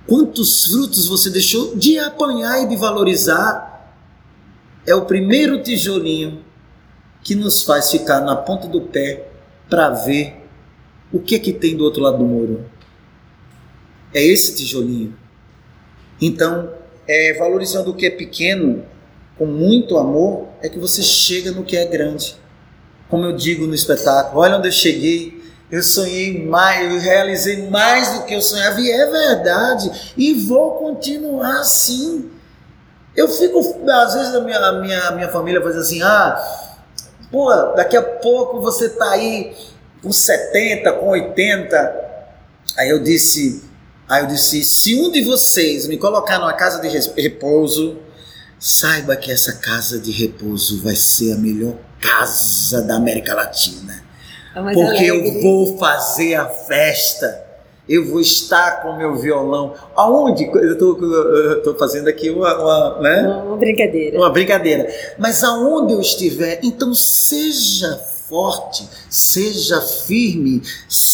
Quantos 0.07 0.65
frutos 0.65 1.07
você 1.07 1.29
deixou 1.29 1.75
de 1.75 1.99
apanhar 1.99 2.63
e 2.63 2.69
de 2.69 2.75
valorizar? 2.77 3.93
É 4.85 4.95
o 4.95 5.05
primeiro 5.05 5.61
tijolinho 5.61 6.43
que 7.23 7.35
nos 7.35 7.63
faz 7.63 7.91
ficar 7.91 8.21
na 8.21 8.35
ponta 8.35 8.67
do 8.67 8.81
pé 8.81 9.27
para 9.69 9.89
ver 9.89 10.47
o 11.11 11.19
que 11.19 11.35
é 11.35 11.39
que 11.39 11.51
tem 11.51 11.75
do 11.75 11.83
outro 11.83 12.01
lado 12.01 12.19
do 12.19 12.23
muro. 12.23 12.65
É 14.13 14.23
esse 14.23 14.55
tijolinho. 14.55 15.17
Então, 16.21 16.71
é, 17.07 17.33
valorizando 17.33 17.91
o 17.91 17.93
que 17.93 18.05
é 18.05 18.09
pequeno 18.09 18.85
com 19.37 19.45
muito 19.45 19.97
amor, 19.97 20.47
é 20.61 20.69
que 20.69 20.79
você 20.79 21.01
chega 21.01 21.51
no 21.51 21.63
que 21.63 21.75
é 21.75 21.85
grande. 21.85 22.37
Como 23.09 23.25
eu 23.25 23.35
digo 23.35 23.67
no 23.67 23.75
espetáculo, 23.75 24.41
olha 24.41 24.57
onde 24.57 24.69
eu 24.69 24.71
cheguei, 24.71 25.43
eu 25.69 25.83
sonhei 25.83 26.45
mais, 26.45 26.93
eu 26.93 26.99
realizei 26.99 27.69
mais 27.69 28.13
do 28.13 28.25
que 28.25 28.33
eu 28.33 28.41
sonhava, 28.41 28.79
e 28.79 28.91
é 28.91 29.05
verdade, 29.05 30.13
e 30.15 30.33
vou 30.33 30.75
continuar 30.75 31.59
assim. 31.59 32.31
Eu 33.15 33.27
fico, 33.27 33.59
às 33.89 34.13
vezes 34.13 34.35
a 34.35 34.41
minha, 34.41 34.57
a 34.57 34.81
minha, 34.81 34.99
a 35.07 35.11
minha 35.11 35.29
família 35.29 35.61
faz 35.61 35.75
assim, 35.75 36.01
ah, 36.01 36.37
pô, 37.31 37.53
daqui 37.75 37.97
a 37.97 38.01
pouco 38.01 38.61
você 38.61 38.89
tá 38.89 39.11
aí 39.11 39.55
com 40.01 40.11
70, 40.11 40.91
com 40.93 41.09
80. 41.09 42.05
Aí 42.77 42.89
eu 42.89 43.01
disse, 43.01 43.63
Aí 44.07 44.23
eu 44.23 44.27
disse: 44.27 44.63
se 44.63 44.95
um 45.01 45.11
de 45.11 45.23
vocês 45.23 45.87
me 45.87 45.97
colocar 45.97 46.39
numa 46.39 46.53
casa 46.53 46.79
de 46.81 46.87
repouso, 47.21 47.97
saiba 48.59 49.15
que 49.15 49.31
essa 49.31 49.53
casa 49.53 49.99
de 49.99 50.11
repouso 50.11 50.81
vai 50.83 50.95
ser 50.95 51.33
a 51.33 51.37
melhor 51.37 51.75
casa 51.99 52.81
da 52.81 52.95
América 52.95 53.33
Latina. 53.33 54.03
É 54.55 54.61
porque 54.61 55.09
alegre. 55.09 55.37
eu 55.37 55.41
vou 55.41 55.77
fazer 55.77 56.35
a 56.35 56.45
festa. 56.45 57.43
Eu 57.87 58.09
vou 58.09 58.19
estar 58.19 58.81
com 58.81 58.95
meu 58.95 59.15
violão. 59.15 59.75
Aonde? 59.95 60.45
Eu 60.45 60.73
estou 61.57 61.77
fazendo 61.77 62.07
aqui 62.07 62.31
uma, 62.31 62.57
uma, 62.57 63.01
né? 63.01 63.27
uma 63.45 63.57
brincadeira. 63.57 64.17
Uma 64.17 64.29
brincadeira. 64.31 64.87
Mas 65.19 65.43
aonde 65.43 65.93
eu 65.93 66.01
estiver, 66.01 66.59
então 66.63 66.95
seja 66.95 67.99
forte, 68.27 68.87
seja 69.09 69.81
firme, 69.81 70.61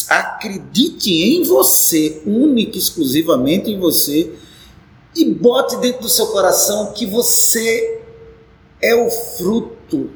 acredite 0.08 1.12
em 1.12 1.44
você, 1.44 2.22
única 2.26 2.78
exclusivamente 2.78 3.70
em 3.70 3.80
você, 3.80 4.34
e 5.16 5.26
bote 5.26 5.78
dentro 5.78 6.04
do 6.04 6.10
seu 6.10 6.28
coração 6.28 6.94
que 6.94 7.06
você 7.06 8.02
é 8.82 8.96
o 8.96 9.10
fruto, 9.10 10.10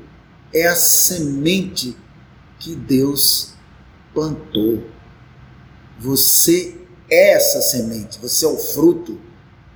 é 0.54 0.68
a 0.68 0.76
semente 0.76 1.96
que 2.60 2.76
Deus 2.76 3.54
plantou. 4.14 4.84
Você 6.00 6.78
é 7.10 7.34
essa 7.34 7.62
semente, 7.62 8.20
você 8.20 8.46
é 8.46 8.48
o 8.48 8.58
fruto. 8.58 9.20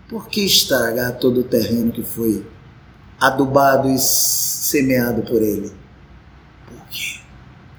Por 0.07 0.28
que 0.28 0.41
estragar 0.41 1.20
todo 1.20 1.41
o 1.41 1.43
terreno 1.43 1.91
que 1.91 2.01
foi 2.01 2.45
adubado 3.20 3.89
e 3.89 3.99
semeado 3.99 5.22
por 5.22 5.41
ele? 5.41 5.78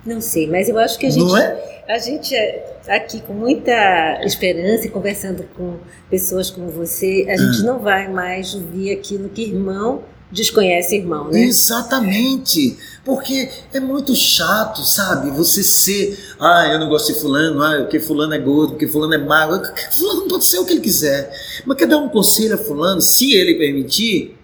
Não 0.04 0.20
sei, 0.20 0.46
mas 0.46 0.68
eu 0.68 0.78
acho 0.78 0.98
que 0.98 1.06
a 1.06 1.10
gente. 1.10 1.34
É? 1.36 1.84
A 1.88 1.98
gente 1.98 2.34
é 2.34 2.76
aqui 2.88 3.20
com 3.20 3.32
muita 3.32 4.20
esperança 4.24 4.86
e 4.86 4.90
conversando 4.90 5.44
com 5.56 5.78
pessoas 6.08 6.48
como 6.50 6.68
você, 6.68 7.26
a 7.28 7.36
gente 7.36 7.60
ah. 7.60 7.64
não 7.64 7.80
vai 7.80 8.08
mais 8.08 8.54
ouvir 8.54 8.92
aquilo 8.92 9.28
que 9.28 9.42
irmão 9.42 10.02
desconhece 10.30 10.96
irmão, 10.96 11.30
né? 11.30 11.40
Exatamente. 11.40 12.78
Porque 13.04 13.50
é 13.72 13.80
muito 13.80 14.14
chato, 14.14 14.82
sabe? 14.82 15.30
Você 15.30 15.62
ser, 15.62 16.18
ah, 16.38 16.68
eu 16.72 16.78
não 16.78 16.88
gosto 16.88 17.12
de 17.12 17.20
fulano, 17.20 17.62
ah, 17.62 17.78
porque 17.80 17.98
fulano 17.98 18.32
é 18.32 18.38
gordo, 18.38 18.72
porque 18.72 18.86
fulano 18.86 19.14
é 19.14 19.18
magro. 19.18 19.60
Fulano 19.90 20.28
pode 20.28 20.44
ser 20.44 20.58
o 20.58 20.64
que 20.64 20.72
ele 20.72 20.80
quiser. 20.80 21.32
Mas 21.66 21.76
quer 21.76 21.86
dar 21.86 21.98
um 21.98 22.08
conselho 22.08 22.54
a 22.54 22.58
fulano, 22.58 23.00
se 23.00 23.34
ele 23.34 23.54
permitir, 23.56 24.36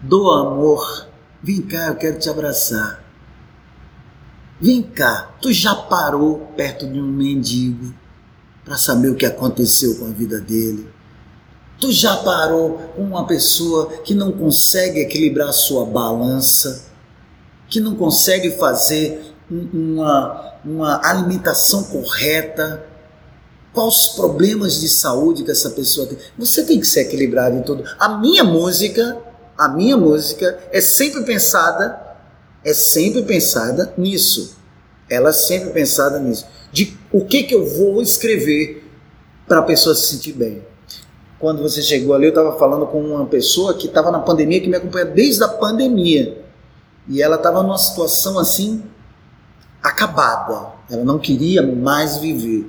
do 0.00 0.30
amor. 0.30 1.06
Vem 1.42 1.62
cá, 1.62 1.88
eu 1.88 1.96
quero 1.96 2.18
te 2.18 2.28
abraçar. 2.28 3.07
Vem 4.60 4.82
cá, 4.82 5.36
tu 5.40 5.52
já 5.52 5.72
parou 5.72 6.52
perto 6.56 6.84
de 6.84 6.98
um 7.00 7.06
mendigo 7.06 7.94
para 8.64 8.76
saber 8.76 9.10
o 9.10 9.14
que 9.14 9.24
aconteceu 9.24 9.96
com 9.96 10.06
a 10.06 10.10
vida 10.10 10.40
dele? 10.40 10.88
Tu 11.80 11.92
já 11.92 12.16
parou 12.16 12.72
com 12.96 13.02
uma 13.02 13.24
pessoa 13.24 13.86
que 14.02 14.14
não 14.14 14.32
consegue 14.32 14.98
equilibrar 14.98 15.52
sua 15.52 15.86
balança, 15.86 16.86
que 17.68 17.78
não 17.78 17.94
consegue 17.94 18.50
fazer 18.50 19.32
uma, 19.48 20.54
uma 20.64 21.00
alimentação 21.04 21.84
correta? 21.84 22.84
Quais 23.72 23.94
os 23.94 24.08
problemas 24.08 24.80
de 24.80 24.88
saúde 24.88 25.44
que 25.44 25.52
essa 25.52 25.70
pessoa 25.70 26.08
tem? 26.08 26.18
Você 26.36 26.64
tem 26.64 26.80
que 26.80 26.86
ser 26.86 27.02
equilibrado 27.02 27.56
em 27.56 27.62
tudo. 27.62 27.84
A 27.96 28.18
minha 28.18 28.42
música, 28.42 29.16
a 29.56 29.68
minha 29.68 29.96
música 29.96 30.58
é 30.72 30.80
sempre 30.80 31.22
pensada 31.22 32.07
é 32.64 32.74
sempre 32.74 33.22
pensada 33.22 33.92
nisso. 33.96 34.56
Ela 35.08 35.30
é 35.30 35.32
sempre 35.32 35.70
pensada 35.70 36.18
nisso. 36.18 36.46
De 36.72 36.96
o 37.12 37.24
que, 37.24 37.44
que 37.44 37.54
eu 37.54 37.66
vou 37.66 38.02
escrever 38.02 38.84
para 39.46 39.60
a 39.60 39.62
pessoa 39.62 39.94
se 39.94 40.14
sentir 40.14 40.32
bem. 40.32 40.62
Quando 41.38 41.62
você 41.62 41.80
chegou 41.80 42.14
ali, 42.14 42.26
eu 42.26 42.30
estava 42.30 42.58
falando 42.58 42.86
com 42.86 43.00
uma 43.00 43.24
pessoa 43.26 43.74
que 43.74 43.86
estava 43.86 44.10
na 44.10 44.18
pandemia, 44.18 44.60
que 44.60 44.68
me 44.68 44.76
acompanha 44.76 45.06
desde 45.06 45.42
a 45.42 45.48
pandemia. 45.48 46.44
E 47.08 47.22
ela 47.22 47.36
estava 47.36 47.62
numa 47.62 47.78
situação 47.78 48.38
assim, 48.38 48.82
acabada. 49.82 50.72
Ela 50.90 51.04
não 51.04 51.18
queria 51.18 51.62
mais 51.62 52.18
viver. 52.18 52.68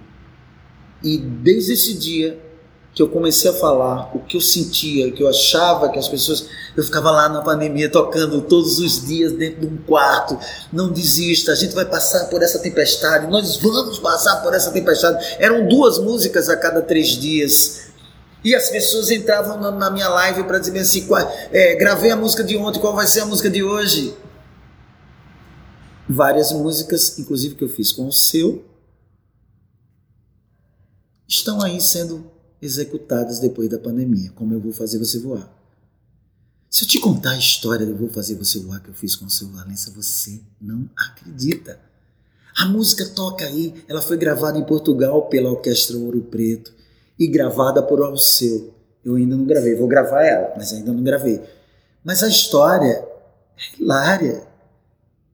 E 1.04 1.18
desde 1.18 1.74
esse 1.74 1.98
dia, 1.98 2.40
que 2.94 3.02
eu 3.02 3.08
comecei 3.08 3.50
a 3.50 3.54
falar 3.54 4.12
o 4.16 4.20
que 4.20 4.36
eu 4.36 4.42
sentia, 4.42 5.08
o 5.08 5.12
que 5.12 5.22
eu 5.22 5.28
achava 5.28 5.90
que 5.90 6.00
as 6.00 6.08
pessoas. 6.08 6.48
Eu 6.76 6.84
ficava 6.84 7.12
lá 7.12 7.30
na 7.30 7.42
pandemia 7.42 7.90
tocando 7.90 8.42
todos 8.42 8.80
os 8.80 9.06
dias 9.06 9.32
dentro 9.34 9.62
de 9.62 9.68
um 9.68 9.78
quarto. 9.78 10.38
Não 10.72 10.92
desista, 10.92 11.52
a 11.52 11.56
gente 11.56 11.76
vai 11.76 11.86
passar 11.86 12.26
por 12.26 12.42
essa 12.42 12.60
tempestade, 12.60 13.28
nós 13.28 13.58
vamos 13.58 14.00
passar 14.00 14.38
por 14.38 14.54
essa 14.54 14.72
tempestade. 14.72 15.38
Eram 15.40 15.68
duas 15.68 16.00
músicas 16.00 16.50
a 16.50 16.58
cada 16.58 16.82
três 16.82 17.10
dias. 17.10 17.90
E 18.44 18.56
as 18.56 18.70
pessoas 18.70 19.12
entravam 19.12 19.60
na, 19.60 19.90
minha 19.92 20.08
live 20.08 20.44
para 20.44 20.60
dizer 20.60 20.80
assim: 20.80 21.06
qual, 21.06 21.22
é, 21.52 21.76
gravei 21.76 22.12
a 22.12 22.16
música 22.16 22.44
de 22.44 22.58
ontem, 22.58 22.80
qual 22.80 22.96
vai 22.96 23.06
ser 23.06 23.22
a 23.22 23.26
música 23.26 23.50
de 23.50 23.64
hoje? 23.64 24.16
Várias 26.08 26.52
músicas, 26.52 27.20
inclusive 27.20 27.56
que 27.56 27.64
eu 27.64 27.70
fiz 27.70 27.92
com 27.92 28.08
o 28.08 28.12
seu, 28.12 28.66
estão 31.28 31.62
aí 31.62 31.80
sendo 31.80 32.32
executadas 32.62 33.40
depois 33.40 33.70
da 33.70 33.80
pandemia, 33.80 34.32
como 34.36 34.54
eu 34.54 34.60
vou 34.60 34.74
fazer 34.74 34.98
você 34.98 35.20
voar. 35.20 35.50
Se 36.70 36.84
eu 36.84 36.88
te 36.88 37.00
contar 37.00 37.32
a 37.32 37.38
história 37.38 37.86
do 37.86 37.96
Vou 37.96 38.10
Fazer 38.10 38.36
Você 38.36 38.60
Voar 38.60 38.80
que 38.80 38.90
eu 38.90 38.94
fiz 38.94 39.16
com 39.16 39.26
o 39.26 39.30
seu 39.30 39.48
Valença, 39.48 39.92
você 39.96 40.40
não 40.62 40.88
acredita. 40.96 41.80
A 42.56 42.66
música 42.66 43.08
toca 43.08 43.44
aí, 43.44 43.74
ela 43.88 44.02
foi 44.02 44.18
gravada 44.18 44.60
em 44.60 44.64
Portugal 44.64 45.28
pela 45.28 45.50
Orquestra 45.50 45.98
Ouro 45.98 46.22
Preto 46.22 46.72
e 47.18 47.28
gravada 47.28 47.82
por 47.82 48.04
Alceu. 48.04 48.72
Eu 49.04 49.16
ainda 49.16 49.36
não 49.36 49.46
gravei, 49.46 49.74
vou 49.74 49.88
gravar 49.88 50.24
ela, 50.24 50.54
mas 50.56 50.72
ainda 50.72 50.94
não 50.94 51.02
gravei. 51.02 51.42
Mas 52.04 52.22
a 52.22 52.28
história 52.28 53.04
é 53.58 53.82
hilária. 53.82 54.48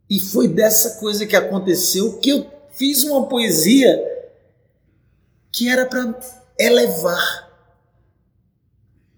E 0.10 0.20
foi 0.20 0.48
dessa 0.48 1.00
coisa 1.00 1.26
que 1.26 1.36
aconteceu 1.36 2.18
que 2.20 2.30
eu 2.30 2.50
fiz 2.72 3.04
uma 3.04 3.28
poesia 3.28 4.02
que 5.52 5.68
era 5.68 5.86
para 5.86 6.18
elevar. 6.60 7.50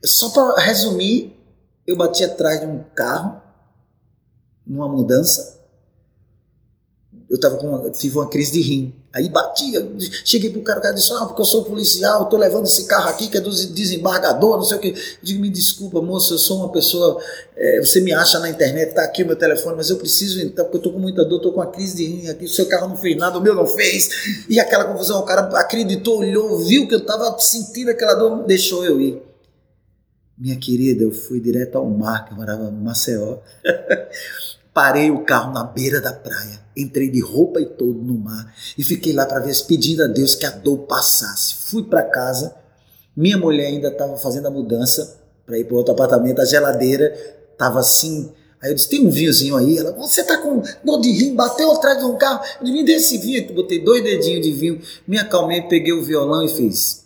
Só 0.04 0.30
para 0.30 0.62
resumir, 0.62 1.38
eu 1.86 1.96
bati 1.96 2.24
atrás 2.24 2.60
de 2.60 2.66
um 2.66 2.84
carro, 2.96 3.42
numa 4.66 4.88
mudança. 4.88 5.57
Eu 7.30 7.38
tava 7.40 7.58
com 7.58 7.68
uma, 7.68 7.90
tive 7.90 8.18
uma 8.18 8.30
crise 8.30 8.54
de 8.54 8.62
rim. 8.62 8.96
Aí 9.14 9.28
bati, 9.30 9.74
cheguei 10.24 10.50
pro 10.50 10.62
cara, 10.62 10.80
o 10.80 10.82
cara 10.82 10.94
disse, 10.94 11.12
ah, 11.12 11.26
porque 11.26 11.42
eu 11.42 11.46
sou 11.46 11.66
policial, 11.66 12.30
tô 12.30 12.38
levando 12.38 12.66
esse 12.66 12.86
carro 12.86 13.10
aqui 13.10 13.28
que 13.28 13.38
é 13.38 13.42
do 13.42 13.50
desembargador, 13.50 14.58
não 14.58 14.64
sei 14.64 14.78
o 14.78 14.80
que. 14.80 14.90
Eu 14.90 14.96
digo, 15.24 15.42
me 15.42 15.50
desculpa, 15.50 16.02
moça, 16.02 16.36
eu 16.36 16.38
sou 16.38 16.60
uma 16.60 16.72
pessoa, 16.72 17.22
é, 17.56 17.80
você 17.80 18.00
me 18.00 18.14
acha 18.14 18.40
na 18.40 18.50
internet, 18.50 18.94
tá 18.94 19.04
aqui 19.04 19.24
o 19.24 19.26
meu 19.26 19.36
telefone, 19.36 19.76
mas 19.76 19.90
eu 19.90 19.98
preciso 19.98 20.40
entrar, 20.40 20.66
porque 20.66 20.78
eu 20.78 20.82
tô 20.82 20.92
com 20.92 21.00
muita 21.00 21.26
dor, 21.26 21.40
tô 21.40 21.52
com 21.52 21.60
uma 21.60 21.68
crise 21.68 21.98
de 21.98 22.06
rim 22.06 22.30
aqui, 22.30 22.46
o 22.46 22.50
seu 22.50 22.68
carro 22.68 22.88
não 22.88 22.98
fez 22.98 23.18
nada, 23.18 23.40
o 23.40 23.42
meu 23.42 23.56
não 23.56 23.66
fez. 23.66 24.46
E 24.48 24.60
aquela 24.60 24.86
confusão, 24.86 25.20
o 25.20 25.24
cara 25.24 25.42
acreditou, 25.60 26.20
olhou, 26.20 26.60
viu 26.60 26.88
que 26.88 26.96
eu 26.96 27.06
tava 27.06 27.38
sentindo 27.40 27.90
aquela 27.90 28.14
dor, 28.14 28.46
deixou 28.46 28.86
eu 28.86 29.02
ir. 29.02 29.22
Minha 30.38 30.56
querida, 30.56 31.04
eu 31.04 31.12
fui 31.12 31.40
direto 31.40 31.80
ao 31.80 31.90
mar, 31.90 32.26
que 32.26 32.32
eu 32.32 32.38
morava 32.38 32.70
no 32.70 32.80
Maceió. 32.84 33.40
Parei 34.78 35.10
o 35.10 35.24
carro 35.24 35.52
na 35.52 35.64
beira 35.64 36.00
da 36.00 36.14
praia, 36.14 36.62
entrei 36.76 37.10
de 37.10 37.20
roupa 37.20 37.60
e 37.60 37.66
todo 37.66 38.00
no 38.00 38.14
mar 38.14 38.54
e 38.78 38.84
fiquei 38.84 39.12
lá 39.12 39.26
para 39.26 39.40
ver, 39.40 39.56
pedindo 39.68 40.04
a 40.04 40.06
Deus 40.06 40.36
que 40.36 40.46
a 40.46 40.52
dor 40.52 40.86
passasse. 40.86 41.72
Fui 41.72 41.82
para 41.82 42.04
casa, 42.04 42.54
minha 43.16 43.40
mulher 43.40 43.70
ainda 43.70 43.88
estava 43.88 44.16
fazendo 44.18 44.50
a 44.50 44.52
mudança 44.52 45.20
para 45.48 45.58
ir 45.58 45.64
para 45.64 45.78
outro 45.78 45.94
apartamento, 45.94 46.42
a 46.42 46.46
geladeira 46.46 47.12
estava 47.54 47.80
assim. 47.80 48.32
Aí 48.62 48.70
eu 48.70 48.76
disse: 48.76 48.88
tem 48.88 49.04
um 49.04 49.10
vinhozinho 49.10 49.58
aí? 49.58 49.80
Ela, 49.80 49.94
você 49.94 50.24
tá 50.24 50.38
com 50.38 50.62
dor 50.84 51.02
de 51.02 51.12
rim, 51.12 51.34
bateu 51.34 51.72
atrás 51.72 51.98
de 51.98 52.06
um 52.06 52.16
carro. 52.16 52.46
Eu 52.60 52.66
disse: 52.66 52.78
me 52.78 52.86
dê 52.86 52.92
esse 52.98 53.18
vinho. 53.18 53.50
Eu 53.50 53.56
botei 53.56 53.84
dois 53.84 54.04
dedinhos 54.04 54.46
de 54.46 54.52
vinho, 54.52 54.80
me 55.08 55.18
acalmei, 55.18 55.64
peguei 55.64 55.94
o 55.94 56.04
violão 56.04 56.46
e 56.46 56.50
fiz. 56.50 57.04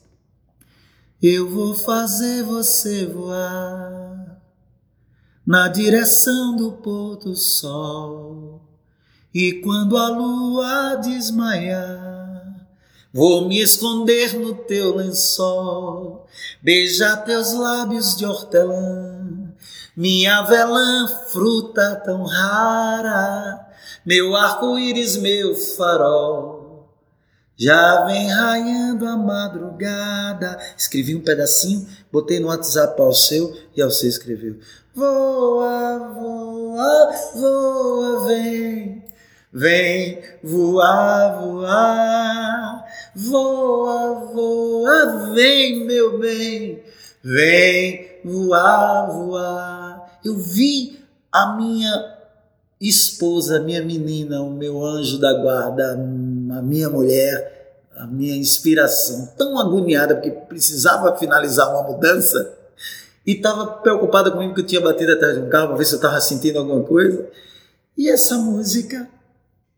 Eu 1.23 1.49
vou 1.49 1.73
fazer 1.73 2.43
você 2.43 3.05
voar 3.05 4.20
na 5.45 5.67
direção 5.67 6.55
do 6.55 6.71
pôr 6.73 7.17
do 7.17 7.35
sol. 7.35 8.61
E 9.33 9.53
quando 9.63 9.97
a 9.97 10.09
lua 10.09 10.95
desmaiar, 10.95 12.67
vou 13.13 13.47
me 13.47 13.61
esconder 13.61 14.37
no 14.37 14.53
teu 14.53 14.95
lençol, 14.95 16.27
beijar 16.61 17.23
teus 17.23 17.53
lábios 17.53 18.15
de 18.15 18.25
hortelã, 18.25 19.53
minha 19.95 20.39
avelã, 20.39 21.07
fruta 21.31 21.95
tão 22.05 22.23
rara, 22.23 23.67
meu 24.05 24.35
arco-íris, 24.35 25.17
meu 25.17 25.55
farol. 25.55 26.60
Já 27.61 28.05
vem 28.07 28.27
raiando 28.27 29.05
a 29.05 29.15
madrugada. 29.15 30.57
Escrevi 30.75 31.15
um 31.15 31.21
pedacinho, 31.21 31.87
botei 32.11 32.39
no 32.39 32.47
WhatsApp 32.47 32.99
ao 32.99 33.13
seu 33.13 33.55
e 33.77 33.81
ao 33.83 33.91
seu 33.91 34.09
escreveu. 34.09 34.57
Voa, 34.95 36.11
voa, 36.11 37.11
voa, 37.35 38.27
vem, 38.27 39.05
vem 39.53 40.23
voar, 40.43 41.39
voar. 41.39 42.85
Voa, 43.15 44.31
voa, 44.33 45.31
vem, 45.35 45.85
meu 45.85 46.17
bem, 46.17 46.81
vem 47.23 48.21
voar, 48.25 49.11
voar. 49.11 50.19
Eu 50.25 50.35
vi 50.35 50.99
a 51.31 51.55
minha 51.57 52.21
esposa, 52.81 53.59
minha 53.59 53.83
menina, 53.83 54.41
o 54.41 54.49
meu 54.49 54.83
anjo 54.83 55.19
da 55.19 55.31
guarda, 55.33 55.95
a 56.61 56.63
minha 56.63 56.89
mulher, 56.89 57.87
a 57.97 58.05
minha 58.05 58.35
inspiração, 58.37 59.33
tão 59.35 59.59
agoniada 59.59 60.15
porque 60.15 60.29
precisava 60.29 61.17
finalizar 61.17 61.69
uma 61.71 61.91
mudança 61.91 62.55
e 63.25 63.33
estava 63.33 63.65
preocupada 63.65 64.29
comigo 64.29 64.53
que 64.53 64.61
eu 64.61 64.65
tinha 64.65 64.81
batido 64.81 65.13
atrás 65.13 65.35
de 65.35 65.41
um 65.41 65.49
carro 65.49 65.69
para 65.69 65.77
ver 65.77 65.85
se 65.85 65.93
eu 65.93 65.97
estava 65.97 66.21
sentindo 66.21 66.59
alguma 66.59 66.83
coisa. 66.83 67.27
E 67.97 68.09
essa 68.09 68.37
música 68.37 69.07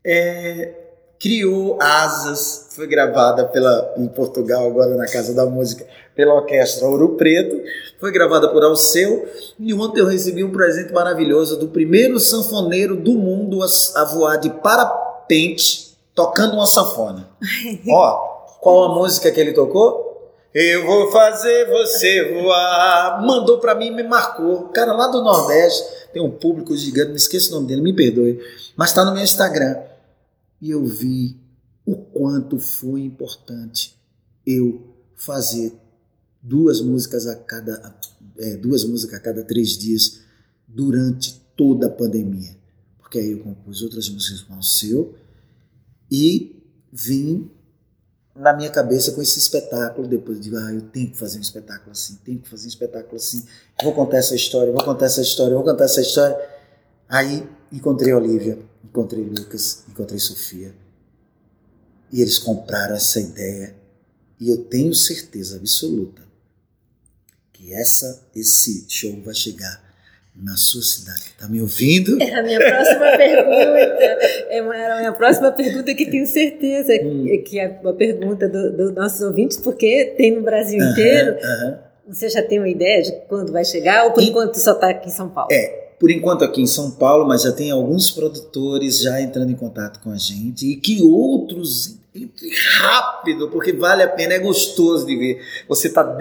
é, 0.06 0.74
criou 1.20 1.78
Asas, 1.82 2.68
foi 2.72 2.86
gravada 2.86 3.46
pela, 3.46 3.94
em 3.98 4.08
Portugal, 4.08 4.68
agora 4.68 4.96
na 4.96 5.06
Casa 5.06 5.34
da 5.34 5.46
Música, 5.46 5.86
pela 6.14 6.34
Orquestra 6.34 6.86
Ouro 6.86 7.16
Preto, 7.16 7.62
foi 8.00 8.12
gravada 8.12 8.50
por 8.50 8.64
Alceu, 8.64 9.28
e 9.58 9.74
ontem 9.74 10.02
eu 10.02 10.06
recebi 10.06 10.44
um 10.44 10.52
presente 10.52 10.92
maravilhoso 10.92 11.58
do 11.58 11.70
primeiro 11.70 12.20
sanfoneiro 12.20 12.98
do 12.98 13.14
mundo 13.14 13.64
a, 13.64 13.68
a 13.96 14.06
voar 14.06 14.38
de 14.38 14.50
parapente 14.50 15.83
tocando 16.16 16.54
uma 16.56 16.68
sanfona. 16.68 17.30
Ó, 17.90 18.18
qual 18.60 18.92
a 18.92 18.96
música 18.96 19.32
que 19.32 19.40
ele 19.40 19.54
tocou? 19.54 20.12
Eu 20.54 20.86
vou 20.86 21.12
fazer 21.12 21.68
você 21.70 22.34
voar. 22.34 23.22
Mandou 23.26 23.60
para 23.60 23.74
mim 23.74 23.88
e 23.88 23.92
me 23.92 24.04
marcou. 24.04 24.70
Cara 24.70 24.94
lá 24.94 25.08
do 25.08 25.24
Nordeste, 25.24 25.84
tem 26.14 26.22
um 26.22 26.30
público 26.30 26.78
gigante, 26.78 27.10
não 27.10 27.16
esqueço 27.16 27.50
o 27.50 27.56
nome 27.56 27.68
dele, 27.68 27.82
me 27.82 27.94
perdoe, 27.94 28.40
mas 28.76 28.90
está 28.90 29.04
no 29.04 29.14
meu 29.14 29.24
Instagram 29.24 29.78
e 30.62 30.72
eu 30.72 30.86
vi 30.86 31.36
o 31.86 31.96
quanto 31.96 32.60
foi 32.60 33.02
importante 33.02 33.98
eu 34.46 34.96
fazer 35.16 35.74
duas 36.42 36.80
músicas 36.80 37.28
a 37.28 37.36
cada 37.36 37.96
é, 38.38 38.56
duas 38.56 38.86
músicas 38.86 39.16
a 39.16 39.20
cada 39.20 39.44
três 39.44 39.78
dias 39.78 40.22
durante 40.68 41.42
toda 41.56 41.88
a 41.88 41.90
pandemia, 41.90 42.56
porque 43.00 43.20
aí 43.20 43.32
eu 43.32 43.40
compus 43.40 43.82
outras 43.82 44.08
músicas 44.10 44.42
com 44.42 44.58
o 44.58 44.64
seu 44.64 45.16
e 46.14 46.64
vim 46.92 47.50
na 48.36 48.54
minha 48.54 48.70
cabeça 48.70 49.12
com 49.12 49.22
esse 49.22 49.40
espetáculo 49.40 50.08
depois 50.08 50.40
de 50.40 50.56
ah 50.56 50.72
eu 50.72 50.82
tenho 50.82 51.10
que 51.12 51.18
fazer 51.18 51.40
um 51.40 51.42
espetáculo 51.42 51.92
assim 51.92 52.20
tenho 52.24 52.40
que 52.40 52.48
fazer 52.48 52.66
um 52.66 52.70
espetáculo 52.70 53.16
assim 53.16 53.44
vou 53.84 53.94
contar 53.94 54.18
essa 54.18 54.36
história 54.36 54.72
vou 54.72 54.84
contar 54.84 55.08
essa 55.08 55.22
história 55.22 55.56
vou 55.56 55.64
contar 55.64 55.86
essa 55.86 56.02
história 56.02 56.38
aí 57.10 57.48
encontrei 57.72 58.14
Olivia 58.14 58.58
encontrei 58.94 59.24
Lucas, 59.24 59.84
encontrei 59.90 60.20
Sofia. 60.20 60.76
E 62.12 62.22
eles 62.22 62.38
compraram 62.38 62.96
essa 62.96 63.20
ideia. 63.20 63.76
E 64.40 64.50
eu 64.50 64.66
tenho 64.66 64.94
certeza 64.94 65.56
absoluta 65.56 66.22
que 67.52 67.74
essa, 67.74 68.24
esse 68.36 68.86
show 68.88 69.20
vai 69.22 69.34
chegar 69.34 69.82
na 70.36 70.58
sua 70.58 70.82
cidade. 70.82 71.34
Está 71.36 71.48
me 71.48 71.62
ouvindo? 71.62 72.22
É 72.22 72.34
a 72.34 72.44
minha 72.44 72.60
próxima 72.60 73.18
pergunta. 73.18 74.04
É 74.50 74.58
era 74.58 74.96
a 74.96 75.00
minha 75.00 75.14
próxima 75.14 75.52
pergunta 75.52 75.94
que 75.94 76.10
tenho 76.10 76.26
certeza 76.26 76.94
hum. 77.04 77.26
que 77.46 77.60
é 77.60 77.80
uma 77.82 77.94
pergunta 77.94 78.50
dos 78.50 78.76
do 78.76 78.92
nossos 78.94 79.22
ouvintes, 79.22 79.58
porque 79.58 80.14
tem 80.18 80.36
no 80.36 80.42
Brasil 80.42 80.80
uh 80.80 80.84
-huh, 80.84 80.92
inteiro. 80.92 81.34
Uh 81.34 81.38
-huh. 81.38 81.78
Você 82.08 82.30
já 82.30 82.42
tem 82.42 82.60
uma 82.60 82.68
ideia 82.68 83.02
de 83.02 83.12
quando 83.30 83.52
vai 83.52 83.64
chegar 83.64 84.06
ou 84.06 84.12
por 84.12 84.24
e, 84.24 84.28
enquanto 84.28 84.56
só 84.56 84.74
está 84.74 84.90
aqui 84.90 85.08
em 85.08 85.12
São 85.12 85.30
Paulo? 85.30 85.50
É, 85.52 85.94
por 86.00 86.12
enquanto 86.12 86.44
aqui 86.44 86.62
em 86.62 86.68
São 86.68 86.92
Paulo, 86.92 87.26
mas 87.28 87.44
já 87.44 87.52
tem 87.52 87.72
alguns 87.72 88.12
produtores 88.12 89.00
já 89.00 89.22
entrando 89.22 89.52
em 89.52 89.56
contato 89.56 90.02
com 90.02 90.12
a 90.12 90.18
gente 90.18 90.66
e 90.66 90.76
que 90.76 91.02
outros 91.02 91.98
rápido, 92.80 93.50
porque 93.50 93.74
vale 93.74 94.04
a 94.04 94.08
pena, 94.08 94.34
é 94.34 94.40
gostoso 94.40 95.06
de 95.06 95.16
ver. 95.16 95.42
Você 95.68 95.90
tá, 95.90 96.18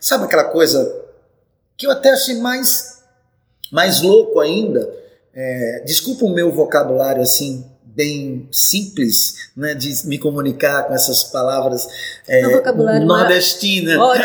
sabe 0.00 0.24
aquela 0.24 0.44
coisa 0.44 1.02
que 1.76 1.86
eu 1.86 1.90
até 1.90 2.10
achei 2.10 2.36
mais 2.36 2.93
mais 3.70 4.02
louco 4.02 4.40
ainda. 4.40 4.88
É, 5.34 5.82
desculpa 5.84 6.24
o 6.24 6.32
meu 6.32 6.52
vocabulário 6.52 7.22
assim 7.22 7.64
bem 7.94 8.48
simples 8.50 9.50
né, 9.56 9.72
de 9.74 10.06
me 10.06 10.18
comunicar 10.18 10.84
com 10.84 10.94
essas 10.94 11.24
palavras 11.24 11.86
é, 12.26 12.42
nordestinas. 13.00 13.96
Ótimo, 13.96 14.24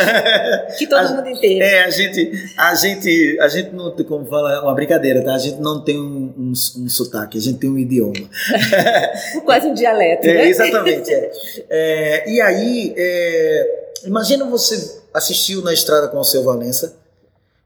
que 0.78 0.88
todo 0.88 1.10
mundo 1.16 1.30
entende. 1.30 1.62
É, 1.62 1.84
a 1.84 1.90
gente, 1.90 2.54
a 2.58 2.76
gente, 2.76 3.38
a 3.40 3.48
gente 3.48 3.76
não 3.76 3.92
tem 3.92 4.06
como 4.06 4.26
falar, 4.26 4.56
é 4.56 4.60
uma 4.60 4.74
brincadeira, 4.74 5.24
tá? 5.24 5.36
A 5.36 5.38
gente 5.40 5.62
não 5.62 5.84
tem 5.84 6.00
um, 6.00 6.34
um, 6.36 6.52
um 6.52 6.90
sotaque, 6.90 7.38
a 7.38 7.42
gente 7.42 7.60
tem 7.60 7.70
um 7.70 7.78
idioma. 7.78 8.14
Quase 9.46 9.68
um 9.68 9.74
dialeto, 9.74 10.28
é, 10.28 10.34
né? 10.34 10.48
Exatamente. 10.50 11.14
É. 11.14 11.32
é 11.70 12.30
e 12.32 12.42
aí, 12.42 12.94
é, 12.98 13.92
imagina 14.06 14.46
você 14.46 15.00
assistiu 15.14 15.62
na 15.62 15.74
estrada 15.74 16.08
com 16.08 16.18
o 16.18 16.24
seu 16.24 16.44
Valença, 16.44 16.96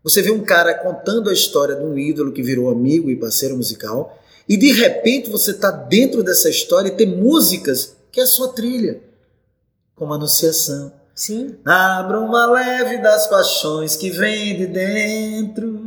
você 0.03 0.21
vê 0.21 0.31
um 0.31 0.43
cara 0.43 0.73
contando 0.73 1.29
a 1.29 1.33
história 1.33 1.75
de 1.75 1.83
um 1.83 1.97
ídolo 1.97 2.31
que 2.31 2.43
virou 2.43 2.69
amigo 2.69 3.09
e 3.09 3.15
parceiro 3.15 3.55
musical, 3.55 4.19
e 4.47 4.57
de 4.57 4.71
repente 4.73 5.29
você 5.29 5.51
está 5.51 5.71
dentro 5.71 6.21
dessa 6.21 6.49
história 6.49 6.89
e 6.89 6.95
tem 6.95 7.07
músicas 7.07 7.95
que 8.11 8.19
é 8.19 8.23
a 8.23 8.27
sua 8.27 8.49
trilha, 8.49 9.01
como 9.95 10.13
Anunciação. 10.13 10.91
Sim. 11.15 11.55
Abra 11.63 12.19
uma 12.19 12.45
leve 12.47 12.97
das 12.97 13.27
paixões 13.27 13.95
que 13.95 14.09
vem 14.09 14.57
de 14.57 14.65
dentro 14.65 15.79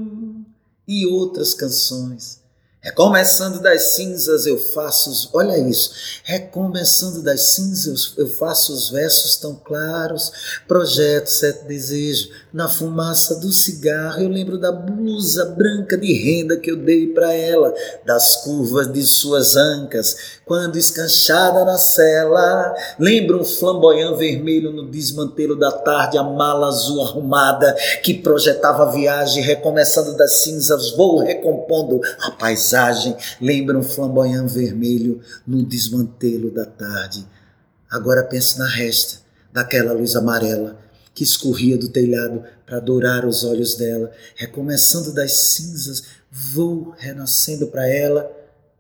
e 0.87 1.05
outras 1.05 1.53
canções 1.53 2.46
Recomeçando 2.87 3.61
das 3.61 3.83
cinzas 3.97 4.47
eu 4.47 4.57
faço, 4.57 5.29
olha 5.33 5.59
isso, 5.59 5.91
recomeçando 6.23 7.21
das 7.21 7.41
cinzas 7.41 8.13
eu 8.17 8.29
faço 8.29 8.73
os 8.73 8.91
versos 8.91 9.35
tão 9.35 9.57
claros, 9.57 10.31
projeto 10.69 11.27
sete 11.27 11.65
desejos, 11.65 12.31
na 12.53 12.69
fumaça 12.69 13.41
do 13.41 13.53
cigarro. 13.53 14.23
Eu 14.23 14.29
lembro 14.29 14.57
da 14.57 14.71
blusa 14.71 15.45
branca 15.47 15.99
de 15.99 16.13
renda 16.13 16.57
que 16.57 16.71
eu 16.71 16.77
dei 16.77 17.09
para 17.09 17.33
ela, 17.35 17.75
das 18.05 18.37
curvas 18.45 18.93
de 18.93 19.03
suas 19.03 19.57
ancas, 19.57 20.17
quando 20.45 20.79
escanchada 20.79 21.65
na 21.65 21.79
cela, 21.79 22.73
lembro 23.01 23.41
um 23.41 23.45
flamboyant 23.45 24.17
vermelho 24.17 24.71
no 24.71 24.89
desmantelo 24.89 25.59
da 25.59 25.73
tarde, 25.73 26.19
a 26.19 26.23
mala 26.23 26.69
azul 26.69 27.03
arrumada 27.03 27.75
que 28.05 28.15
projetava 28.15 28.85
a 28.85 28.93
viagem, 28.93 29.43
recomeçando 29.43 30.17
das 30.17 30.45
cinzas 30.45 30.93
vou 30.93 31.19
recompondo 31.19 32.01
a 32.21 32.31
paisagem 32.31 32.76
paisagem 32.77 33.17
lembra 33.41 33.79
um 33.79 33.83
flamboyant 33.83 34.49
vermelho 34.49 35.23
no 35.47 35.65
desmantelo 35.65 36.51
da 36.51 36.67
tarde. 36.67 37.27
Agora 37.91 38.23
pense 38.23 38.59
na 38.59 38.69
resta 38.69 39.21
daquela 39.53 39.93
luz 39.93 40.15
amarela 40.15 40.79
que 41.15 41.25
escorria 41.25 41.79
do 41.79 41.89
telhado 41.89 42.45
para 42.67 42.79
dourar 42.79 43.25
os 43.25 43.43
olhos 43.43 43.75
dela, 43.75 44.13
recomeçando 44.35 45.15
das 45.15 45.33
cinzas, 45.33 46.05
vou 46.31 46.95
renascendo 46.99 47.69
para 47.69 47.89
ela. 47.89 48.31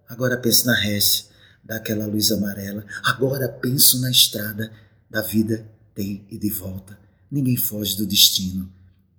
Agora 0.07 0.37
pense 0.37 0.67
na 0.67 0.75
resta 0.75 1.31
daquela 1.65 2.05
luz 2.07 2.31
amarela. 2.31 2.85
Agora 3.03 3.49
penso 3.49 4.01
na 4.03 4.11
estrada 4.11 4.71
da 5.09 5.23
vida 5.23 5.67
tem 5.95 6.27
e 6.31 6.37
de 6.37 6.51
volta. 6.51 6.99
Ninguém 7.31 7.57
foge 7.57 7.97
do 7.97 8.07
destino. 8.07 8.71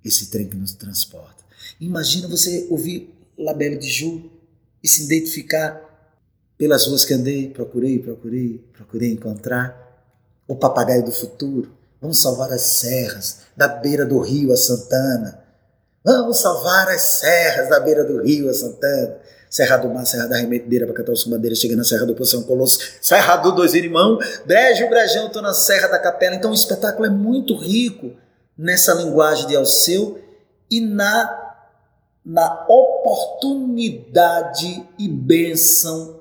Esse 0.05 0.27
trem 0.27 0.47
que 0.47 0.55
nos 0.55 0.73
transporta. 0.73 1.43
Imagina 1.81 2.27
você 2.27 2.67
ouvir 2.69 3.13
Labelle 3.35 3.77
de 3.77 3.89
Ju 3.89 4.36
e 4.87 4.89
se 4.89 5.03
identificar 5.03 5.81
pelas 6.57 6.87
ruas 6.87 7.03
que 7.03 7.13
andei, 7.13 7.49
procurei, 7.49 7.99
procurei, 7.99 8.65
procurei 8.73 9.11
encontrar. 9.11 9.85
O 10.47 10.55
papagaio 10.55 11.03
do 11.03 11.11
futuro. 11.11 11.75
Vamos 11.99 12.21
salvar 12.21 12.49
as 12.53 12.61
serras 12.61 13.39
da 13.55 13.67
beira 13.67 14.05
do 14.05 14.17
rio 14.21 14.53
a 14.53 14.55
Santana. 14.55 15.43
Vamos 16.05 16.39
salvar 16.39 16.87
as 16.87 17.01
serras 17.01 17.69
da 17.69 17.81
beira 17.81 18.05
do 18.05 18.23
rio 18.23 18.49
a 18.49 18.53
Santana. 18.53 19.17
Serra 19.49 19.75
do 19.77 19.89
Mar, 19.89 20.05
Serra 20.05 20.27
da 20.27 20.37
Remedeira, 20.37 20.85
Bacatau, 20.85 21.15
Bandeira, 21.27 21.55
chega 21.55 21.75
na 21.75 21.83
Serra 21.83 22.05
do 22.05 22.13
Poção 22.13 22.43
Colosso, 22.43 22.79
Serra 23.01 23.37
do 23.37 23.53
Dois 23.53 23.73
Irmãos, 23.73 24.41
Brejo, 24.45 24.89
Brejão, 24.89 25.27
estou 25.27 25.41
na 25.41 25.53
Serra 25.53 25.87
da 25.87 25.99
Capela. 25.99 26.35
Então 26.35 26.51
o 26.51 26.53
espetáculo 26.53 27.05
é 27.05 27.09
muito 27.09 27.57
rico 27.57 28.11
nessa 28.57 28.93
linguagem 28.93 29.47
de 29.47 29.55
Alceu 29.55 30.21
e 30.69 30.81
na 30.81 31.46
na 32.27 32.67
oportunidade 32.67 34.85
e 34.99 35.07
bênção 35.07 36.19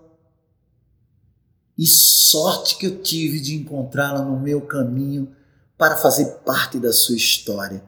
e 1.76 1.84
sorte 1.84 2.78
que 2.78 2.86
eu 2.86 3.02
tive 3.02 3.40
de 3.40 3.57
encontrá-la 3.57 4.22
no 4.22 4.38
meu 4.38 4.61
caminho 4.61 5.34
para 5.76 5.96
fazer 5.96 6.26
parte 6.44 6.78
da 6.78 6.92
sua 6.92 7.16
história 7.16 7.82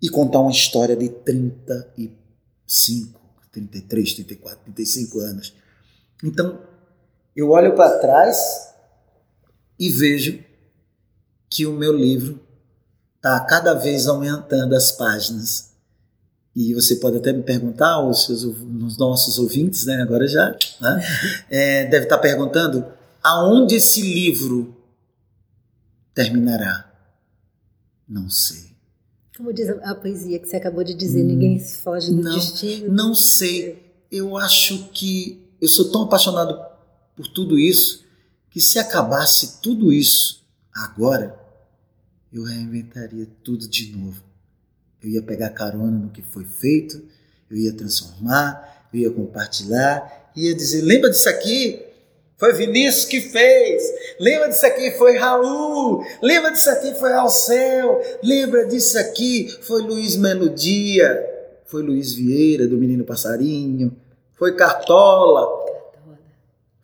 e 0.00 0.08
contar 0.08 0.38
uma 0.38 0.52
história 0.52 0.94
de 0.94 1.08
35, 1.08 3.20
33, 3.50 4.14
34, 4.14 4.60
35 4.66 5.18
anos. 5.18 5.52
Então, 6.22 6.60
eu 7.34 7.50
olho 7.50 7.74
para 7.74 7.98
trás 7.98 8.72
e 9.76 9.90
vejo 9.90 10.38
que 11.50 11.66
o 11.66 11.72
meu 11.72 11.92
livro 11.92 12.38
está 13.16 13.40
cada 13.40 13.74
vez 13.74 14.06
aumentando 14.06 14.76
as 14.76 14.92
páginas 14.92 15.73
e 16.54 16.72
você 16.72 16.96
pode 16.96 17.16
até 17.16 17.32
me 17.32 17.42
perguntar, 17.42 18.00
os, 18.06 18.26
seus, 18.26 18.44
os 18.44 18.96
nossos 18.96 19.38
ouvintes, 19.38 19.86
né, 19.86 20.00
agora 20.00 20.28
já, 20.28 20.56
né, 20.80 21.04
é, 21.50 21.86
deve 21.86 22.04
estar 22.04 22.18
perguntando 22.18 22.86
aonde 23.22 23.76
esse 23.76 24.00
livro 24.00 24.76
terminará. 26.14 26.90
Não 28.08 28.30
sei. 28.30 28.72
Como 29.36 29.52
diz 29.52 29.68
a 29.68 29.94
poesia 29.96 30.38
que 30.38 30.46
você 30.46 30.56
acabou 30.56 30.84
de 30.84 30.94
dizer, 30.94 31.24
hum, 31.24 31.26
ninguém 31.26 31.58
foge 31.58 32.12
do 32.12 32.22
não, 32.22 32.34
destino. 32.34 32.92
Não 32.92 33.14
sei. 33.14 33.82
Eu 34.08 34.36
acho 34.36 34.90
que 34.92 35.44
eu 35.60 35.66
sou 35.66 35.90
tão 35.90 36.02
apaixonado 36.02 36.56
por 37.16 37.26
tudo 37.26 37.58
isso 37.58 38.04
que 38.48 38.60
se 38.60 38.78
acabasse 38.78 39.60
tudo 39.60 39.92
isso 39.92 40.44
agora, 40.72 41.36
eu 42.32 42.44
reinventaria 42.44 43.26
tudo 43.42 43.66
de 43.66 43.96
novo 43.96 44.22
eu 45.04 45.10
ia 45.10 45.22
pegar 45.22 45.50
carona 45.50 45.98
no 45.98 46.10
que 46.10 46.22
foi 46.22 46.44
feito, 46.44 47.02
eu 47.50 47.56
ia 47.56 47.72
transformar, 47.72 48.88
eu 48.92 49.00
ia 49.00 49.10
compartilhar, 49.10 50.30
ia 50.34 50.54
dizer: 50.54 50.82
lembra 50.82 51.10
disso 51.10 51.28
aqui? 51.28 51.80
Foi 52.36 52.52
Vinícius 52.52 53.04
que 53.04 53.20
fez. 53.20 53.82
Lembra 54.18 54.48
disso 54.48 54.66
aqui? 54.66 54.90
Foi 54.92 55.16
Raul. 55.16 56.04
Lembra 56.20 56.50
disso 56.50 56.68
aqui? 56.68 56.92
Foi 56.94 57.12
Alceu. 57.12 58.00
Lembra 58.22 58.66
disso 58.66 58.98
aqui? 58.98 59.48
Foi 59.62 59.80
Luiz 59.82 60.16
Melodia. 60.16 61.24
Foi 61.64 61.82
Luiz 61.82 62.12
Vieira, 62.12 62.66
do 62.66 62.76
Menino 62.76 63.04
Passarinho. 63.04 63.96
Foi 64.36 64.56
Cartola. 64.56 65.73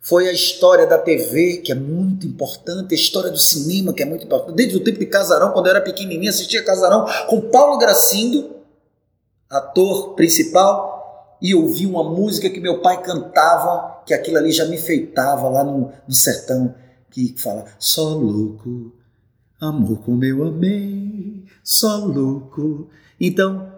Foi 0.03 0.27
a 0.27 0.33
história 0.33 0.87
da 0.87 0.97
TV, 0.97 1.57
que 1.57 1.71
é 1.71 1.75
muito 1.75 2.25
importante, 2.25 2.95
a 2.95 2.97
história 2.97 3.29
do 3.29 3.37
cinema, 3.37 3.93
que 3.93 4.01
é 4.01 4.05
muito 4.05 4.25
importante. 4.25 4.55
Desde 4.55 4.75
o 4.75 4.83
tempo 4.83 4.97
de 4.97 5.05
Casarão, 5.05 5.51
quando 5.51 5.67
eu 5.67 5.75
era 5.75 5.81
pequenininho, 5.81 6.31
assistia 6.31 6.65
Casarão 6.65 7.05
com 7.27 7.39
Paulo 7.39 7.77
Gracindo, 7.77 8.49
ator 9.47 10.15
principal, 10.15 11.37
e 11.39 11.53
ouvi 11.53 11.85
uma 11.85 12.03
música 12.03 12.49
que 12.49 12.59
meu 12.59 12.81
pai 12.81 13.03
cantava, 13.03 14.01
que 14.03 14.11
aquilo 14.11 14.37
ali 14.37 14.51
já 14.51 14.65
me 14.65 14.77
feitava 14.77 15.47
lá 15.47 15.63
no, 15.63 15.91
no 16.07 16.13
sertão, 16.13 16.73
que 17.11 17.35
fala: 17.37 17.65
Só 17.77 18.09
louco, 18.09 18.91
amor 19.59 19.99
como 19.99 20.25
eu 20.25 20.43
amei, 20.43 21.45
só 21.63 21.97
louco. 21.97 22.89
Então, 23.19 23.71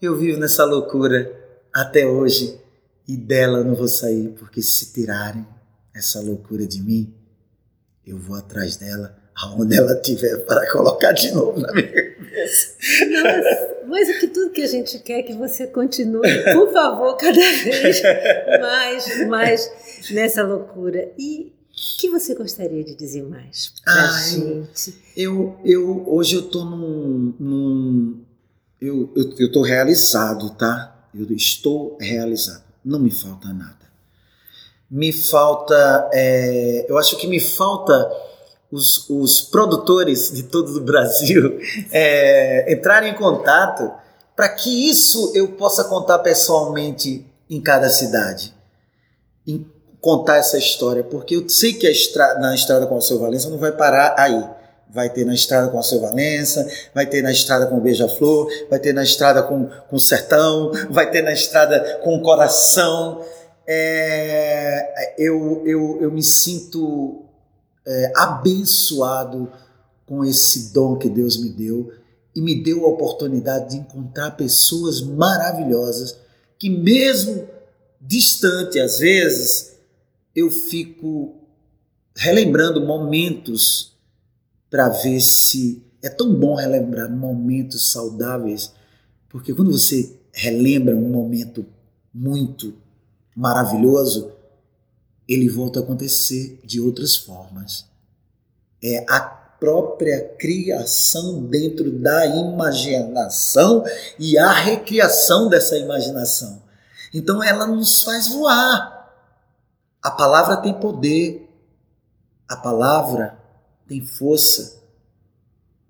eu 0.00 0.16
vivo 0.16 0.40
nessa 0.40 0.64
loucura 0.64 1.30
até 1.74 2.06
hoje 2.06 2.58
e 3.06 3.14
dela 3.14 3.62
não 3.62 3.74
vou 3.74 3.88
sair, 3.88 4.28
porque 4.38 4.62
se 4.62 4.92
tirarem 4.92 5.55
essa 5.96 6.20
loucura 6.20 6.66
de 6.66 6.82
mim, 6.82 7.12
eu 8.06 8.18
vou 8.18 8.36
atrás 8.36 8.76
dela 8.76 9.16
aonde 9.34 9.76
ela 9.76 9.94
tiver 9.96 10.36
para 10.44 10.70
colocar 10.70 11.12
de 11.12 11.32
novo 11.32 11.58
na 11.58 11.72
minha 11.72 11.88
cabeça. 11.88 12.74
Nossa, 13.10 13.76
mas 13.86 14.08
o 14.08 14.20
que 14.20 14.28
tudo 14.28 14.50
que 14.50 14.62
a 14.62 14.66
gente 14.66 14.98
quer 14.98 15.20
é 15.20 15.22
que 15.22 15.34
você 15.34 15.66
continue, 15.66 16.20
por 16.52 16.72
favor, 16.72 17.16
cada 17.16 17.32
vez 17.32 18.02
mais, 18.60 19.26
mais 19.26 19.72
nessa 20.10 20.42
loucura. 20.42 21.12
E 21.18 21.52
o 21.70 21.98
que 21.98 22.10
você 22.10 22.34
gostaria 22.34 22.84
de 22.84 22.94
dizer 22.94 23.22
mais 23.24 23.72
para 23.84 23.94
a 23.94 24.22
gente? 24.22 24.94
Eu, 25.16 25.58
eu, 25.64 26.04
hoje 26.08 26.36
eu 26.36 26.40
estou 26.42 26.64
num, 26.64 27.34
num, 27.38 28.20
eu, 28.80 29.12
eu, 29.16 29.34
eu 29.38 29.52
tô 29.52 29.62
realizado, 29.62 30.50
tá? 30.50 31.08
Eu 31.14 31.30
estou 31.34 31.96
realizado. 32.00 32.64
Não 32.84 32.98
me 32.98 33.10
falta 33.10 33.52
nada 33.52 33.85
me 34.90 35.12
falta, 35.12 36.08
é, 36.12 36.86
eu 36.88 36.96
acho 36.96 37.16
que 37.16 37.26
me 37.26 37.40
falta 37.40 38.10
os, 38.70 39.08
os 39.08 39.40
produtores 39.40 40.30
de 40.32 40.44
todo 40.44 40.76
o 40.76 40.80
Brasil 40.80 41.58
é, 41.92 42.72
entrarem 42.72 43.12
em 43.12 43.16
contato 43.16 43.90
para 44.34 44.48
que 44.50 44.88
isso 44.88 45.32
eu 45.34 45.48
possa 45.48 45.84
contar 45.84 46.18
pessoalmente 46.18 47.24
em 47.48 47.60
cada 47.60 47.88
cidade, 47.88 48.54
em 49.46 49.66
contar 50.00 50.36
essa 50.36 50.58
história, 50.58 51.02
porque 51.02 51.36
eu 51.36 51.48
sei 51.48 51.72
que 51.72 51.86
a 51.86 51.90
estrada, 51.90 52.38
na 52.38 52.54
estrada 52.54 52.86
com 52.86 52.96
o 52.96 53.02
seu 53.02 53.18
Valença 53.18 53.48
não 53.48 53.58
vai 53.58 53.72
parar 53.72 54.14
aí. 54.18 54.56
Vai 54.88 55.10
ter 55.10 55.26
na 55.26 55.34
estrada 55.34 55.68
com 55.68 55.78
o 55.78 55.82
seu 55.82 56.00
Valença, 56.00 56.66
vai 56.94 57.06
ter 57.06 57.20
na 57.20 57.32
estrada 57.32 57.66
com 57.66 57.76
o 57.76 57.80
Beija-Flor, 57.80 58.48
vai 58.70 58.78
ter 58.78 58.92
na 58.92 59.02
estrada 59.02 59.42
com, 59.42 59.66
com 59.66 59.96
o 59.96 60.00
Sertão, 60.00 60.70
vai 60.90 61.10
ter 61.10 61.22
na 61.22 61.32
estrada 61.32 61.98
com 62.02 62.16
o 62.16 62.22
Coração 62.22 63.20
é, 63.66 65.14
eu, 65.18 65.62
eu, 65.66 65.98
eu 66.00 66.12
me 66.12 66.22
sinto 66.22 67.22
é, 67.86 68.12
abençoado 68.16 69.50
com 70.06 70.24
esse 70.24 70.72
dom 70.72 70.96
que 70.96 71.08
Deus 71.08 71.36
me 71.36 71.48
deu 71.48 71.92
e 72.34 72.40
me 72.40 72.62
deu 72.62 72.84
a 72.84 72.88
oportunidade 72.88 73.70
de 73.70 73.76
encontrar 73.78 74.32
pessoas 74.32 75.00
maravilhosas 75.00 76.16
que, 76.58 76.70
mesmo 76.70 77.48
distante 78.00 78.78
às 78.78 78.98
vezes, 78.98 79.76
eu 80.34 80.50
fico 80.50 81.34
relembrando 82.14 82.86
momentos 82.86 83.96
para 84.70 84.88
ver 84.88 85.20
se 85.20 85.82
é 86.02 86.08
tão 86.08 86.32
bom 86.34 86.54
relembrar 86.54 87.10
momentos 87.10 87.90
saudáveis, 87.90 88.72
porque 89.28 89.54
quando 89.54 89.72
você 89.72 90.14
relembra 90.32 90.94
um 90.94 91.08
momento 91.08 91.64
muito 92.12 92.74
maravilhoso, 93.36 94.32
ele 95.28 95.48
volta 95.48 95.80
a 95.80 95.82
acontecer 95.82 96.58
de 96.64 96.80
outras 96.80 97.14
formas. 97.14 97.86
É 98.82 99.04
a 99.08 99.20
própria 99.20 100.20
criação 100.38 101.44
dentro 101.44 101.90
da 101.90 102.26
imaginação 102.26 103.84
e 104.18 104.38
a 104.38 104.52
recriação 104.52 105.48
dessa 105.48 105.76
imaginação. 105.76 106.62
Então 107.12 107.42
ela 107.42 107.66
nos 107.66 108.02
faz 108.02 108.28
voar. 108.28 108.94
A 110.02 110.10
palavra 110.10 110.56
tem 110.58 110.72
poder. 110.72 111.48
A 112.48 112.56
palavra 112.56 113.38
tem 113.86 114.04
força. 114.04 114.82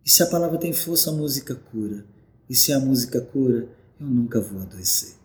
E 0.04 0.10
se 0.10 0.22
a 0.22 0.26
palavra 0.26 0.58
tem 0.58 0.72
força, 0.72 1.10
a 1.10 1.12
música 1.12 1.54
cura. 1.54 2.04
E 2.48 2.54
se 2.54 2.72
a 2.72 2.78
música 2.78 3.20
cura, 3.20 3.68
eu 4.00 4.06
nunca 4.06 4.40
vou 4.40 4.62
adoecer. 4.62 5.16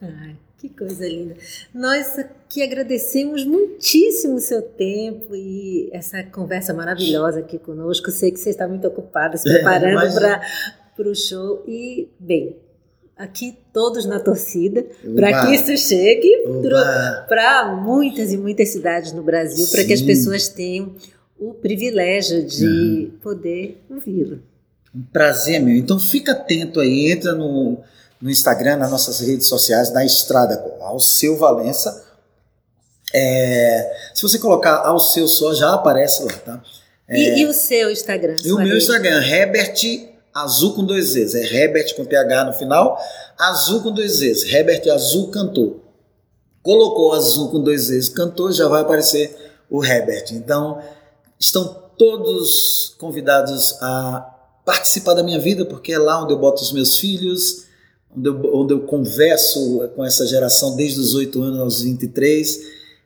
Ai, 0.00 0.36
que 0.58 0.68
coisa 0.68 1.06
linda. 1.06 1.36
Nós 1.74 2.16
que 2.48 2.62
agradecemos 2.62 3.44
muitíssimo 3.44 4.36
o 4.36 4.40
seu 4.40 4.62
tempo 4.62 5.34
e 5.34 5.90
essa 5.92 6.22
conversa 6.22 6.72
maravilhosa 6.72 7.40
aqui 7.40 7.58
conosco. 7.58 8.10
Sei 8.10 8.30
que 8.30 8.40
você 8.40 8.50
está 8.50 8.66
muito 8.66 8.86
ocupada 8.88 9.36
se 9.36 9.48
é, 9.48 9.54
preparando 9.54 10.24
é, 10.24 10.40
para 10.96 11.08
o 11.08 11.14
show. 11.14 11.62
E, 11.66 12.08
bem, 12.18 12.56
aqui 13.16 13.58
todos 13.72 14.06
na 14.06 14.18
torcida 14.18 14.86
para 15.14 15.46
que 15.46 15.54
isso 15.54 15.76
chegue 15.76 16.44
para 17.28 17.74
muitas 17.74 18.32
e 18.32 18.36
muitas 18.36 18.70
cidades 18.70 19.12
no 19.12 19.22
Brasil, 19.22 19.66
para 19.70 19.84
que 19.84 19.92
as 19.92 20.02
pessoas 20.02 20.48
tenham 20.48 20.94
o 21.38 21.52
privilégio 21.52 22.42
de 22.44 23.10
poder 23.22 23.82
ouvi-lo. 23.90 24.40
Um 24.94 25.02
prazer, 25.02 25.60
meu. 25.60 25.76
Então 25.76 25.98
fica 25.98 26.32
atento 26.32 26.80
aí, 26.80 27.10
entra 27.12 27.34
no 27.34 27.82
no 28.26 28.32
Instagram, 28.32 28.74
nas 28.74 28.90
nossas 28.90 29.20
redes 29.20 29.46
sociais, 29.46 29.92
na 29.92 30.04
Estrada 30.04 30.56
com 30.56 30.84
Alceu 30.84 31.36
Valença. 31.36 32.04
É, 33.14 33.96
se 34.12 34.20
você 34.20 34.36
colocar 34.40 34.78
Alceu 34.78 35.28
só, 35.28 35.54
já 35.54 35.72
aparece 35.72 36.24
lá, 36.24 36.32
tá? 36.32 36.62
É, 37.06 37.16
e, 37.16 37.42
e, 37.42 37.46
o 37.46 37.52
seu 37.52 37.88
Instagram? 37.88 38.34
E 38.44 38.50
o 38.50 38.58
meu 38.58 38.76
Instagram, 38.76 39.24
Herbert 39.24 39.76
Azul 40.34 40.74
com 40.74 40.84
dois 40.84 41.10
Z's. 41.10 41.36
É 41.36 41.54
Herbert 41.54 41.94
com 41.94 42.04
TH 42.04 42.44
no 42.46 42.52
final, 42.54 42.98
Azul 43.38 43.80
com 43.80 43.92
dois 43.92 44.16
Z's. 44.16 44.42
Herbert 44.42 44.82
Azul 44.90 45.30
Cantor. 45.30 45.76
Colocou 46.64 47.12
Azul 47.12 47.48
com 47.52 47.62
dois 47.62 47.82
Z's, 47.82 48.08
cantor, 48.08 48.50
já 48.50 48.66
vai 48.66 48.82
aparecer 48.82 49.36
o 49.70 49.84
Herbert. 49.84 50.32
Então, 50.32 50.82
estão 51.38 51.80
todos 51.96 52.92
convidados 52.98 53.80
a 53.80 54.34
participar 54.64 55.14
da 55.14 55.22
minha 55.22 55.38
vida, 55.38 55.64
porque 55.64 55.92
é 55.92 55.98
lá 55.98 56.20
onde 56.20 56.32
eu 56.32 56.38
boto 56.40 56.60
os 56.60 56.72
meus 56.72 56.96
filhos, 56.96 57.65
onde 58.16 58.28
eu, 58.28 58.54
onde 58.54 58.74
eu 58.74 58.80
converso 58.80 59.88
com 59.94 60.04
essa 60.04 60.26
geração 60.26 60.74
desde 60.74 61.00
os 61.00 61.14
8 61.14 61.42
anos 61.42 61.60
aos 61.60 61.82
23, 61.82 62.60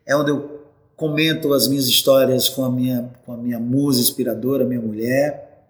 é 0.06 0.16
onde 0.16 0.30
eu 0.30 0.60
comento 0.96 1.52
as 1.52 1.66
minhas 1.66 1.86
histórias 1.86 2.48
com 2.48 2.64
a 2.64 2.70
minha, 2.70 3.10
com 3.24 3.32
a 3.32 3.36
minha 3.36 3.58
musa 3.58 4.00
inspiradora, 4.00 4.64
minha 4.64 4.80
mulher, 4.80 5.66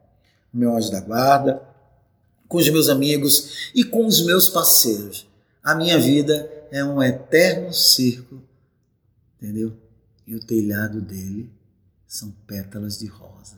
o 0.53 0.59
meu 0.59 0.77
anjo 0.77 0.91
da 0.91 1.01
guarda, 1.01 1.63
com 2.49 2.59
os 2.59 2.69
meus 2.69 2.89
amigos 2.89 3.71
e 3.75 3.85
com 3.85 4.07
os 4.07 4.25
meus 4.25 4.49
parceiros. 4.49 5.27
A 5.63 5.75
minha 5.75 5.99
vida 5.99 6.51
é 6.71 6.85
um 6.85 7.03
eterno 7.03 7.73
circo, 7.73 8.43
entendeu? 9.41 9.73
E 10.27 10.35
o 10.35 10.41
telhado 10.41 11.01
dele 11.01 11.51
são 12.07 12.33
pétalas 12.47 12.99
de 12.99 13.07
rosa. 13.07 13.57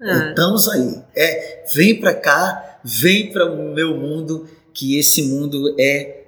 Ah. 0.00 0.30
Estamos 0.30 0.68
aí. 0.68 1.02
É, 1.14 1.64
vem 1.74 2.00
para 2.00 2.14
cá 2.14 2.69
vem 2.84 3.32
para 3.32 3.50
o 3.50 3.74
meu 3.74 3.96
mundo, 3.96 4.48
que 4.72 4.98
esse 4.98 5.22
mundo 5.22 5.74
é 5.78 6.20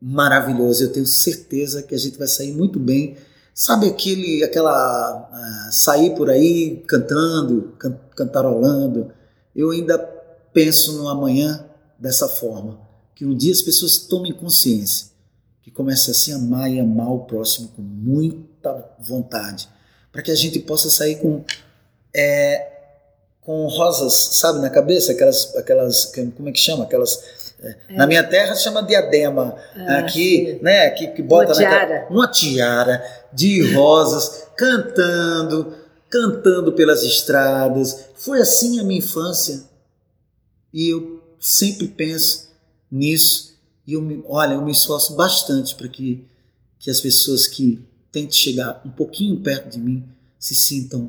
maravilhoso. 0.00 0.84
Eu 0.84 0.92
tenho 0.92 1.06
certeza 1.06 1.82
que 1.82 1.94
a 1.94 1.98
gente 1.98 2.18
vai 2.18 2.28
sair 2.28 2.52
muito 2.52 2.78
bem. 2.78 3.16
Sabe 3.54 3.88
aquele, 3.88 4.44
aquela 4.44 5.28
uh, 5.30 5.72
sair 5.72 6.14
por 6.14 6.30
aí 6.30 6.82
cantando, 6.86 7.74
can, 7.78 7.98
cantarolando? 8.14 9.12
Eu 9.54 9.70
ainda 9.70 9.98
penso 10.52 10.92
no 10.98 11.08
amanhã 11.08 11.64
dessa 11.98 12.28
forma, 12.28 12.78
que 13.14 13.24
um 13.24 13.36
dia 13.36 13.52
as 13.52 13.60
pessoas 13.60 13.98
tomem 13.98 14.32
consciência, 14.32 15.08
que 15.60 15.70
comecem 15.70 16.12
a 16.12 16.14
se 16.14 16.32
amar 16.32 16.70
e 16.70 16.78
amar 16.78 17.12
o 17.12 17.24
próximo 17.24 17.68
com 17.74 17.82
muita 17.82 18.88
vontade, 19.00 19.68
para 20.12 20.22
que 20.22 20.30
a 20.30 20.36
gente 20.36 20.60
possa 20.60 20.88
sair 20.88 21.16
com 21.16 21.44
é, 22.14 22.77
com 23.48 23.66
rosas, 23.66 24.12
sabe, 24.12 24.58
na 24.58 24.68
cabeça, 24.68 25.12
aquelas, 25.12 25.56
aquelas 25.56 26.12
como 26.36 26.50
é 26.50 26.52
que 26.52 26.60
chama? 26.60 26.84
Aquelas 26.84 27.18
é. 27.58 27.76
Na 27.94 28.06
minha 28.06 28.22
terra 28.22 28.54
chama 28.54 28.82
diadema. 28.82 29.56
Ah, 29.74 30.00
aqui, 30.00 30.58
sim. 30.58 30.58
né? 30.62 30.90
Que, 30.90 31.06
que 31.06 31.22
bota 31.22 31.54
uma 31.54 31.54
tiara. 31.54 32.00
Na, 32.02 32.08
uma 32.08 32.28
tiara 32.30 33.02
de 33.32 33.72
rosas, 33.72 34.48
cantando, 34.54 35.74
cantando 36.10 36.72
pelas 36.72 37.02
estradas. 37.02 38.04
Foi 38.16 38.38
assim 38.42 38.80
a 38.80 38.84
minha 38.84 38.98
infância. 38.98 39.62
E 40.70 40.90
eu 40.90 41.22
sempre 41.40 41.88
penso 41.88 42.50
nisso. 42.92 43.58
E 43.86 43.94
eu 43.94 44.02
me, 44.02 44.22
olha, 44.28 44.52
eu 44.52 44.62
me 44.62 44.72
esforço 44.72 45.16
bastante 45.16 45.74
para 45.74 45.88
que, 45.88 46.22
que 46.78 46.90
as 46.90 47.00
pessoas 47.00 47.46
que 47.46 47.82
tente 48.12 48.36
chegar 48.36 48.82
um 48.84 48.90
pouquinho 48.90 49.40
perto 49.40 49.70
de 49.70 49.78
mim, 49.78 50.04
se 50.38 50.54
sintam 50.54 51.08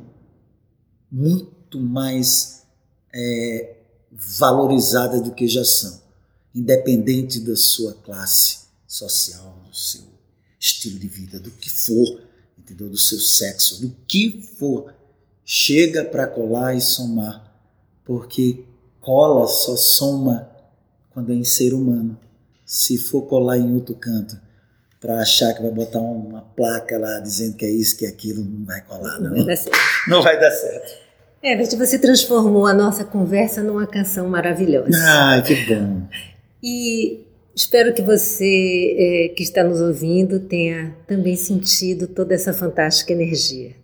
muito 1.12 1.59
mais 1.78 2.62
é, 3.14 3.76
valorizadas 4.10 5.20
do 5.20 5.32
que 5.32 5.46
já 5.46 5.64
são, 5.64 6.00
independente 6.54 7.40
da 7.40 7.54
sua 7.54 7.94
classe 7.94 8.60
social, 8.86 9.56
do 9.68 9.76
seu 9.76 10.02
estilo 10.58 10.98
de 10.98 11.08
vida, 11.08 11.38
do 11.38 11.50
que 11.50 11.70
for, 11.70 12.22
entendeu? 12.58 12.88
Do 12.88 12.98
seu 12.98 13.18
sexo, 13.18 13.80
do 13.80 13.94
que 14.08 14.42
for. 14.58 14.94
Chega 15.44 16.04
para 16.04 16.26
colar 16.26 16.74
e 16.74 16.80
somar, 16.80 17.52
porque 18.04 18.64
cola 19.00 19.46
só 19.48 19.76
soma 19.76 20.48
quando 21.10 21.32
é 21.32 21.34
em 21.34 21.44
ser 21.44 21.74
humano. 21.74 22.18
Se 22.64 22.98
for 22.98 23.22
colar 23.22 23.58
em 23.58 23.74
outro 23.74 23.94
canto, 23.96 24.40
para 25.00 25.20
achar 25.20 25.54
que 25.54 25.62
vai 25.62 25.70
botar 25.70 25.98
uma 25.98 26.42
placa 26.42 26.98
lá 26.98 27.18
dizendo 27.20 27.56
que 27.56 27.64
é 27.64 27.70
isso, 27.70 27.96
que 27.96 28.04
é 28.04 28.08
aquilo, 28.08 28.44
não 28.44 28.64
vai 28.64 28.82
colar, 28.82 29.18
não. 29.18 29.30
Não 29.30 29.42
vai 29.42 29.46
dar 29.46 29.56
certo. 29.56 30.08
Não 30.08 30.22
vai 30.22 30.40
dar 30.40 30.50
certo. 30.50 30.99
É, 31.42 31.56
você 31.56 31.98
transformou 31.98 32.66
a 32.66 32.74
nossa 32.74 33.02
conversa 33.02 33.62
numa 33.62 33.86
canção 33.86 34.28
maravilhosa. 34.28 34.90
Ai, 34.94 35.42
que 35.42 35.54
bom. 35.66 36.02
E 36.62 37.26
espero 37.54 37.94
que 37.94 38.02
você 38.02 38.96
é, 38.98 39.28
que 39.34 39.42
está 39.42 39.64
nos 39.64 39.80
ouvindo 39.80 40.40
tenha 40.40 40.94
também 41.06 41.36
sentido 41.36 42.06
toda 42.06 42.34
essa 42.34 42.52
fantástica 42.52 43.12
energia. 43.12 43.74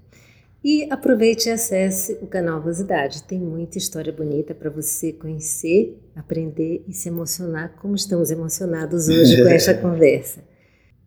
E 0.62 0.86
aproveite 0.90 1.48
e 1.48 1.52
acesse 1.52 2.18
o 2.20 2.26
canal 2.26 2.60
Vosidade. 2.60 3.22
Tem 3.22 3.38
muita 3.38 3.78
história 3.78 4.12
bonita 4.12 4.54
para 4.54 4.68
você 4.68 5.12
conhecer, 5.12 5.96
aprender 6.14 6.84
e 6.88 6.92
se 6.92 7.08
emocionar, 7.08 7.76
como 7.80 7.94
estamos 7.94 8.30
emocionados 8.30 9.08
hoje 9.08 9.40
com 9.42 9.48
esta 9.48 9.72
conversa. 9.80 10.40